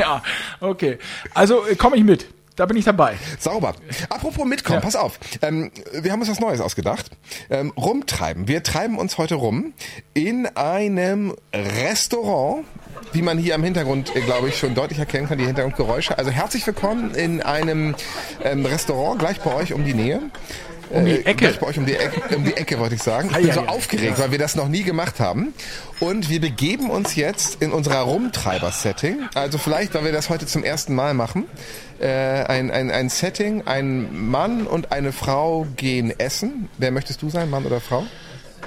Ja, 0.00 0.22
okay. 0.60 0.98
Also 1.34 1.66
äh, 1.66 1.76
komme 1.76 1.96
ich 1.96 2.04
mit. 2.04 2.26
Da 2.56 2.66
bin 2.66 2.76
ich 2.76 2.84
dabei. 2.84 3.16
Sauber. 3.38 3.74
Apropos 4.10 4.44
mitkommen, 4.44 4.80
Ja. 4.80 4.84
pass 4.84 4.96
auf. 4.96 5.18
Ähm, 5.40 5.70
wir 5.92 6.12
haben 6.12 6.20
uns 6.20 6.28
was 6.30 6.40
Neues 6.40 6.60
ausgedacht. 6.60 7.06
Ähm, 7.48 7.72
rumtreiben. 7.76 8.48
Wir 8.48 8.62
treiben 8.62 8.98
uns 8.98 9.16
heute 9.16 9.36
rum 9.36 9.72
in 10.12 10.46
einem 10.56 11.34
Restaurant, 11.54 12.64
wie 13.12 13.22
man 13.22 13.38
hier 13.38 13.54
am 13.54 13.62
Hintergrund, 13.64 14.14
äh, 14.14 14.20
glaube 14.20 14.48
ich, 14.48 14.58
schon 14.58 14.74
deutlich 14.74 14.98
erkennen 14.98 15.26
kann, 15.28 15.38
die 15.38 15.46
Hintergrundgeräusche. 15.46 16.18
Also 16.18 16.30
herzlich 16.30 16.66
willkommen 16.66 17.14
in 17.14 17.40
einem 17.40 17.94
ähm, 18.44 18.66
Restaurant 18.66 19.18
gleich 19.20 19.40
bei 19.40 19.54
euch 19.54 19.72
um 19.72 19.84
die 19.84 19.94
Nähe. 19.94 20.20
Um 20.90 21.04
die 21.04 21.12
Äh, 21.12 21.20
Ecke. 21.24 21.34
Gleich 21.46 21.60
bei 21.60 21.66
euch 21.68 21.78
um 21.78 21.86
die 21.86 21.94
Ecke, 21.94 22.36
um 22.36 22.44
die 22.44 22.56
Ecke 22.56 22.78
wollte 22.78 22.96
ich 22.96 23.02
sagen. 23.02 23.30
Ich 23.30 23.36
bin 23.44 23.52
so 23.52 23.60
aufgeregt, 23.60 24.18
weil 24.18 24.30
wir 24.32 24.38
das 24.38 24.56
noch 24.56 24.68
nie 24.68 24.82
gemacht 24.82 25.20
haben. 25.20 25.54
Und 26.00 26.28
wir 26.28 26.40
begeben 26.40 26.90
uns 26.90 27.14
jetzt 27.16 27.62
in 27.62 27.72
unserer 27.72 28.00
Rumtreiber-Setting. 28.00 29.28
Also 29.34 29.58
vielleicht, 29.58 29.94
weil 29.94 30.04
wir 30.04 30.12
das 30.12 30.28
heute 30.30 30.46
zum 30.46 30.64
ersten 30.64 30.94
Mal 30.94 31.14
machen. 31.14 31.44
Äh, 32.00 32.08
ein, 32.08 32.70
ein, 32.70 32.90
ein 32.90 33.08
Setting, 33.08 33.66
ein 33.66 34.28
Mann 34.30 34.66
und 34.66 34.90
eine 34.92 35.12
Frau 35.12 35.66
gehen 35.76 36.12
essen. 36.18 36.68
Wer 36.78 36.90
möchtest 36.90 37.22
du 37.22 37.30
sein, 37.30 37.50
Mann 37.50 37.64
oder 37.66 37.80
Frau? 37.80 38.04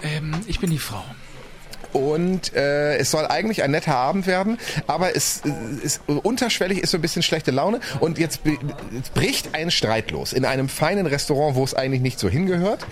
Ähm, 0.04 0.36
ich 0.48 0.60
bin 0.60 0.70
die 0.70 0.80
Frau. 0.80 1.04
Und 1.93 2.53
äh, 2.56 2.97
es 2.97 3.12
soll 3.12 3.25
eigentlich 3.27 3.63
ein 3.63 3.71
netter 3.71 3.95
Abend 3.95 4.27
werden, 4.27 4.58
aber 4.88 5.15
es 5.15 5.41
ist 5.84 6.01
unterschwellig 6.08 6.79
ist 6.79 6.89
so 6.91 6.97
ein 6.97 7.01
bisschen 7.01 7.21
schlechte 7.23 7.51
Laune 7.51 7.79
und 7.99 8.17
jetzt, 8.17 8.41
jetzt 8.91 9.13
bricht 9.13 9.53
ein 9.53 9.71
Streit 9.71 10.12
los 10.12 10.34
in 10.34 10.43
einem 10.45 10.69
feinen 10.69 11.06
Restaurant, 11.06 11.56
wo 11.56 11.63
es 11.63 11.73
eigentlich 11.73 12.01
nicht 12.01 12.19
so 12.19 12.29
hingehört. 12.29 12.86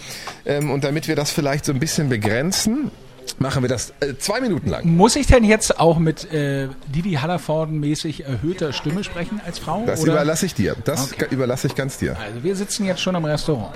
Ähm, 0.46 0.70
und 0.72 0.84
damit 0.84 1.08
wir 1.08 1.16
das 1.16 1.32
vielleicht 1.32 1.66
so 1.66 1.72
ein 1.74 1.80
bisschen 1.80 2.10
begrenzen, 2.10 2.92
machen 3.40 3.64
wir 3.64 3.70
das 3.70 3.94
äh, 4.02 4.16
zwei 4.20 4.40
Minuten 4.42 4.70
lang. 4.70 4.86
Muss 4.96 5.16
ich 5.16 5.26
denn 5.28 5.44
jetzt 5.44 5.80
auch 5.80 5.98
mit 5.98 6.32
äh, 6.32 6.68
Didi 6.94 7.14
Hallervorden 7.14 7.80
mäßig 7.80 8.26
erhöhter 8.26 8.72
Stimme 8.74 9.04
sprechen 9.04 9.42
als 9.46 9.58
Frau? 9.60 9.84
Das 9.86 10.02
oder? 10.02 10.14
überlasse 10.14 10.46
ich 10.46 10.54
dir. 10.54 10.76
Das 10.86 11.12
Okay. 11.14 11.26
überlasse 11.32 11.68
ich 11.68 11.76
ganz 11.76 11.98
dir. 11.98 12.18
Also 12.20 12.44
wir 12.44 12.56
sitzen 12.56 12.86
jetzt 12.86 13.02
schon 13.02 13.16
am 13.16 13.26
Restaurant. 13.26 13.76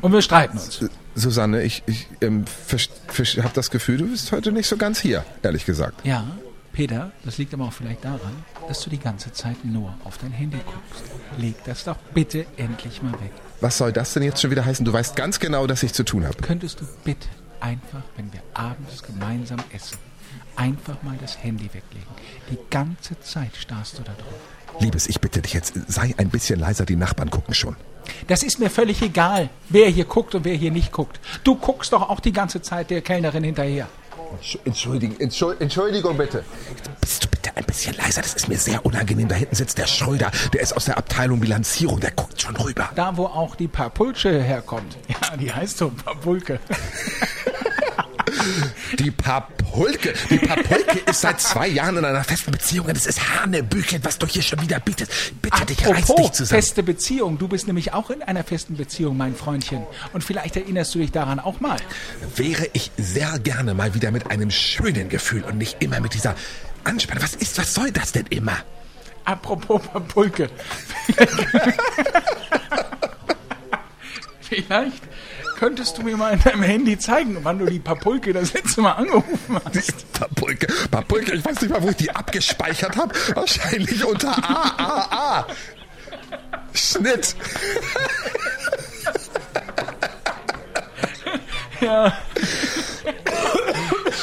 Und 0.00 0.12
wir 0.12 0.22
streiten 0.22 0.58
uns. 0.58 0.80
Susanne, 1.14 1.62
ich, 1.62 1.82
ich 1.86 2.08
ähm, 2.20 2.44
habe 3.38 3.50
das 3.54 3.70
Gefühl, 3.70 3.98
du 3.98 4.08
bist 4.08 4.32
heute 4.32 4.52
nicht 4.52 4.66
so 4.66 4.76
ganz 4.76 5.00
hier, 5.00 5.24
ehrlich 5.42 5.66
gesagt. 5.66 6.04
Ja, 6.04 6.24
Peter, 6.72 7.12
das 7.24 7.36
liegt 7.38 7.52
aber 7.52 7.66
auch 7.66 7.72
vielleicht 7.72 8.04
daran, 8.04 8.44
dass 8.66 8.82
du 8.82 8.90
die 8.90 8.98
ganze 8.98 9.30
Zeit 9.32 9.64
nur 9.64 9.94
auf 10.04 10.16
dein 10.18 10.32
Handy 10.32 10.56
guckst. 10.56 11.04
Leg 11.38 11.54
das 11.64 11.84
doch 11.84 11.98
bitte 12.14 12.46
endlich 12.56 13.02
mal 13.02 13.12
weg. 13.12 13.32
Was 13.60 13.78
soll 13.78 13.92
das 13.92 14.14
denn 14.14 14.22
jetzt 14.22 14.40
schon 14.40 14.50
wieder 14.50 14.64
heißen? 14.64 14.84
Du 14.84 14.92
weißt 14.92 15.14
ganz 15.14 15.38
genau, 15.38 15.66
dass 15.66 15.82
ich 15.82 15.92
zu 15.92 16.04
tun 16.04 16.24
habe. 16.24 16.36
Könntest 16.40 16.80
du 16.80 16.84
bitte 17.04 17.28
einfach, 17.60 18.02
wenn 18.16 18.32
wir 18.32 18.42
abends 18.54 19.02
gemeinsam 19.02 19.58
essen, 19.72 19.98
einfach 20.56 21.02
mal 21.02 21.16
das 21.20 21.42
Handy 21.42 21.64
weglegen? 21.64 22.08
Die 22.50 22.58
ganze 22.70 23.20
Zeit 23.20 23.54
starrst 23.54 23.98
du 23.98 24.02
da 24.02 24.12
drauf. 24.12 24.80
Liebes, 24.80 25.06
ich 25.08 25.20
bitte 25.20 25.42
dich 25.42 25.52
jetzt, 25.52 25.74
sei 25.88 26.14
ein 26.16 26.30
bisschen 26.30 26.58
leiser, 26.58 26.86
die 26.86 26.96
Nachbarn 26.96 27.30
gucken 27.30 27.54
schon. 27.54 27.76
Das 28.26 28.42
ist 28.42 28.58
mir 28.58 28.70
völlig 28.70 29.02
egal, 29.02 29.48
wer 29.68 29.88
hier 29.88 30.04
guckt 30.04 30.34
und 30.34 30.44
wer 30.44 30.54
hier 30.54 30.70
nicht 30.70 30.92
guckt. 30.92 31.20
Du 31.44 31.56
guckst 31.56 31.92
doch 31.92 32.08
auch 32.08 32.20
die 32.20 32.32
ganze 32.32 32.62
Zeit 32.62 32.90
der 32.90 33.00
Kellnerin 33.02 33.44
hinterher. 33.44 33.88
Entschuldigung, 34.64 35.16
Entschuldigung 35.20 36.16
bitte. 36.16 36.44
Bist 37.00 37.24
du 37.24 37.28
bitte 37.28 37.54
ein 37.54 37.64
bisschen 37.64 37.94
leiser? 37.94 38.22
Das 38.22 38.34
ist 38.34 38.48
mir 38.48 38.56
sehr 38.58 38.84
unangenehm. 38.84 39.28
Da 39.28 39.34
hinten 39.34 39.54
sitzt 39.54 39.76
der 39.78 39.86
Schröder. 39.86 40.30
Der 40.52 40.62
ist 40.62 40.74
aus 40.74 40.86
der 40.86 40.96
Abteilung 40.96 41.40
Bilanzierung. 41.40 42.00
Der 42.00 42.12
guckt 42.12 42.40
schon 42.40 42.56
rüber. 42.56 42.88
Da, 42.94 43.16
wo 43.16 43.26
auch 43.26 43.56
die 43.56 43.68
Papulche 43.68 44.42
herkommt. 44.42 44.96
Ja, 45.08 45.36
die 45.36 45.52
heißt 45.52 45.78
so 45.78 45.90
Papulke. 45.90 46.58
Die 48.98 49.10
Papulke. 49.10 50.12
Die 50.30 50.38
Papulke 50.38 50.98
ist 51.06 51.20
seit 51.20 51.40
zwei 51.40 51.68
Jahren 51.68 51.96
in 51.96 52.04
einer 52.04 52.24
festen 52.24 52.52
Beziehung. 52.52 52.88
Das 52.88 53.06
ist 53.06 53.20
Hanebüchen, 53.40 54.04
was 54.04 54.18
du 54.18 54.26
hier 54.26 54.42
schon 54.42 54.60
wieder 54.60 54.80
bietest. 54.80 55.12
Bitte 55.40 55.66
dich, 55.66 55.86
reiß 55.86 56.06
dich 56.14 56.32
zusammen. 56.32 56.62
feste 56.62 56.82
Beziehung. 56.82 57.38
Du 57.38 57.48
bist 57.48 57.66
nämlich 57.66 57.92
auch 57.92 58.10
in 58.10 58.22
einer 58.22 58.44
festen 58.44 58.76
Beziehung, 58.76 59.16
mein 59.16 59.34
Freundchen. 59.34 59.84
Und 60.12 60.24
vielleicht 60.24 60.56
erinnerst 60.56 60.94
du 60.94 60.98
dich 60.98 61.12
daran 61.12 61.40
auch 61.40 61.60
mal. 61.60 61.78
Wäre 62.36 62.68
ich 62.72 62.90
sehr 62.96 63.38
gerne 63.38 63.74
mal 63.74 63.94
wieder 63.94 64.10
mit 64.10 64.30
einem 64.30 64.50
schönen 64.50 65.08
Gefühl 65.08 65.42
und 65.44 65.58
nicht 65.58 65.76
immer 65.80 66.00
mit 66.00 66.14
dieser 66.14 66.34
Anspannung. 66.84 67.22
Was 67.22 67.34
ist, 67.34 67.58
was 67.58 67.74
soll 67.74 67.90
das 67.92 68.12
denn 68.12 68.26
immer? 68.30 68.56
Apropos 69.24 69.82
Papulke. 69.82 70.50
Vielleicht 74.40 75.02
könntest 75.62 75.96
du 75.96 76.02
mir 76.02 76.16
mal 76.16 76.32
in 76.32 76.40
deinem 76.42 76.62
Handy 76.64 76.98
zeigen, 76.98 77.36
wann 77.44 77.60
du 77.60 77.66
die 77.66 77.78
Papulke 77.78 78.32
das 78.32 78.52
letzte 78.52 78.80
Mal 78.80 78.92
angerufen 78.94 79.60
hast. 79.64 80.12
Papulke, 80.12 80.66
Papulke, 80.90 81.34
ich 81.36 81.44
weiß 81.44 81.60
nicht 81.60 81.70
mal, 81.70 81.80
wo 81.80 81.88
ich 81.90 81.96
die 81.96 82.10
abgespeichert 82.10 82.96
habe. 82.96 83.14
Wahrscheinlich 83.34 84.04
unter 84.04 84.30
A, 84.30 84.74
A, 84.76 85.38
A. 85.38 85.46
Schnitt. 86.74 87.36
Ja. 91.80 92.12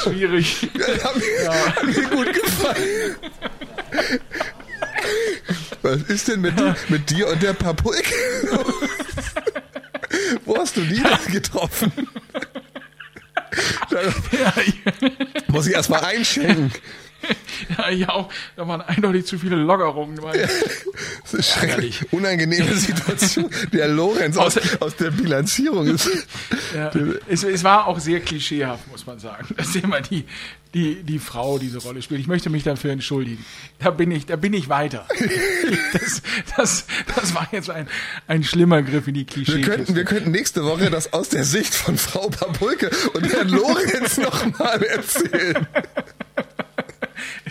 Schwierig. 0.02 0.68
Hat 1.02 1.16
mir, 1.16 1.54
hat 1.54 1.84
mir 1.86 2.02
gut 2.08 2.32
gefallen. 2.34 3.16
Was 5.80 6.02
ist 6.02 6.28
denn 6.28 6.42
mit, 6.42 6.58
dir- 6.60 6.76
mit 6.88 7.08
dir 7.08 7.28
und 7.28 7.42
der 7.42 7.54
Papulke? 7.54 8.02
Hast 10.70 10.76
du 10.76 10.82
denn 10.82 11.02
getroffen? 11.32 11.92
Muss 15.48 15.66
ich 15.66 15.74
erst 15.74 15.90
mal 15.90 15.98
einschenken. 15.98 16.70
Ja, 17.78 17.88
ich 17.90 18.08
auch. 18.08 18.30
Da 18.56 18.66
waren 18.66 18.80
eindeutig 18.82 19.26
zu 19.26 19.38
viele 19.38 19.56
Lockerungen. 19.56 20.22
Weil, 20.22 20.48
Das 21.22 21.34
ist 21.34 21.50
schrecklich. 21.52 22.12
Unangenehme 22.12 22.74
Situation. 22.74 23.50
Der 23.72 23.88
Lorenz 23.88 24.36
aus, 24.36 24.58
aus 24.80 24.96
der 24.96 25.10
Bilanzierung 25.10 25.86
ist. 25.86 26.08
ja, 26.74 26.90
es, 27.28 27.44
es 27.44 27.64
war 27.64 27.86
auch 27.86 27.98
sehr 27.98 28.20
klischeehaft, 28.20 28.88
muss 28.90 29.06
man 29.06 29.18
sagen, 29.18 29.46
dass 29.56 29.74
immer 29.76 30.00
die, 30.00 30.24
die, 30.74 31.02
die 31.02 31.18
Frau 31.18 31.58
diese 31.58 31.78
Rolle 31.78 32.02
spielt. 32.02 32.20
Ich 32.20 32.26
möchte 32.26 32.50
mich 32.50 32.62
dafür 32.64 32.92
entschuldigen. 32.92 33.44
Da 33.78 33.90
bin 33.90 34.10
ich, 34.10 34.26
da 34.26 34.36
bin 34.36 34.52
ich 34.52 34.68
weiter. 34.68 35.06
Das, 35.92 36.22
das, 36.56 36.86
das 37.14 37.34
war 37.34 37.48
jetzt 37.52 37.70
ein, 37.70 37.88
ein 38.26 38.42
schlimmer 38.44 38.82
Griff 38.82 39.06
in 39.08 39.14
die 39.14 39.20
Wir 39.20 39.26
Klischee. 39.26 39.60
könnten, 39.60 39.94
wir 39.94 40.04
könnten 40.04 40.30
nächste 40.30 40.64
Woche 40.64 40.90
das 40.90 41.12
aus 41.12 41.28
der 41.28 41.44
Sicht 41.44 41.74
von 41.74 41.96
Frau 41.98 42.28
Papulke 42.28 42.90
und 43.14 43.32
Herrn 43.32 43.48
Lorenz 43.48 44.16
nochmal 44.18 44.82
erzählen. 44.82 45.66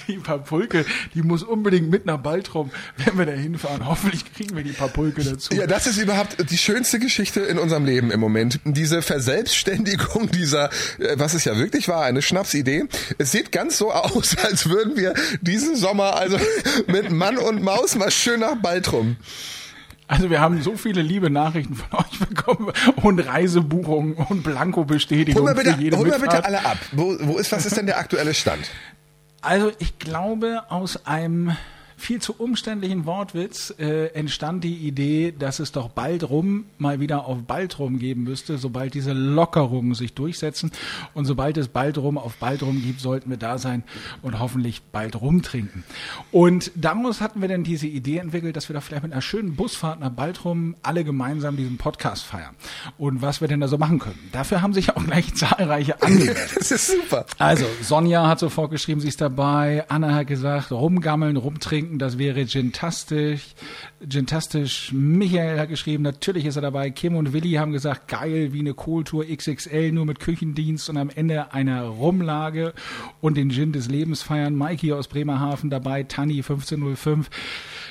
Die 0.08 0.18
Papulke, 0.18 0.86
die 1.14 1.22
muss 1.22 1.44
unbedingt 1.44 1.90
mit 1.90 2.06
nach 2.06 2.18
Baltrum, 2.18 2.72
wenn 2.98 3.18
wir 3.18 3.26
da 3.26 3.32
hinfahren. 3.32 3.86
Hoffentlich 3.86 4.32
kriegen 4.34 4.56
wir 4.56 4.64
die 4.64 4.72
Papulke 4.72 5.24
dazu. 5.24 5.54
Ja, 5.54 5.68
das 5.68 5.88
ist 5.88 5.98
überhaupt 5.98 6.50
die 6.50 6.58
schönste 6.58 7.00
Geschichte 7.00 7.42
in 7.42 7.58
unserem 7.58 7.86
Leben 7.86 8.12
im 8.12 8.20
Moment. 8.20 8.60
Diese 8.66 9.02
Verselbstständigung 9.02 10.30
dieser, 10.32 10.70
äh, 11.00 11.16
was 11.18 11.34
es 11.34 11.46
ja 11.46 11.58
wirklich 11.58 11.88
war, 11.88 12.04
eine 12.04 12.22
Schnapsidee. 12.22 12.86
Es 13.18 13.32
sieht 13.32 13.52
ganz 13.52 13.78
so 13.78 13.92
aus, 13.92 14.38
als 14.44 14.70
würden 14.70 14.98
wir 14.98 15.14
diesen 15.42 15.76
Sommer 15.76 16.16
also 16.16 16.40
mit 16.88 17.12
Mann 17.12 17.38
und 17.38 17.62
Maus 17.62 17.96
mal 17.96 18.12
schön 18.12 18.42
nach 18.42 18.56
Baltrum. 18.56 19.18
Also 20.10 20.32
wir 20.32 20.42
haben 20.42 20.64
so 20.64 20.76
viele 20.76 21.04
liebe 21.04 21.30
Nachrichten 21.30 21.76
von 21.76 22.00
euch 22.00 22.20
bekommen 22.20 22.72
und 22.96 23.20
Reisebuchungen 23.20 24.16
und 24.16 24.30
Hol 24.30 24.38
Blanko-Bestätigungen 24.38 25.46
mal 25.46 25.54
bitte, 25.54 25.76
für 25.76 25.82
jede 25.82 25.98
hol 25.98 26.08
mal 26.08 26.20
bitte 26.20 26.44
alle 26.44 26.66
ab. 26.66 26.80
Wo, 26.94 27.16
wo 27.22 27.38
ist, 27.38 27.52
was 27.52 27.68
ist 27.68 27.78
denn 27.78 27.86
der 27.86 28.00
aktuelle 28.00 28.34
Stand? 28.34 28.72
Also 29.42 29.72
ich 29.80 29.98
glaube, 30.00 30.64
aus 30.70 31.06
einem 31.06 31.56
viel 32.00 32.22
zu 32.22 32.34
umständlichen 32.38 33.06
Wortwitz 33.06 33.74
äh, 33.78 34.08
entstand 34.14 34.64
die 34.64 34.76
Idee, 34.76 35.34
dass 35.38 35.60
es 35.60 35.72
doch 35.72 35.90
bald 35.90 36.30
rum 36.30 36.66
mal 36.78 37.00
wieder 37.00 37.26
auf 37.26 37.44
bald 37.44 37.78
rum 37.80 38.00
geben 38.00 38.24
müsste, 38.24 38.58
sobald 38.58 38.94
diese 38.94 39.14
Lockerungen 39.14 39.94
sich 39.94 40.14
durchsetzen. 40.14 40.72
Und 41.14 41.26
sobald 41.26 41.58
es 41.58 41.68
bald 41.68 41.98
rum 41.98 42.18
auf 42.18 42.38
bald 42.38 42.64
rum 42.64 42.82
gibt, 42.82 43.02
sollten 43.02 43.30
wir 43.30 43.38
da 43.38 43.58
sein 43.58 43.84
und 44.22 44.40
hoffentlich 44.40 44.82
bald 44.92 45.20
rumtrinken. 45.20 45.84
Und 46.32 46.72
daraus 46.76 47.22
hatten 47.22 47.42
wir 47.42 47.50
dann 47.50 47.64
diese 47.64 47.88
Idee 47.88 48.18
entwickelt, 48.18 48.56
dass 48.56 48.70
wir 48.70 48.74
da 48.74 48.82
vielleicht 48.82 49.04
mit 49.04 49.12
einer 49.12 49.22
schönen 49.22 49.56
Busfahrt 49.56 50.00
nach 50.00 50.10
Baltrum 50.10 50.76
alle 50.84 51.04
gemeinsam 51.04 51.58
diesen 51.58 51.78
Podcast 51.78 52.24
feiern. 52.24 52.56
Und 52.98 53.22
was 53.22 53.42
wir 53.42 53.48
denn 53.48 53.60
da 53.60 53.68
so 53.68 53.78
machen 53.78 54.00
können. 54.00 54.20
Dafür 54.32 54.62
haben 54.62 54.74
sich 54.74 54.96
auch 54.96 55.04
gleich 55.04 55.34
zahlreiche 55.36 56.02
angemeldet. 56.02 56.50
Das 56.56 56.72
ist 56.72 56.92
super. 56.92 57.26
Also, 57.38 57.66
Sonja 57.82 58.28
hat 58.28 58.40
sofort 58.40 58.72
geschrieben, 58.72 59.02
sie 59.02 59.08
ist 59.08 59.22
dabei. 59.22 59.86
Anna 59.90 60.14
hat 60.14 60.28
gesagt, 60.28 60.72
rumgammeln, 60.72 61.38
rumtrinken, 61.38 61.89
das 61.98 62.18
wäre 62.18 62.46
gintastisch. 62.46 63.56
Gintastisch. 64.02 64.92
Michael 64.94 65.60
hat 65.60 65.70
geschrieben, 65.70 66.04
natürlich 66.04 66.46
ist 66.46 66.56
er 66.56 66.62
dabei. 66.62 66.92
Kim 66.92 67.16
und 67.16 67.34
Willi 67.34 67.54
haben 67.54 67.72
gesagt, 67.72 68.08
geil, 68.08 68.54
wie 68.54 68.60
eine 68.60 68.74
Kohltour 68.74 69.26
XXL, 69.26 69.92
nur 69.92 70.06
mit 70.06 70.20
Küchendienst 70.20 70.90
und 70.90 70.98
am 70.98 71.10
Ende 71.10 71.54
einer 71.54 71.84
Rumlage 71.84 72.74
und 73.22 73.38
den 73.38 73.50
Gin 73.50 73.72
des 73.72 73.90
Lebens 73.90 74.22
feiern. 74.22 74.56
Mikey 74.56 74.94
aus 74.94 75.08
Bremerhaven 75.08 75.70
dabei, 75.70 76.04
Tanni 76.04 76.38
1505 76.38 77.30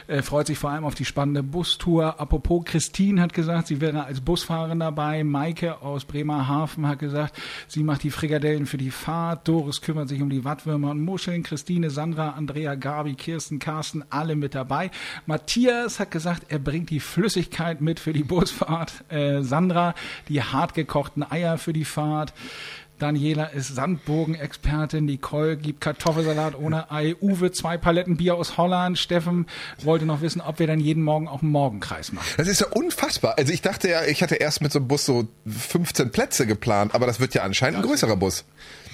äh, 0.08 0.22
freut 0.22 0.46
sich 0.46 0.58
vor 0.58 0.70
allem 0.70 0.84
auf 0.84 0.94
die 0.94 1.04
spannende 1.04 1.42
Bustour. 1.42 2.18
Apropos, 2.18 2.64
Christine 2.64 3.20
hat 3.20 3.32
gesagt, 3.32 3.68
sie 3.68 3.80
wäre 3.80 4.04
als 4.04 4.20
Busfahrerin 4.20 4.80
dabei. 4.80 5.22
Maike 5.22 5.82
aus 5.82 6.04
Bremerhaven 6.04 6.88
hat 6.88 6.98
gesagt, 6.98 7.38
sie 7.68 7.82
macht 7.82 8.02
die 8.02 8.10
Frikadellen 8.10 8.66
für 8.66 8.78
die 8.78 8.90
Fahrt. 8.90 9.46
Doris 9.46 9.82
kümmert 9.82 10.08
sich 10.08 10.22
um 10.22 10.30
die 10.30 10.44
Wattwürmer 10.44 10.90
und 10.90 11.04
Muscheln. 11.04 11.42
Christine, 11.42 11.90
Sandra, 11.90 12.30
Andrea, 12.30 12.74
Gabi, 12.74 13.14
Kirsten, 13.14 13.58
Carsten, 13.58 14.02
alle 14.08 14.34
mit 14.34 14.54
dabei. 14.54 14.90
Matthias 15.26 16.00
hat 16.00 16.10
gesagt, 16.10 16.46
er 16.48 16.58
bringt 16.58 16.90
die 16.90 17.00
Flüssigkeit 17.00 17.80
mit 17.80 18.00
für 18.00 18.14
die 18.14 18.24
Busfahrt. 18.24 19.04
Äh, 19.10 19.42
Sandra, 19.42 19.94
die 20.28 20.42
hartgekochten 20.42 21.22
Eier 21.30 21.58
für 21.58 21.74
die 21.74 21.84
Fahrt. 21.84 22.32
Daniela 22.98 23.46
ist 23.46 23.74
Sandburgen-Expertin. 23.74 25.04
Nicole 25.04 25.56
gibt 25.56 25.80
Kartoffelsalat 25.80 26.58
ohne 26.58 26.90
Ei. 26.90 27.14
Uwe 27.20 27.52
zwei 27.52 27.78
Paletten 27.78 28.16
Bier 28.16 28.34
aus 28.34 28.56
Holland. 28.56 28.98
Steffen 28.98 29.46
wollte 29.82 30.04
noch 30.04 30.20
wissen, 30.20 30.40
ob 30.40 30.58
wir 30.58 30.66
dann 30.66 30.80
jeden 30.80 31.02
Morgen 31.02 31.28
auch 31.28 31.42
einen 31.42 31.52
Morgenkreis 31.52 32.12
machen. 32.12 32.26
Das 32.36 32.48
ist 32.48 32.60
ja 32.60 32.66
unfassbar. 32.68 33.36
Also 33.38 33.52
ich 33.52 33.62
dachte 33.62 33.88
ja, 33.88 34.04
ich 34.04 34.22
hatte 34.22 34.36
erst 34.36 34.60
mit 34.60 34.72
so 34.72 34.78
einem 34.78 34.88
Bus 34.88 35.04
so 35.04 35.28
15 35.46 36.10
Plätze 36.10 36.46
geplant, 36.46 36.94
aber 36.94 37.06
das 37.06 37.20
wird 37.20 37.34
ja 37.34 37.42
anscheinend 37.42 37.78
ein 37.78 37.86
größerer 37.86 38.16
Bus. 38.16 38.44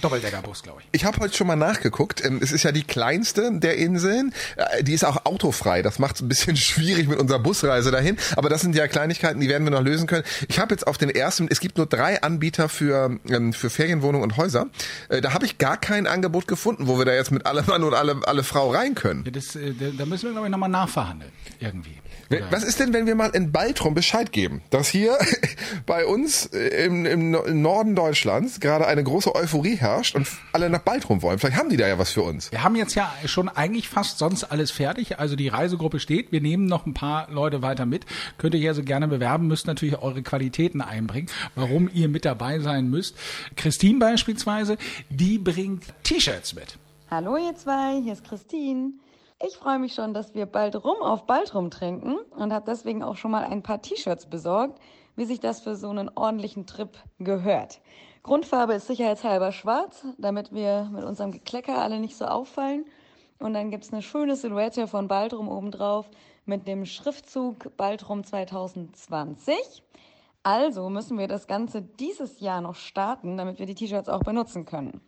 Doppeldeckerbus, 0.05 0.63
glaube 0.63 0.81
ich. 0.83 0.89
Ich 0.93 1.05
habe 1.05 1.19
heute 1.21 1.35
schon 1.35 1.47
mal 1.47 1.57
nachgeguckt. 1.57 2.25
Ähm, 2.25 2.39
Es 2.43 2.53
ist 2.53 2.63
ja 2.63 2.73
die 2.73 2.83
kleinste 2.85 3.51
der 3.59 3.77
Inseln. 3.77 4.33
Äh, 4.57 4.85
Die 4.85 4.93
ist 4.93 5.05
auch 5.05 5.25
autofrei. 5.25 5.83
Das 5.83 5.99
macht 5.99 6.17
es 6.17 6.23
ein 6.23 6.29
bisschen 6.29 6.57
schwierig 6.69 7.09
mit 7.09 7.19
unserer 7.19 7.39
Busreise 7.39 7.91
dahin. 7.91 8.17
Aber 8.37 8.49
das 8.49 8.61
sind 8.61 8.75
ja 8.77 8.87
Kleinigkeiten, 8.87 9.41
die 9.41 9.49
werden 9.49 9.65
wir 9.65 9.71
noch 9.71 9.83
lösen 9.83 10.07
können. 10.07 10.25
Ich 10.49 10.59
habe 10.59 10.75
jetzt 10.75 10.87
auf 10.87 10.99
den 10.99 11.11
ersten, 11.11 11.49
es 11.51 11.61
gibt 11.61 11.79
nur 11.79 11.87
drei 11.87 12.23
Anbieter 12.23 12.69
für, 12.69 13.19
ähm, 13.29 13.53
für 13.53 13.71
Ferienwohnungen 13.71 14.23
und 14.31 14.37
Häuser. 14.37 14.67
Äh, 15.09 15.21
da 15.21 15.33
habe 15.33 15.47
ich 15.47 15.59
gar 15.59 15.77
kein 15.79 16.07
Angebot 16.07 16.47
gefunden, 16.47 16.87
wo 16.87 16.99
wir 16.99 17.05
da 17.05 17.15
jetzt 17.15 17.31
mit 17.31 17.47
alle 17.47 17.63
Mann 17.63 17.83
und 17.83 17.95
alle, 17.95 18.21
alle 18.25 18.45
Frau 18.45 18.71
rein 18.71 18.95
können. 18.95 19.25
Ja, 19.25 19.31
das, 19.31 19.57
äh, 19.57 19.73
da 19.73 19.87
da 19.97 20.07
müssen 20.07 20.25
wir, 20.27 20.33
glaube 20.33 20.47
ich, 20.47 20.51
nochmal 20.51 20.69
nachverhandeln. 20.69 21.33
Irgendwie. 21.61 21.97
Oder- 22.31 22.51
Was 22.51 22.65
ist 22.65 22.81
denn, 22.81 22.93
wenn 22.93 23.07
wir 23.07 23.15
mal 23.15 23.31
in 23.31 23.53
Baltrum 23.53 23.95
Bescheid 23.95 24.33
geben, 24.33 24.63
dass 24.71 24.89
hier 24.89 25.19
bei 25.87 26.05
uns 26.07 26.47
äh, 26.47 26.87
im, 26.87 27.05
im 27.07 27.31
No- 27.31 27.43
im 27.45 27.63
Norden 27.63 27.95
Deutschlands 27.95 28.61
gerade 28.61 28.87
eine 28.87 29.03
große 29.05 29.35
Euphorie 29.35 29.77
herrscht 29.77 30.15
und 30.15 30.27
alle 30.53 30.71
nach 30.71 30.81
Baltrum 30.81 31.23
wollen? 31.23 31.39
Vielleicht 31.39 31.57
haben 31.59 31.69
die 31.69 31.77
da 31.77 31.87
ja 31.89 31.99
was 31.99 32.11
für 32.13 32.23
uns. 32.23 32.51
Wir 32.53 32.63
haben 32.63 32.77
jetzt 32.77 32.95
ja 32.95 33.13
schon 33.27 33.49
eigentlich 33.49 33.89
fast 33.89 34.19
sonst 34.19 34.45
alles 34.45 34.71
fertig. 34.71 35.19
Also 35.19 35.37
die 35.37 35.49
Reisegruppe 35.49 36.01
steht. 36.01 36.33
Wir 36.33 36.41
nehmen 36.41 36.67
noch 36.67 36.87
ein 36.87 36.95
paar 36.95 37.31
Leute 37.31 37.63
weiter 37.63 37.87
mit. 37.87 38.07
Könnt 38.39 38.55
ihr 38.55 38.61
hier 38.61 38.71
also 38.71 38.83
gerne 38.83 39.09
bewerben, 39.09 39.47
müsst 39.47 39.67
natürlich 39.67 39.99
eure 39.99 40.23
Qualitäten 40.23 40.81
einbringen, 40.81 41.29
warum 41.55 41.91
ihr 41.93 42.09
mit 42.09 42.25
dabei 42.25 42.59
sein 42.61 42.89
müsst. 42.91 43.17
Christine 43.57 43.99
beispielsweise, 43.99 44.77
die 45.11 45.39
bringt 45.39 45.85
T-Shirts 46.05 46.55
mit. 46.55 46.79
Hallo 47.11 47.37
ihr 47.37 47.55
zwei, 47.57 48.01
hier 48.03 48.15
ist 48.15 48.25
Christine. 48.25 48.93
Ich 49.43 49.57
freue 49.57 49.79
mich 49.79 49.95
schon, 49.95 50.15
dass 50.15 50.35
wir 50.35 50.47
bald 50.47 50.85
rum 50.85 51.03
auf 51.03 51.27
bald 51.27 51.55
rum 51.55 51.71
trinken 51.71 52.17
und 52.37 52.53
habe 52.53 52.65
deswegen 52.67 53.03
auch 53.03 53.17
schon 53.17 53.33
mal 53.33 53.45
ein 53.45 53.63
paar 53.63 53.83
T-Shirts 53.83 54.27
besorgt, 54.27 54.81
wie 55.17 55.25
sich 55.25 55.41
das 55.41 55.61
für 55.61 55.75
so 55.77 55.91
einen 55.91 56.09
ordentlichen 56.15 56.67
Trip 56.67 56.97
gehört. 57.19 57.81
Grundfarbe 58.23 58.75
ist 58.75 58.87
sicherheitshalber 58.87 59.53
schwarz, 59.53 60.07
damit 60.19 60.53
wir 60.53 60.89
mit 60.93 61.05
unserem 61.05 61.33
Geklecker 61.33 61.83
alle 61.83 61.99
nicht 61.99 62.17
so 62.17 62.25
auffallen. 62.27 62.87
Und 63.39 63.55
dann 63.55 63.71
gibt's 63.71 63.93
eine 63.93 64.03
schöne 64.03 64.37
Silhouette 64.37 64.87
von 64.87 65.09
Baltrum 65.09 65.49
obendrauf 65.49 66.09
mit 66.47 66.67
dem 66.67 66.87
Schriftzug 66.87 67.77
Baltrum 67.77 68.25
2020. 68.25 69.57
Also 70.43 70.89
müssen 70.89 71.19
wir 71.19 71.27
das 71.27 71.47
Ganze 71.47 71.83
dieses 71.83 72.41
Jahr 72.41 72.61
noch 72.61 72.77
starten, 72.77 73.37
damit 73.37 73.59
wir 73.59 73.67
die 73.67 73.75
T-Shirts 73.75 74.09
auch 74.09 74.23
benutzen 74.23 74.65
können. 74.65 75.01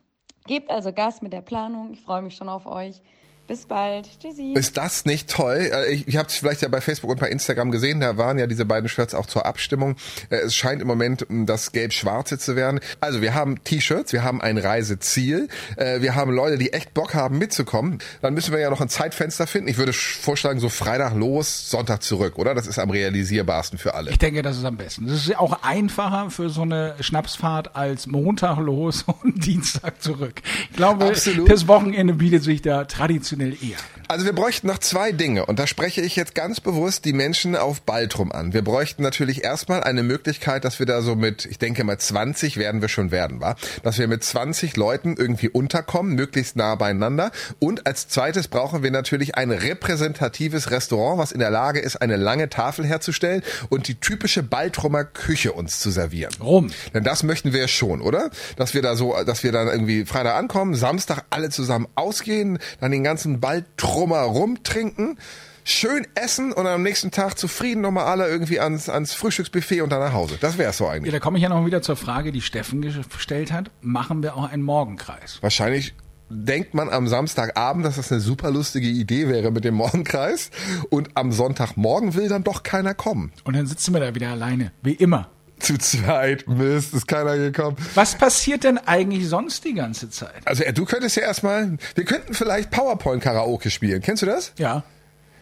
Gebt 0.47 0.71
also 0.71 0.93
Gas 0.93 1.23
mit 1.23 1.33
der 1.33 1.43
Planung. 1.43 1.93
Ich 1.93 2.01
freue 2.01 2.23
mich 2.23 2.37
schon 2.37 2.49
auf 2.49 2.67
euch. 2.67 3.01
Bis 3.47 3.65
bald. 3.67 4.09
Tschüssi. 4.21 4.55
Ist 4.55 4.77
das 4.77 5.05
nicht 5.05 5.31
toll? 5.31 5.71
Äh, 5.73 5.93
Ich, 5.93 6.09
ich 6.09 6.17
habe 6.17 6.29
es 6.29 6.35
vielleicht 6.37 6.63
ja 6.63 6.69
bei 6.69 6.81
Facebook 6.81 7.11
und 7.11 7.21
bei 7.21 7.29
Instagram 7.29 7.71
gesehen, 7.71 8.01
da 8.01 8.17
waren 8.17 8.39
ja 8.39 8.47
diese 8.49 8.65
beiden 8.65 8.89
Shirts 8.89 9.15
auch 9.15 9.27
zur 9.27 9.47
Abstimmung. 9.47 9.95
Äh, 10.31 10.39
Es 10.39 10.55
scheint 10.57 10.83
im 10.83 10.89
Moment 10.89 11.29
m, 11.31 11.47
das 11.47 11.71
Gelb-Schwarze 11.71 12.39
zu 12.39 12.57
werden. 12.57 12.81
Also 13.01 13.23
wir 13.23 13.35
haben 13.35 13.63
T-Shirts, 13.63 14.13
wir 14.13 14.25
haben 14.25 14.41
ein 14.41 14.59
Reiseziel, 14.59 15.47
äh, 15.77 16.01
wir 16.01 16.17
haben 16.17 16.33
Leute, 16.33 16.59
die 16.59 16.73
echt 16.73 16.93
Bock 16.93 17.15
haben 17.15 17.39
mitzukommen. 17.39 17.99
Dann 18.21 18.35
müssen 18.35 18.53
wir 18.53 18.59
ja 18.61 18.69
noch 18.71 18.81
ein 18.81 18.89
Zeitfenster 18.89 19.47
finden. 19.47 19.69
Ich 19.69 19.79
würde 19.79 19.93
sch- 19.93 20.19
vorschlagen, 20.21 20.59
so 20.59 20.69
Freitag 20.69 21.15
los, 21.15 21.71
Sonntag 21.71 22.03
zurück, 22.03 22.39
oder? 22.39 22.53
Das 22.55 22.67
ist 22.67 22.81
am 22.81 22.91
realisierbarsten 22.91 23.79
für 23.79 23.95
alle. 23.95 24.11
Ich 24.11 24.19
denke, 24.19 24.43
das 24.43 24.57
ist 24.57 24.65
am 24.65 24.77
besten. 24.77 25.07
Das 25.07 25.19
ist 25.19 25.29
ja 25.29 25.39
auch 25.39 25.63
einfacher 25.63 26.31
für 26.31 26.51
so 26.51 26.63
eine 26.63 26.97
Schnapsfahrt 27.01 27.77
als 27.77 28.09
Montag 28.09 28.59
los 28.59 29.05
und 29.23 29.47
Dienstag 29.47 30.03
zurück. 30.03 30.43
Ich 30.71 30.77
glaube, 30.77 31.05
Absolut. 31.07 31.49
das 31.49 31.69
Wochenende 31.69 32.15
bietet 32.15 32.43
sich 32.43 32.61
da 32.61 32.85
traditionell 32.85 33.36
eher. 33.41 33.79
Also 34.09 34.25
wir 34.25 34.33
bräuchten 34.33 34.69
noch 34.69 34.79
zwei 34.79 35.13
Dinge 35.13 35.47
und 35.47 35.59
da 35.59 35.67
spreche 35.67 36.01
ich 36.01 36.15
jetzt 36.17 36.35
ganz 36.35 36.61
bewusst 36.61 37.05
die 37.05 37.13
Menschen 37.13 37.57
auf 37.57 37.83
Baltrum 37.83 38.31
an. 38.31 38.53
Wir 38.53 38.63
bräuchten 38.63 39.03
natürlich 39.03 39.43
erstmal 39.43 39.83
eine 39.83 40.03
Möglichkeit, 40.03 40.65
dass 40.65 40.79
wir 40.79 40.87
da 40.87 41.03
so 41.03 41.17
mit, 41.17 41.45
ich 41.45 41.59
denke 41.59 41.83
mal 41.83 41.99
20 41.99 42.57
werden 42.57 42.81
wir 42.81 42.89
schon 42.89 43.11
werden, 43.11 43.41
war, 43.41 43.57
dass 43.83 43.99
wir 43.99 44.07
mit 44.07 44.23
20 44.23 44.77
Leuten 44.77 45.17
irgendwie 45.17 45.49
unterkommen, 45.49 46.15
möglichst 46.15 46.57
nah 46.57 46.75
beieinander. 46.77 47.33
Und 47.59 47.87
als 47.87 48.09
zweites 48.09 48.49
brauchen 48.49 48.83
wir 48.83 48.91
natürlich 48.91 49.35
ein 49.35 49.51
repräsentatives 49.51 50.71
Restaurant, 50.71 51.19
was 51.19 51.33
in 51.33 51.41
der 51.41 51.51
Lage 51.51 51.81
ist, 51.81 51.97
eine 51.97 52.17
lange 52.17 52.49
Tafel 52.49 52.87
herzustellen 52.87 53.43
und 53.71 53.89
die 53.89 53.97
typische 53.97 54.43
Baltrumer 54.43 55.05
Küche 55.05 55.53
uns 55.53 55.81
zu 55.81 55.91
servieren. 55.91 56.33
Rum. 56.41 56.71
Denn 56.95 57.05
das 57.05 57.23
möchten 57.23 57.53
wir 57.53 57.67
schon, 57.69 58.01
oder? 58.01 58.31
Dass 58.57 58.75
wir 58.75 58.83
da 58.83 58.95
so, 58.97 59.17
dass 59.25 59.43
wir 59.43 59.53
dann 59.53 59.67
irgendwie 59.67 60.05
Freitag 60.05 60.37
ankommen, 60.37 60.75
Samstag 60.75 61.25
alle 61.31 61.51
zusammen 61.51 61.89
ausgehen, 61.95 62.59
dann 62.81 62.93
den 62.93 63.03
ganzen 63.03 63.26
Ball 63.41 63.65
drummer 63.77 64.21
rumtrinken, 64.23 65.19
schön 65.65 66.07
essen 66.15 66.53
und 66.53 66.67
am 66.67 66.83
nächsten 66.83 67.11
Tag 67.11 67.39
zufrieden 67.39 67.81
nochmal 67.81 68.05
alle 68.07 68.29
irgendwie 68.29 68.61
ans, 68.61 68.89
ans 68.89 69.13
Frühstücksbuffet 69.15 69.83
und 69.83 69.91
dann 69.91 70.01
nach 70.01 70.13
Hause. 70.13 70.39
Das 70.41 70.59
wäre 70.59 70.73
so 70.73 70.85
Ja, 70.85 70.91
eigentlich. 70.93 71.13
da 71.13 71.19
komme 71.21 71.39
ich 71.39 71.43
ja 71.43 71.49
noch 71.49 71.65
wieder 71.67 71.83
zur 71.83 71.97
Frage, 71.97 72.33
die 72.33 72.41
Steffen 72.41 72.81
gestellt 72.83 73.53
hat. 73.53 73.71
Machen 73.81 74.23
wir 74.23 74.37
auch 74.37 74.49
einen 74.51 74.63
Morgenkreis? 74.63 75.39
Wahrscheinlich 75.43 75.95
denkt 76.29 76.75
man 76.75 76.89
am 76.89 77.07
Samstagabend, 77.07 77.85
dass 77.85 77.97
das 77.97 78.11
eine 78.11 78.21
super 78.21 78.51
lustige 78.51 78.89
Idee 78.89 79.29
wäre 79.29 79.51
mit 79.53 79.65
dem 79.65 79.75
Morgenkreis 79.75 80.51
und 80.91 81.11
am 81.17 81.31
Sonntagmorgen 81.33 82.15
will 82.15 82.29
dann 82.29 82.43
doch 82.45 82.63
keiner 82.63 82.95
kommen. 82.95 83.33
Und 83.45 83.55
dann 83.57 83.67
sitzen 83.67 83.93
wir 83.95 84.01
da 84.01 84.15
wieder 84.15 84.31
alleine, 84.31 84.73
wie 84.83 84.95
immer. 84.95 85.31
Zu 85.59 85.79
zweit, 85.79 86.47
Mist, 86.49 86.93
ist 86.95 87.09
keiner 87.09 87.37
gekommen. 87.39 87.77
Was 87.95 88.17
passiert 88.17 88.65
denn 88.65 88.79
eigentlich 88.79 89.29
sonst 89.29 89.65
die 89.65 89.75
ganze 89.75 90.11
Zeit? 90.11 90.35
Also 90.45 90.65
du 90.73 90.85
könntest 90.85 91.17
ja 91.17 91.23
erstmal, 91.23 91.79
wir 91.95 92.05
könnten 92.05 92.35
vielleicht 92.35 92.71
PowerPoint-Karaoke 92.71 93.71
spielen. 93.71 94.03
Kennst 94.03 94.23
du 94.23 94.27
das? 94.27 94.53
Ja. 94.59 94.85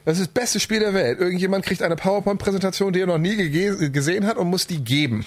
Das 0.07 0.19
ist 0.19 0.27
das 0.27 0.35
beste 0.35 0.61
Spiel 0.61 0.81
der 0.81 0.93
Welt. 0.93 1.19
Irgendjemand 1.19 1.65
kriegt 1.65 1.81
eine 1.83 1.97
PowerPoint-Präsentation, 1.97 2.93
die 2.93 3.01
er 3.01 3.07
noch 3.07 3.17
nie 3.17 3.37
gesehen 3.37 4.27
hat 4.27 4.37
und 4.37 4.49
muss 4.49 4.67
die 4.67 4.85
geben. 4.85 5.25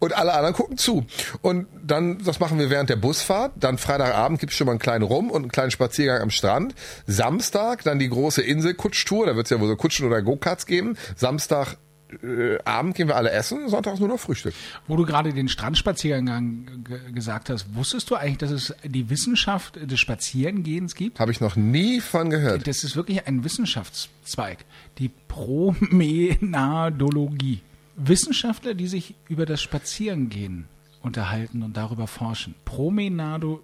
Und 0.00 0.16
alle 0.16 0.32
anderen 0.34 0.52
gucken 0.52 0.76
zu. 0.76 1.06
Und 1.42 1.68
dann, 1.80 2.18
das 2.24 2.40
machen 2.40 2.58
wir 2.58 2.68
während 2.68 2.90
der 2.90 2.96
Busfahrt. 2.96 3.52
Dann 3.54 3.78
Freitagabend 3.78 4.40
gibt's 4.40 4.56
schon 4.56 4.66
mal 4.66 4.72
einen 4.72 4.80
kleinen 4.80 5.04
Rum 5.04 5.30
und 5.30 5.42
einen 5.42 5.52
kleinen 5.52 5.70
Spaziergang 5.70 6.22
am 6.22 6.30
Strand. 6.30 6.74
Samstag 7.06 7.84
dann 7.84 8.00
die 8.00 8.08
große 8.08 8.42
Inselkutschtour. 8.42 9.26
Da 9.26 9.36
wird's 9.36 9.50
ja 9.50 9.60
wohl 9.60 9.68
so 9.68 9.76
Kutschen 9.76 10.06
oder 10.08 10.20
Go-Karts 10.22 10.66
geben. 10.66 10.98
Samstag 11.14 11.76
äh, 12.22 12.58
Abend 12.64 12.94
gehen 12.94 13.08
wir 13.08 13.16
alle 13.16 13.30
essen, 13.30 13.68
sonntags 13.68 13.98
nur 14.00 14.08
noch 14.08 14.18
Frühstück. 14.20 14.54
Wo 14.86 14.96
du 14.96 15.04
gerade 15.04 15.32
den 15.32 15.48
Strandspaziergang 15.48 16.84
ge- 16.84 17.12
gesagt 17.12 17.50
hast, 17.50 17.74
wusstest 17.74 18.10
du 18.10 18.14
eigentlich, 18.14 18.38
dass 18.38 18.50
es 18.50 18.74
die 18.84 19.10
Wissenschaft 19.10 19.78
des 19.90 19.98
Spazierengehens 19.98 20.94
gibt? 20.94 21.18
Habe 21.20 21.32
ich 21.32 21.40
noch 21.40 21.56
nie 21.56 22.00
von 22.00 22.30
gehört. 22.30 22.66
Das 22.66 22.84
ist 22.84 22.96
wirklich 22.96 23.26
ein 23.26 23.44
Wissenschaftszweig, 23.44 24.64
die 24.98 25.10
Promenadologie. 25.28 27.60
Wissenschaftler, 27.96 28.74
die 28.74 28.88
sich 28.88 29.14
über 29.28 29.46
das 29.46 29.62
Spazierengehen 29.62 30.66
unterhalten 31.00 31.62
und 31.62 31.76
darüber 31.76 32.06
forschen. 32.08 32.54
Promenado, 32.64 33.62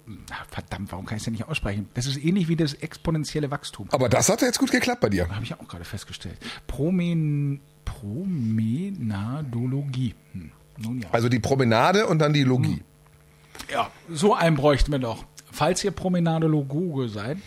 verdammt, 0.49 0.91
warum 0.91 1.05
kann 1.05 1.17
ich 1.17 1.21
es 1.21 1.25
denn 1.25 1.33
nicht 1.33 1.47
aussprechen? 1.47 1.89
Das 1.93 2.05
ist 2.05 2.17
ähnlich 2.17 2.47
wie 2.47 2.55
das 2.55 2.73
exponentielle 2.73 3.51
Wachstum. 3.51 3.87
Aber 3.91 4.07
das 4.09 4.29
hat 4.29 4.41
ja 4.41 4.47
jetzt 4.47 4.59
gut 4.59 4.71
geklappt 4.71 5.01
bei 5.01 5.09
dir. 5.09 5.27
Habe 5.29 5.43
ich 5.43 5.53
auch 5.53 5.67
gerade 5.67 5.83
festgestellt. 5.83 6.37
Promen, 6.67 7.59
Promenadologie. 7.85 10.15
Hm. 10.33 10.51
Nun 10.77 11.01
ja. 11.01 11.09
Also 11.11 11.29
die 11.29 11.39
Promenade 11.39 12.07
und 12.07 12.19
dann 12.19 12.33
die 12.33 12.43
Logie. 12.43 12.81
Ja, 13.71 13.89
so 14.09 14.33
einen 14.33 14.55
bräuchten 14.55 14.91
wir 14.91 14.99
doch. 14.99 15.25
Falls 15.53 15.83
ihr 15.83 15.91
Promenadologe 15.91 17.09
seid, 17.09 17.37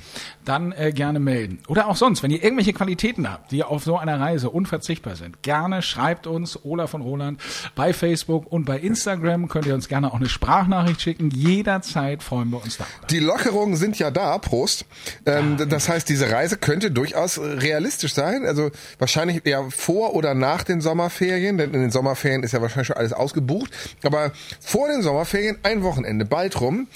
dann 0.44 0.72
äh, 0.72 0.92
gerne 0.92 1.18
melden. 1.18 1.58
Oder 1.66 1.88
auch 1.88 1.96
sonst, 1.96 2.22
wenn 2.22 2.30
ihr 2.30 2.42
irgendwelche 2.42 2.72
Qualitäten 2.72 3.30
habt, 3.30 3.50
die 3.50 3.64
auf 3.64 3.82
so 3.82 3.98
einer 3.98 4.20
Reise 4.20 4.48
unverzichtbar 4.50 5.16
sind, 5.16 5.42
gerne 5.42 5.82
schreibt 5.82 6.26
uns 6.26 6.64
Olaf 6.64 6.90
von 6.90 7.02
Roland 7.02 7.40
bei 7.74 7.92
Facebook 7.92 8.50
und 8.50 8.64
bei 8.64 8.78
Instagram. 8.78 9.48
Könnt 9.48 9.66
ihr 9.66 9.74
uns 9.74 9.88
gerne 9.88 10.12
auch 10.12 10.16
eine 10.16 10.28
Sprachnachricht 10.28 11.00
schicken. 11.00 11.30
Jederzeit 11.30 12.22
freuen 12.22 12.50
wir 12.50 12.62
uns 12.62 12.76
darüber. 12.76 13.06
Die 13.10 13.18
Lockerungen 13.18 13.76
sind 13.76 13.98
ja 13.98 14.10
da, 14.10 14.38
Prost. 14.38 14.86
Ähm, 15.26 15.56
das 15.68 15.88
heißt, 15.88 16.08
diese 16.08 16.30
Reise 16.30 16.56
könnte 16.56 16.90
durchaus 16.90 17.38
realistisch 17.38 18.14
sein. 18.14 18.46
Also 18.46 18.70
wahrscheinlich 18.98 19.44
eher 19.44 19.64
vor 19.70 20.14
oder 20.14 20.34
nach 20.34 20.62
den 20.62 20.80
Sommerferien, 20.80 21.58
denn 21.58 21.74
in 21.74 21.80
den 21.80 21.90
Sommerferien 21.90 22.42
ist 22.44 22.52
ja 22.52 22.62
wahrscheinlich 22.62 22.86
schon 22.86 22.96
alles 22.96 23.12
ausgebucht. 23.12 23.70
Aber 24.04 24.32
vor 24.60 24.88
den 24.88 25.02
Sommerferien 25.02 25.58
ein 25.62 25.82
Wochenende, 25.82 26.24
bald 26.24 26.60
rum. 26.60 26.86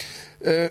Äh, 0.43 0.67
äh, 0.67 0.71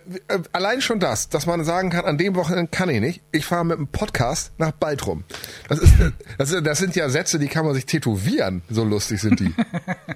allein 0.51 0.82
schon 0.82 0.99
das, 0.99 1.30
dass 1.30 1.45
man 1.45 1.63
sagen 1.63 1.91
kann, 1.91 2.05
an 2.05 2.17
dem 2.17 2.36
Wochenende 2.36 2.72
kann 2.72 2.89
ich 2.89 3.01
nicht. 3.01 3.22
Ich 3.32 3.45
fahre 3.45 3.65
mit 3.65 3.78
einem 3.78 3.88
Podcast 3.88 4.51
nach 4.57 4.72
Baltrum. 4.72 5.24
Das, 5.67 5.80
ist, 5.80 5.93
das, 6.39 6.51
ist, 6.51 6.65
das 6.65 6.78
sind 6.80 6.95
ja 6.95 7.07
Sätze, 7.09 7.38
die 7.38 7.47
kann 7.47 7.65
man 7.65 7.76
sich 7.76 7.86
tätowieren. 7.86 8.63
So 8.70 8.84
lustig 8.84 9.22
sind 9.22 9.39
die. 9.39 9.53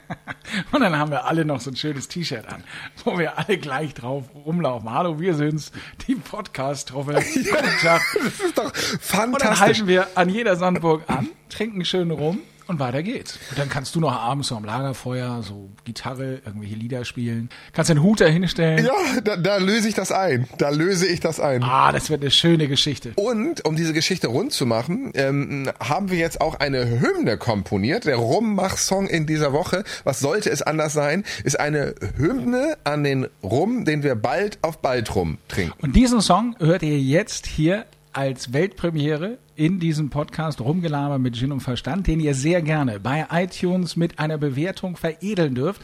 Und 0.72 0.82
dann 0.82 0.97
haben 0.97 1.12
wir 1.12 1.26
alle 1.26 1.45
noch 1.45 1.62
so 1.62 1.70
ein 1.70 1.76
schönes 1.76 2.08
T-Shirt 2.08 2.47
an, 2.47 2.64
wo 3.06 3.18
wir 3.20 3.38
alle 3.38 3.58
gleich 3.58 3.93
drauf 3.93 4.26
rumlaufen. 4.34 4.89
Hallo, 4.91 5.20
wir 5.20 5.36
sind's, 5.36 5.72
die 6.08 6.16
Podcast-Truppe. 6.16 7.14
Guten 7.34 7.78
Tag. 7.82 8.01
Das 8.14 8.39
ist 8.39 8.58
doch 8.58 8.66
Und 8.66 8.74
dann 8.74 9.32
fantastisch. 9.32 9.60
halten 9.60 9.88
wir 9.88 10.08
an 10.16 10.30
jeder 10.30 10.56
Sandburg 10.56 11.04
an, 11.08 11.30
trinken 11.49 11.86
schön 11.86 12.10
rum 12.12 12.39
und 12.68 12.80
weiter 12.80 13.03
geht's. 13.03 13.39
Und 13.49 13.59
dann 13.59 13.70
kannst 13.70 13.95
du 13.95 13.99
noch 13.99 14.11
abends 14.11 14.47
so 14.47 14.55
am 14.55 14.66
Lagerfeuer 14.66 15.43
so 15.43 15.70
Gitarre, 15.84 16.41
irgendwelche 16.45 16.76
Lieder 16.76 17.05
spielen. 17.05 17.49
Kannst 17.74 17.89
den 17.89 18.01
Hut 18.01 18.22
da 18.22 18.26
hinstellen. 18.26 18.86
Ja, 18.86 19.22
da, 19.24 19.36
da 19.36 19.57
löse 19.57 19.88
ich 19.88 19.95
das 19.95 20.11
ein. 20.11 20.47
Da 20.57 20.70
löse 20.70 21.07
ich 21.07 21.20
das 21.20 21.39
ein. 21.39 21.64
Ah, 21.64 21.91
das 21.91 22.09
wird 22.09 22.22
eine 22.22 22.32
schöne 22.32 22.68
Geschichte. 22.68 23.14
Und 23.16 23.66
um 23.66 23.76
diese 23.76 23.93
Geschichte 23.93 24.28
rund 24.28 24.53
zu 24.53 24.66
machen, 24.66 25.11
ähm, 25.16 25.70
haben 25.80 26.09
wir 26.09 26.18
jetzt 26.18 26.41
auch 26.41 26.55
eine 26.55 26.99
Hymne 26.99 27.38
komponiert. 27.38 28.05
Der 28.05 28.18
Rummach-Song 28.18 29.07
in 29.07 29.26
dieser 29.26 29.53
Woche, 29.53 29.84
was 30.03 30.20
sollte 30.20 30.49
es 30.49 30.61
anders 30.61 30.93
sein, 30.93 31.24
ist 31.43 31.59
eine 31.59 31.95
Hymne 32.18 32.78
an 32.84 33.03
den 33.03 33.28
Rum, 33.43 33.86
den 33.86 34.03
wir 34.03 34.16
bald 34.16 34.57
auf 34.61 34.80
Baltrum 34.80 35.38
trinken. 35.47 35.74
Und 35.82 35.95
diesen 35.95 36.22
Song 36.22 36.55
hört 36.59 36.84
ihr 36.84 36.99
jetzt 36.99 37.45
hier 37.45 37.86
als 38.14 38.53
Weltpremiere 38.53 39.38
in 39.55 39.80
diesem 39.80 40.09
Podcast 40.09 40.61
Rumgelaber 40.61 41.20
mit 41.20 41.36
Gin 41.36 41.51
und 41.51 41.59
Verstand, 41.59 42.07
den 42.07 42.20
ihr 42.20 42.34
sehr 42.34 42.61
gerne 42.61 42.99
bei 42.99 43.26
iTunes 43.32 43.95
mit 43.95 44.20
einer 44.20 44.38
Bewertung 44.38 44.95
veredeln 44.97 45.55
dürft. 45.55 45.82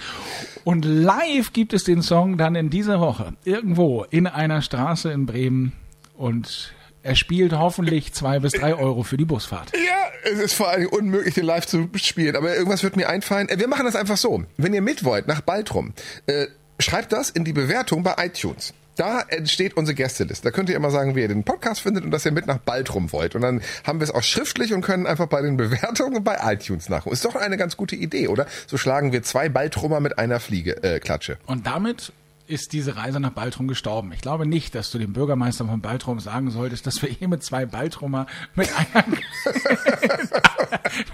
Und 0.63 0.85
live 0.85 1.53
gibt 1.53 1.73
es 1.73 1.83
den 1.83 2.01
Song 2.01 2.37
dann 2.37 2.55
in 2.55 2.69
dieser 2.69 2.99
Woche 2.99 3.33
irgendwo 3.43 4.03
in 4.09 4.27
einer 4.27 4.61
Straße 4.61 5.11
in 5.11 5.25
Bremen 5.25 5.73
und 6.15 6.73
er 7.01 7.15
spielt 7.15 7.53
hoffentlich 7.53 8.13
zwei 8.13 8.39
bis 8.39 8.51
drei 8.53 8.75
Euro 8.75 9.03
für 9.03 9.15
die 9.17 9.25
Busfahrt. 9.25 9.71
Ja, 9.73 10.29
es 10.31 10.37
ist 10.39 10.53
vor 10.53 10.69
allem 10.69 10.87
unmöglich, 10.89 11.33
den 11.33 11.45
live 11.45 11.65
zu 11.65 11.89
spielen, 11.95 12.35
aber 12.35 12.53
irgendwas 12.55 12.83
wird 12.83 12.97
mir 12.97 13.07
einfallen. 13.09 13.47
Äh, 13.47 13.57
Wir 13.57 13.67
machen 13.69 13.85
das 13.85 13.95
einfach 13.95 14.17
so. 14.17 14.43
Wenn 14.57 14.73
ihr 14.73 14.81
mit 14.81 15.03
wollt, 15.05 15.27
nach 15.27 15.41
Baltrum, 15.41 15.93
äh, 16.27 16.47
schreibt 16.77 17.13
das 17.13 17.29
in 17.29 17.45
die 17.45 17.53
Bewertung 17.53 18.03
bei 18.03 18.15
iTunes. 18.17 18.73
Da 18.99 19.21
entsteht 19.21 19.77
unsere 19.77 19.95
Gästeliste. 19.95 20.43
Da 20.43 20.51
könnt 20.51 20.67
ihr 20.67 20.75
immer 20.75 20.91
sagen, 20.91 21.15
wie 21.15 21.21
ihr 21.21 21.29
den 21.29 21.45
Podcast 21.45 21.79
findet 21.79 22.03
und 22.03 22.11
dass 22.11 22.25
ihr 22.25 22.33
mit 22.33 22.47
nach 22.47 22.57
Baltrum 22.57 23.13
wollt. 23.13 23.33
Und 23.33 23.43
dann 23.43 23.61
haben 23.85 24.01
wir 24.01 24.03
es 24.03 24.11
auch 24.11 24.23
schriftlich 24.23 24.73
und 24.73 24.81
können 24.81 25.07
einfach 25.07 25.27
bei 25.27 25.41
den 25.41 25.55
Bewertungen 25.55 26.21
bei 26.21 26.37
iTunes 26.43 26.89
nachholen. 26.89 27.13
Ist 27.13 27.23
doch 27.23 27.35
eine 27.35 27.55
ganz 27.55 27.77
gute 27.77 27.95
Idee, 27.95 28.27
oder? 28.27 28.45
So 28.67 28.75
schlagen 28.75 29.13
wir 29.13 29.23
zwei 29.23 29.47
Baltrummer 29.47 30.01
mit 30.01 30.19
einer 30.19 30.41
Fliege, 30.41 30.83
äh, 30.83 30.99
Klatsche. 30.99 31.37
Und 31.45 31.65
damit 31.65 32.11
ist 32.45 32.73
diese 32.73 32.97
Reise 32.97 33.21
nach 33.21 33.31
Baltrum 33.31 33.69
gestorben. 33.69 34.11
Ich 34.11 34.19
glaube 34.19 34.45
nicht, 34.45 34.75
dass 34.75 34.91
du 34.91 34.97
dem 34.97 35.13
Bürgermeister 35.13 35.65
von 35.65 35.79
Baltrum 35.79 36.19
sagen 36.19 36.51
solltest, 36.51 36.85
dass 36.85 37.01
wir 37.01 37.07
hier 37.07 37.29
mit 37.29 37.41
zwei 37.41 37.65
Baltrumer 37.65 38.27
mit 38.53 38.69
einer, 38.75 39.05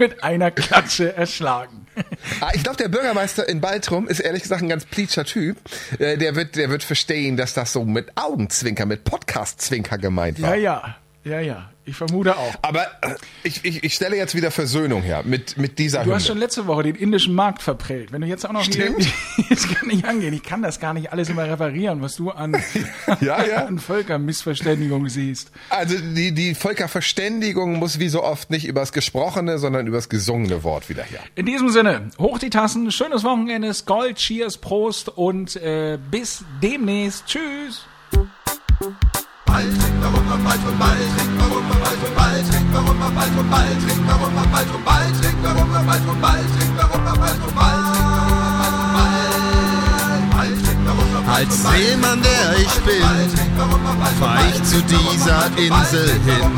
mit 0.00 0.24
einer 0.24 0.50
Klatsche 0.50 1.14
erschlagen. 1.14 1.85
Ah, 2.40 2.50
ich 2.54 2.62
glaube, 2.62 2.76
der 2.76 2.88
Bürgermeister 2.88 3.48
in 3.48 3.60
Baltrum 3.60 4.08
ist 4.08 4.20
ehrlich 4.20 4.42
gesagt 4.42 4.62
ein 4.62 4.68
ganz 4.68 4.84
pleatscher 4.84 5.24
Typ. 5.24 5.56
Äh, 5.98 6.18
der 6.18 6.36
wird, 6.36 6.56
der 6.56 6.70
wird 6.70 6.84
verstehen, 6.84 7.36
dass 7.36 7.54
das 7.54 7.72
so 7.72 7.84
mit 7.84 8.12
Augenzwinker, 8.16 8.86
mit 8.86 9.04
Podcast-Zwinker 9.04 9.98
gemeint 9.98 10.40
war. 10.42 10.56
Ja, 10.56 10.82
ja, 10.84 10.96
ja, 11.24 11.40
ja. 11.40 11.70
Ich 11.88 11.94
vermute 11.96 12.36
auch. 12.36 12.52
Aber 12.62 12.82
äh, 13.00 13.14
ich, 13.44 13.64
ich, 13.64 13.84
ich 13.84 13.94
stelle 13.94 14.16
jetzt 14.16 14.34
wieder 14.34 14.50
Versöhnung 14.50 15.02
her 15.02 15.22
mit, 15.24 15.56
mit 15.56 15.78
dieser 15.78 16.02
Du 16.02 16.12
hast 16.12 16.24
Hymne. 16.24 16.26
schon 16.26 16.38
letzte 16.38 16.66
Woche 16.66 16.82
den 16.82 16.96
indischen 16.96 17.32
Markt 17.34 17.62
verprellt. 17.62 18.10
Wenn 18.10 18.22
du 18.22 18.26
jetzt 18.26 18.44
auch 18.44 18.52
noch 18.52 18.64
Stimmt. 18.64 19.04
Die, 19.38 19.44
das 19.48 19.68
kann 19.68 19.86
nicht 19.88 20.04
angehen. 20.04 20.34
Ich 20.34 20.42
kann 20.42 20.62
das 20.62 20.80
gar 20.80 20.92
nicht 20.94 21.12
alles 21.12 21.28
immer 21.28 21.44
reparieren, 21.44 22.02
was 22.02 22.16
du 22.16 22.30
an, 22.30 22.56
Ja, 23.20 23.44
ja. 23.44 23.64
an 23.66 23.78
Völkermissverständigung 23.78 25.08
siehst. 25.08 25.52
Also 25.70 25.96
die, 25.96 26.32
die 26.32 26.56
Völkerverständigung 26.56 27.78
muss 27.78 28.00
wie 28.00 28.08
so 28.08 28.24
oft 28.24 28.50
nicht 28.50 28.66
übers 28.66 28.92
gesprochene, 28.92 29.58
sondern 29.58 29.86
übers 29.86 30.08
gesungene 30.08 30.64
Wort 30.64 30.88
wieder 30.88 31.04
her. 31.04 31.20
In 31.36 31.46
diesem 31.46 31.68
Sinne, 31.70 32.10
hoch 32.18 32.38
die 32.38 32.50
Tassen, 32.50 32.90
schönes 32.90 33.22
Wochenende, 33.22 33.72
Gold, 33.86 34.16
Cheers, 34.16 34.58
Prost 34.58 35.08
und 35.08 35.54
äh, 35.56 35.98
bis 36.10 36.44
demnächst. 36.60 37.26
Tschüss. 37.26 37.86
Als 51.36 51.62
Seemann, 51.62 52.22
der 52.22 52.56
ich 52.58 52.72
bin, 52.80 53.02
fahr 54.18 54.38
ich 54.48 54.62
zu 54.64 54.80
dieser 54.82 55.46
Insel 55.58 56.08
hin. 56.24 56.50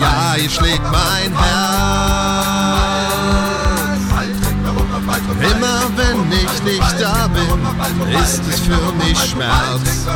Ja, 0.00 0.34
hier 0.36 0.48
schlägt 0.48 0.84
mein 0.84 1.36
Herz. 1.36 2.30
Immer 5.40 5.90
wenn 5.96 6.30
ich 6.32 6.62
nicht 6.62 7.00
da 7.00 7.28
bin, 7.28 8.14
ist 8.22 8.42
es 8.48 8.60
für 8.60 8.92
mich 9.04 9.18
Schmerz. 9.18 10.06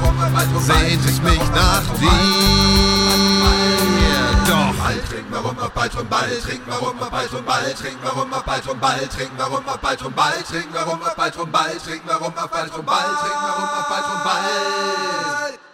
Sehnt 0.61 1.05
es 1.05 1.21
mich 1.23 1.43
nach 1.55 1.83
dir. 1.99 3.04
Doch 4.47 4.75
Trink 5.09 5.27
warum 5.31 5.57
wir 5.57 5.69
Ball 5.71 5.91
zum 5.91 6.07
Ball, 6.09 6.29
trink 6.43 6.63
warum 6.67 6.99
wir 6.99 7.11
Ball 7.11 7.29
zum 7.29 7.45
Ball, 7.45 7.75
trink 7.75 7.99
warum 8.03 8.31
wir 8.31 8.43
Ball 8.43 8.63
zum 8.63 8.79
Ball, 8.79 9.09
trink 9.09 9.31
warum 9.39 9.65
wir 9.65 9.79
Ball 9.79 9.99
zum 9.99 10.13
Ball, 10.13 10.43
trink 10.47 10.69
warum 10.73 11.01
wir 11.01 11.15
Ball 11.15 11.33
zum 11.33 11.51
Ball, 11.51 11.79
trink 11.79 12.03
warum 12.07 12.35
wir 12.35 12.49
Ball 12.49 12.71
zum 12.71 12.85
Ball, 12.85 13.05
trink 13.05 13.39
warum 13.41 13.69
wir 13.75 13.85
Ball 13.89 14.03
zum 14.03 14.25
Ball. 14.25 15.74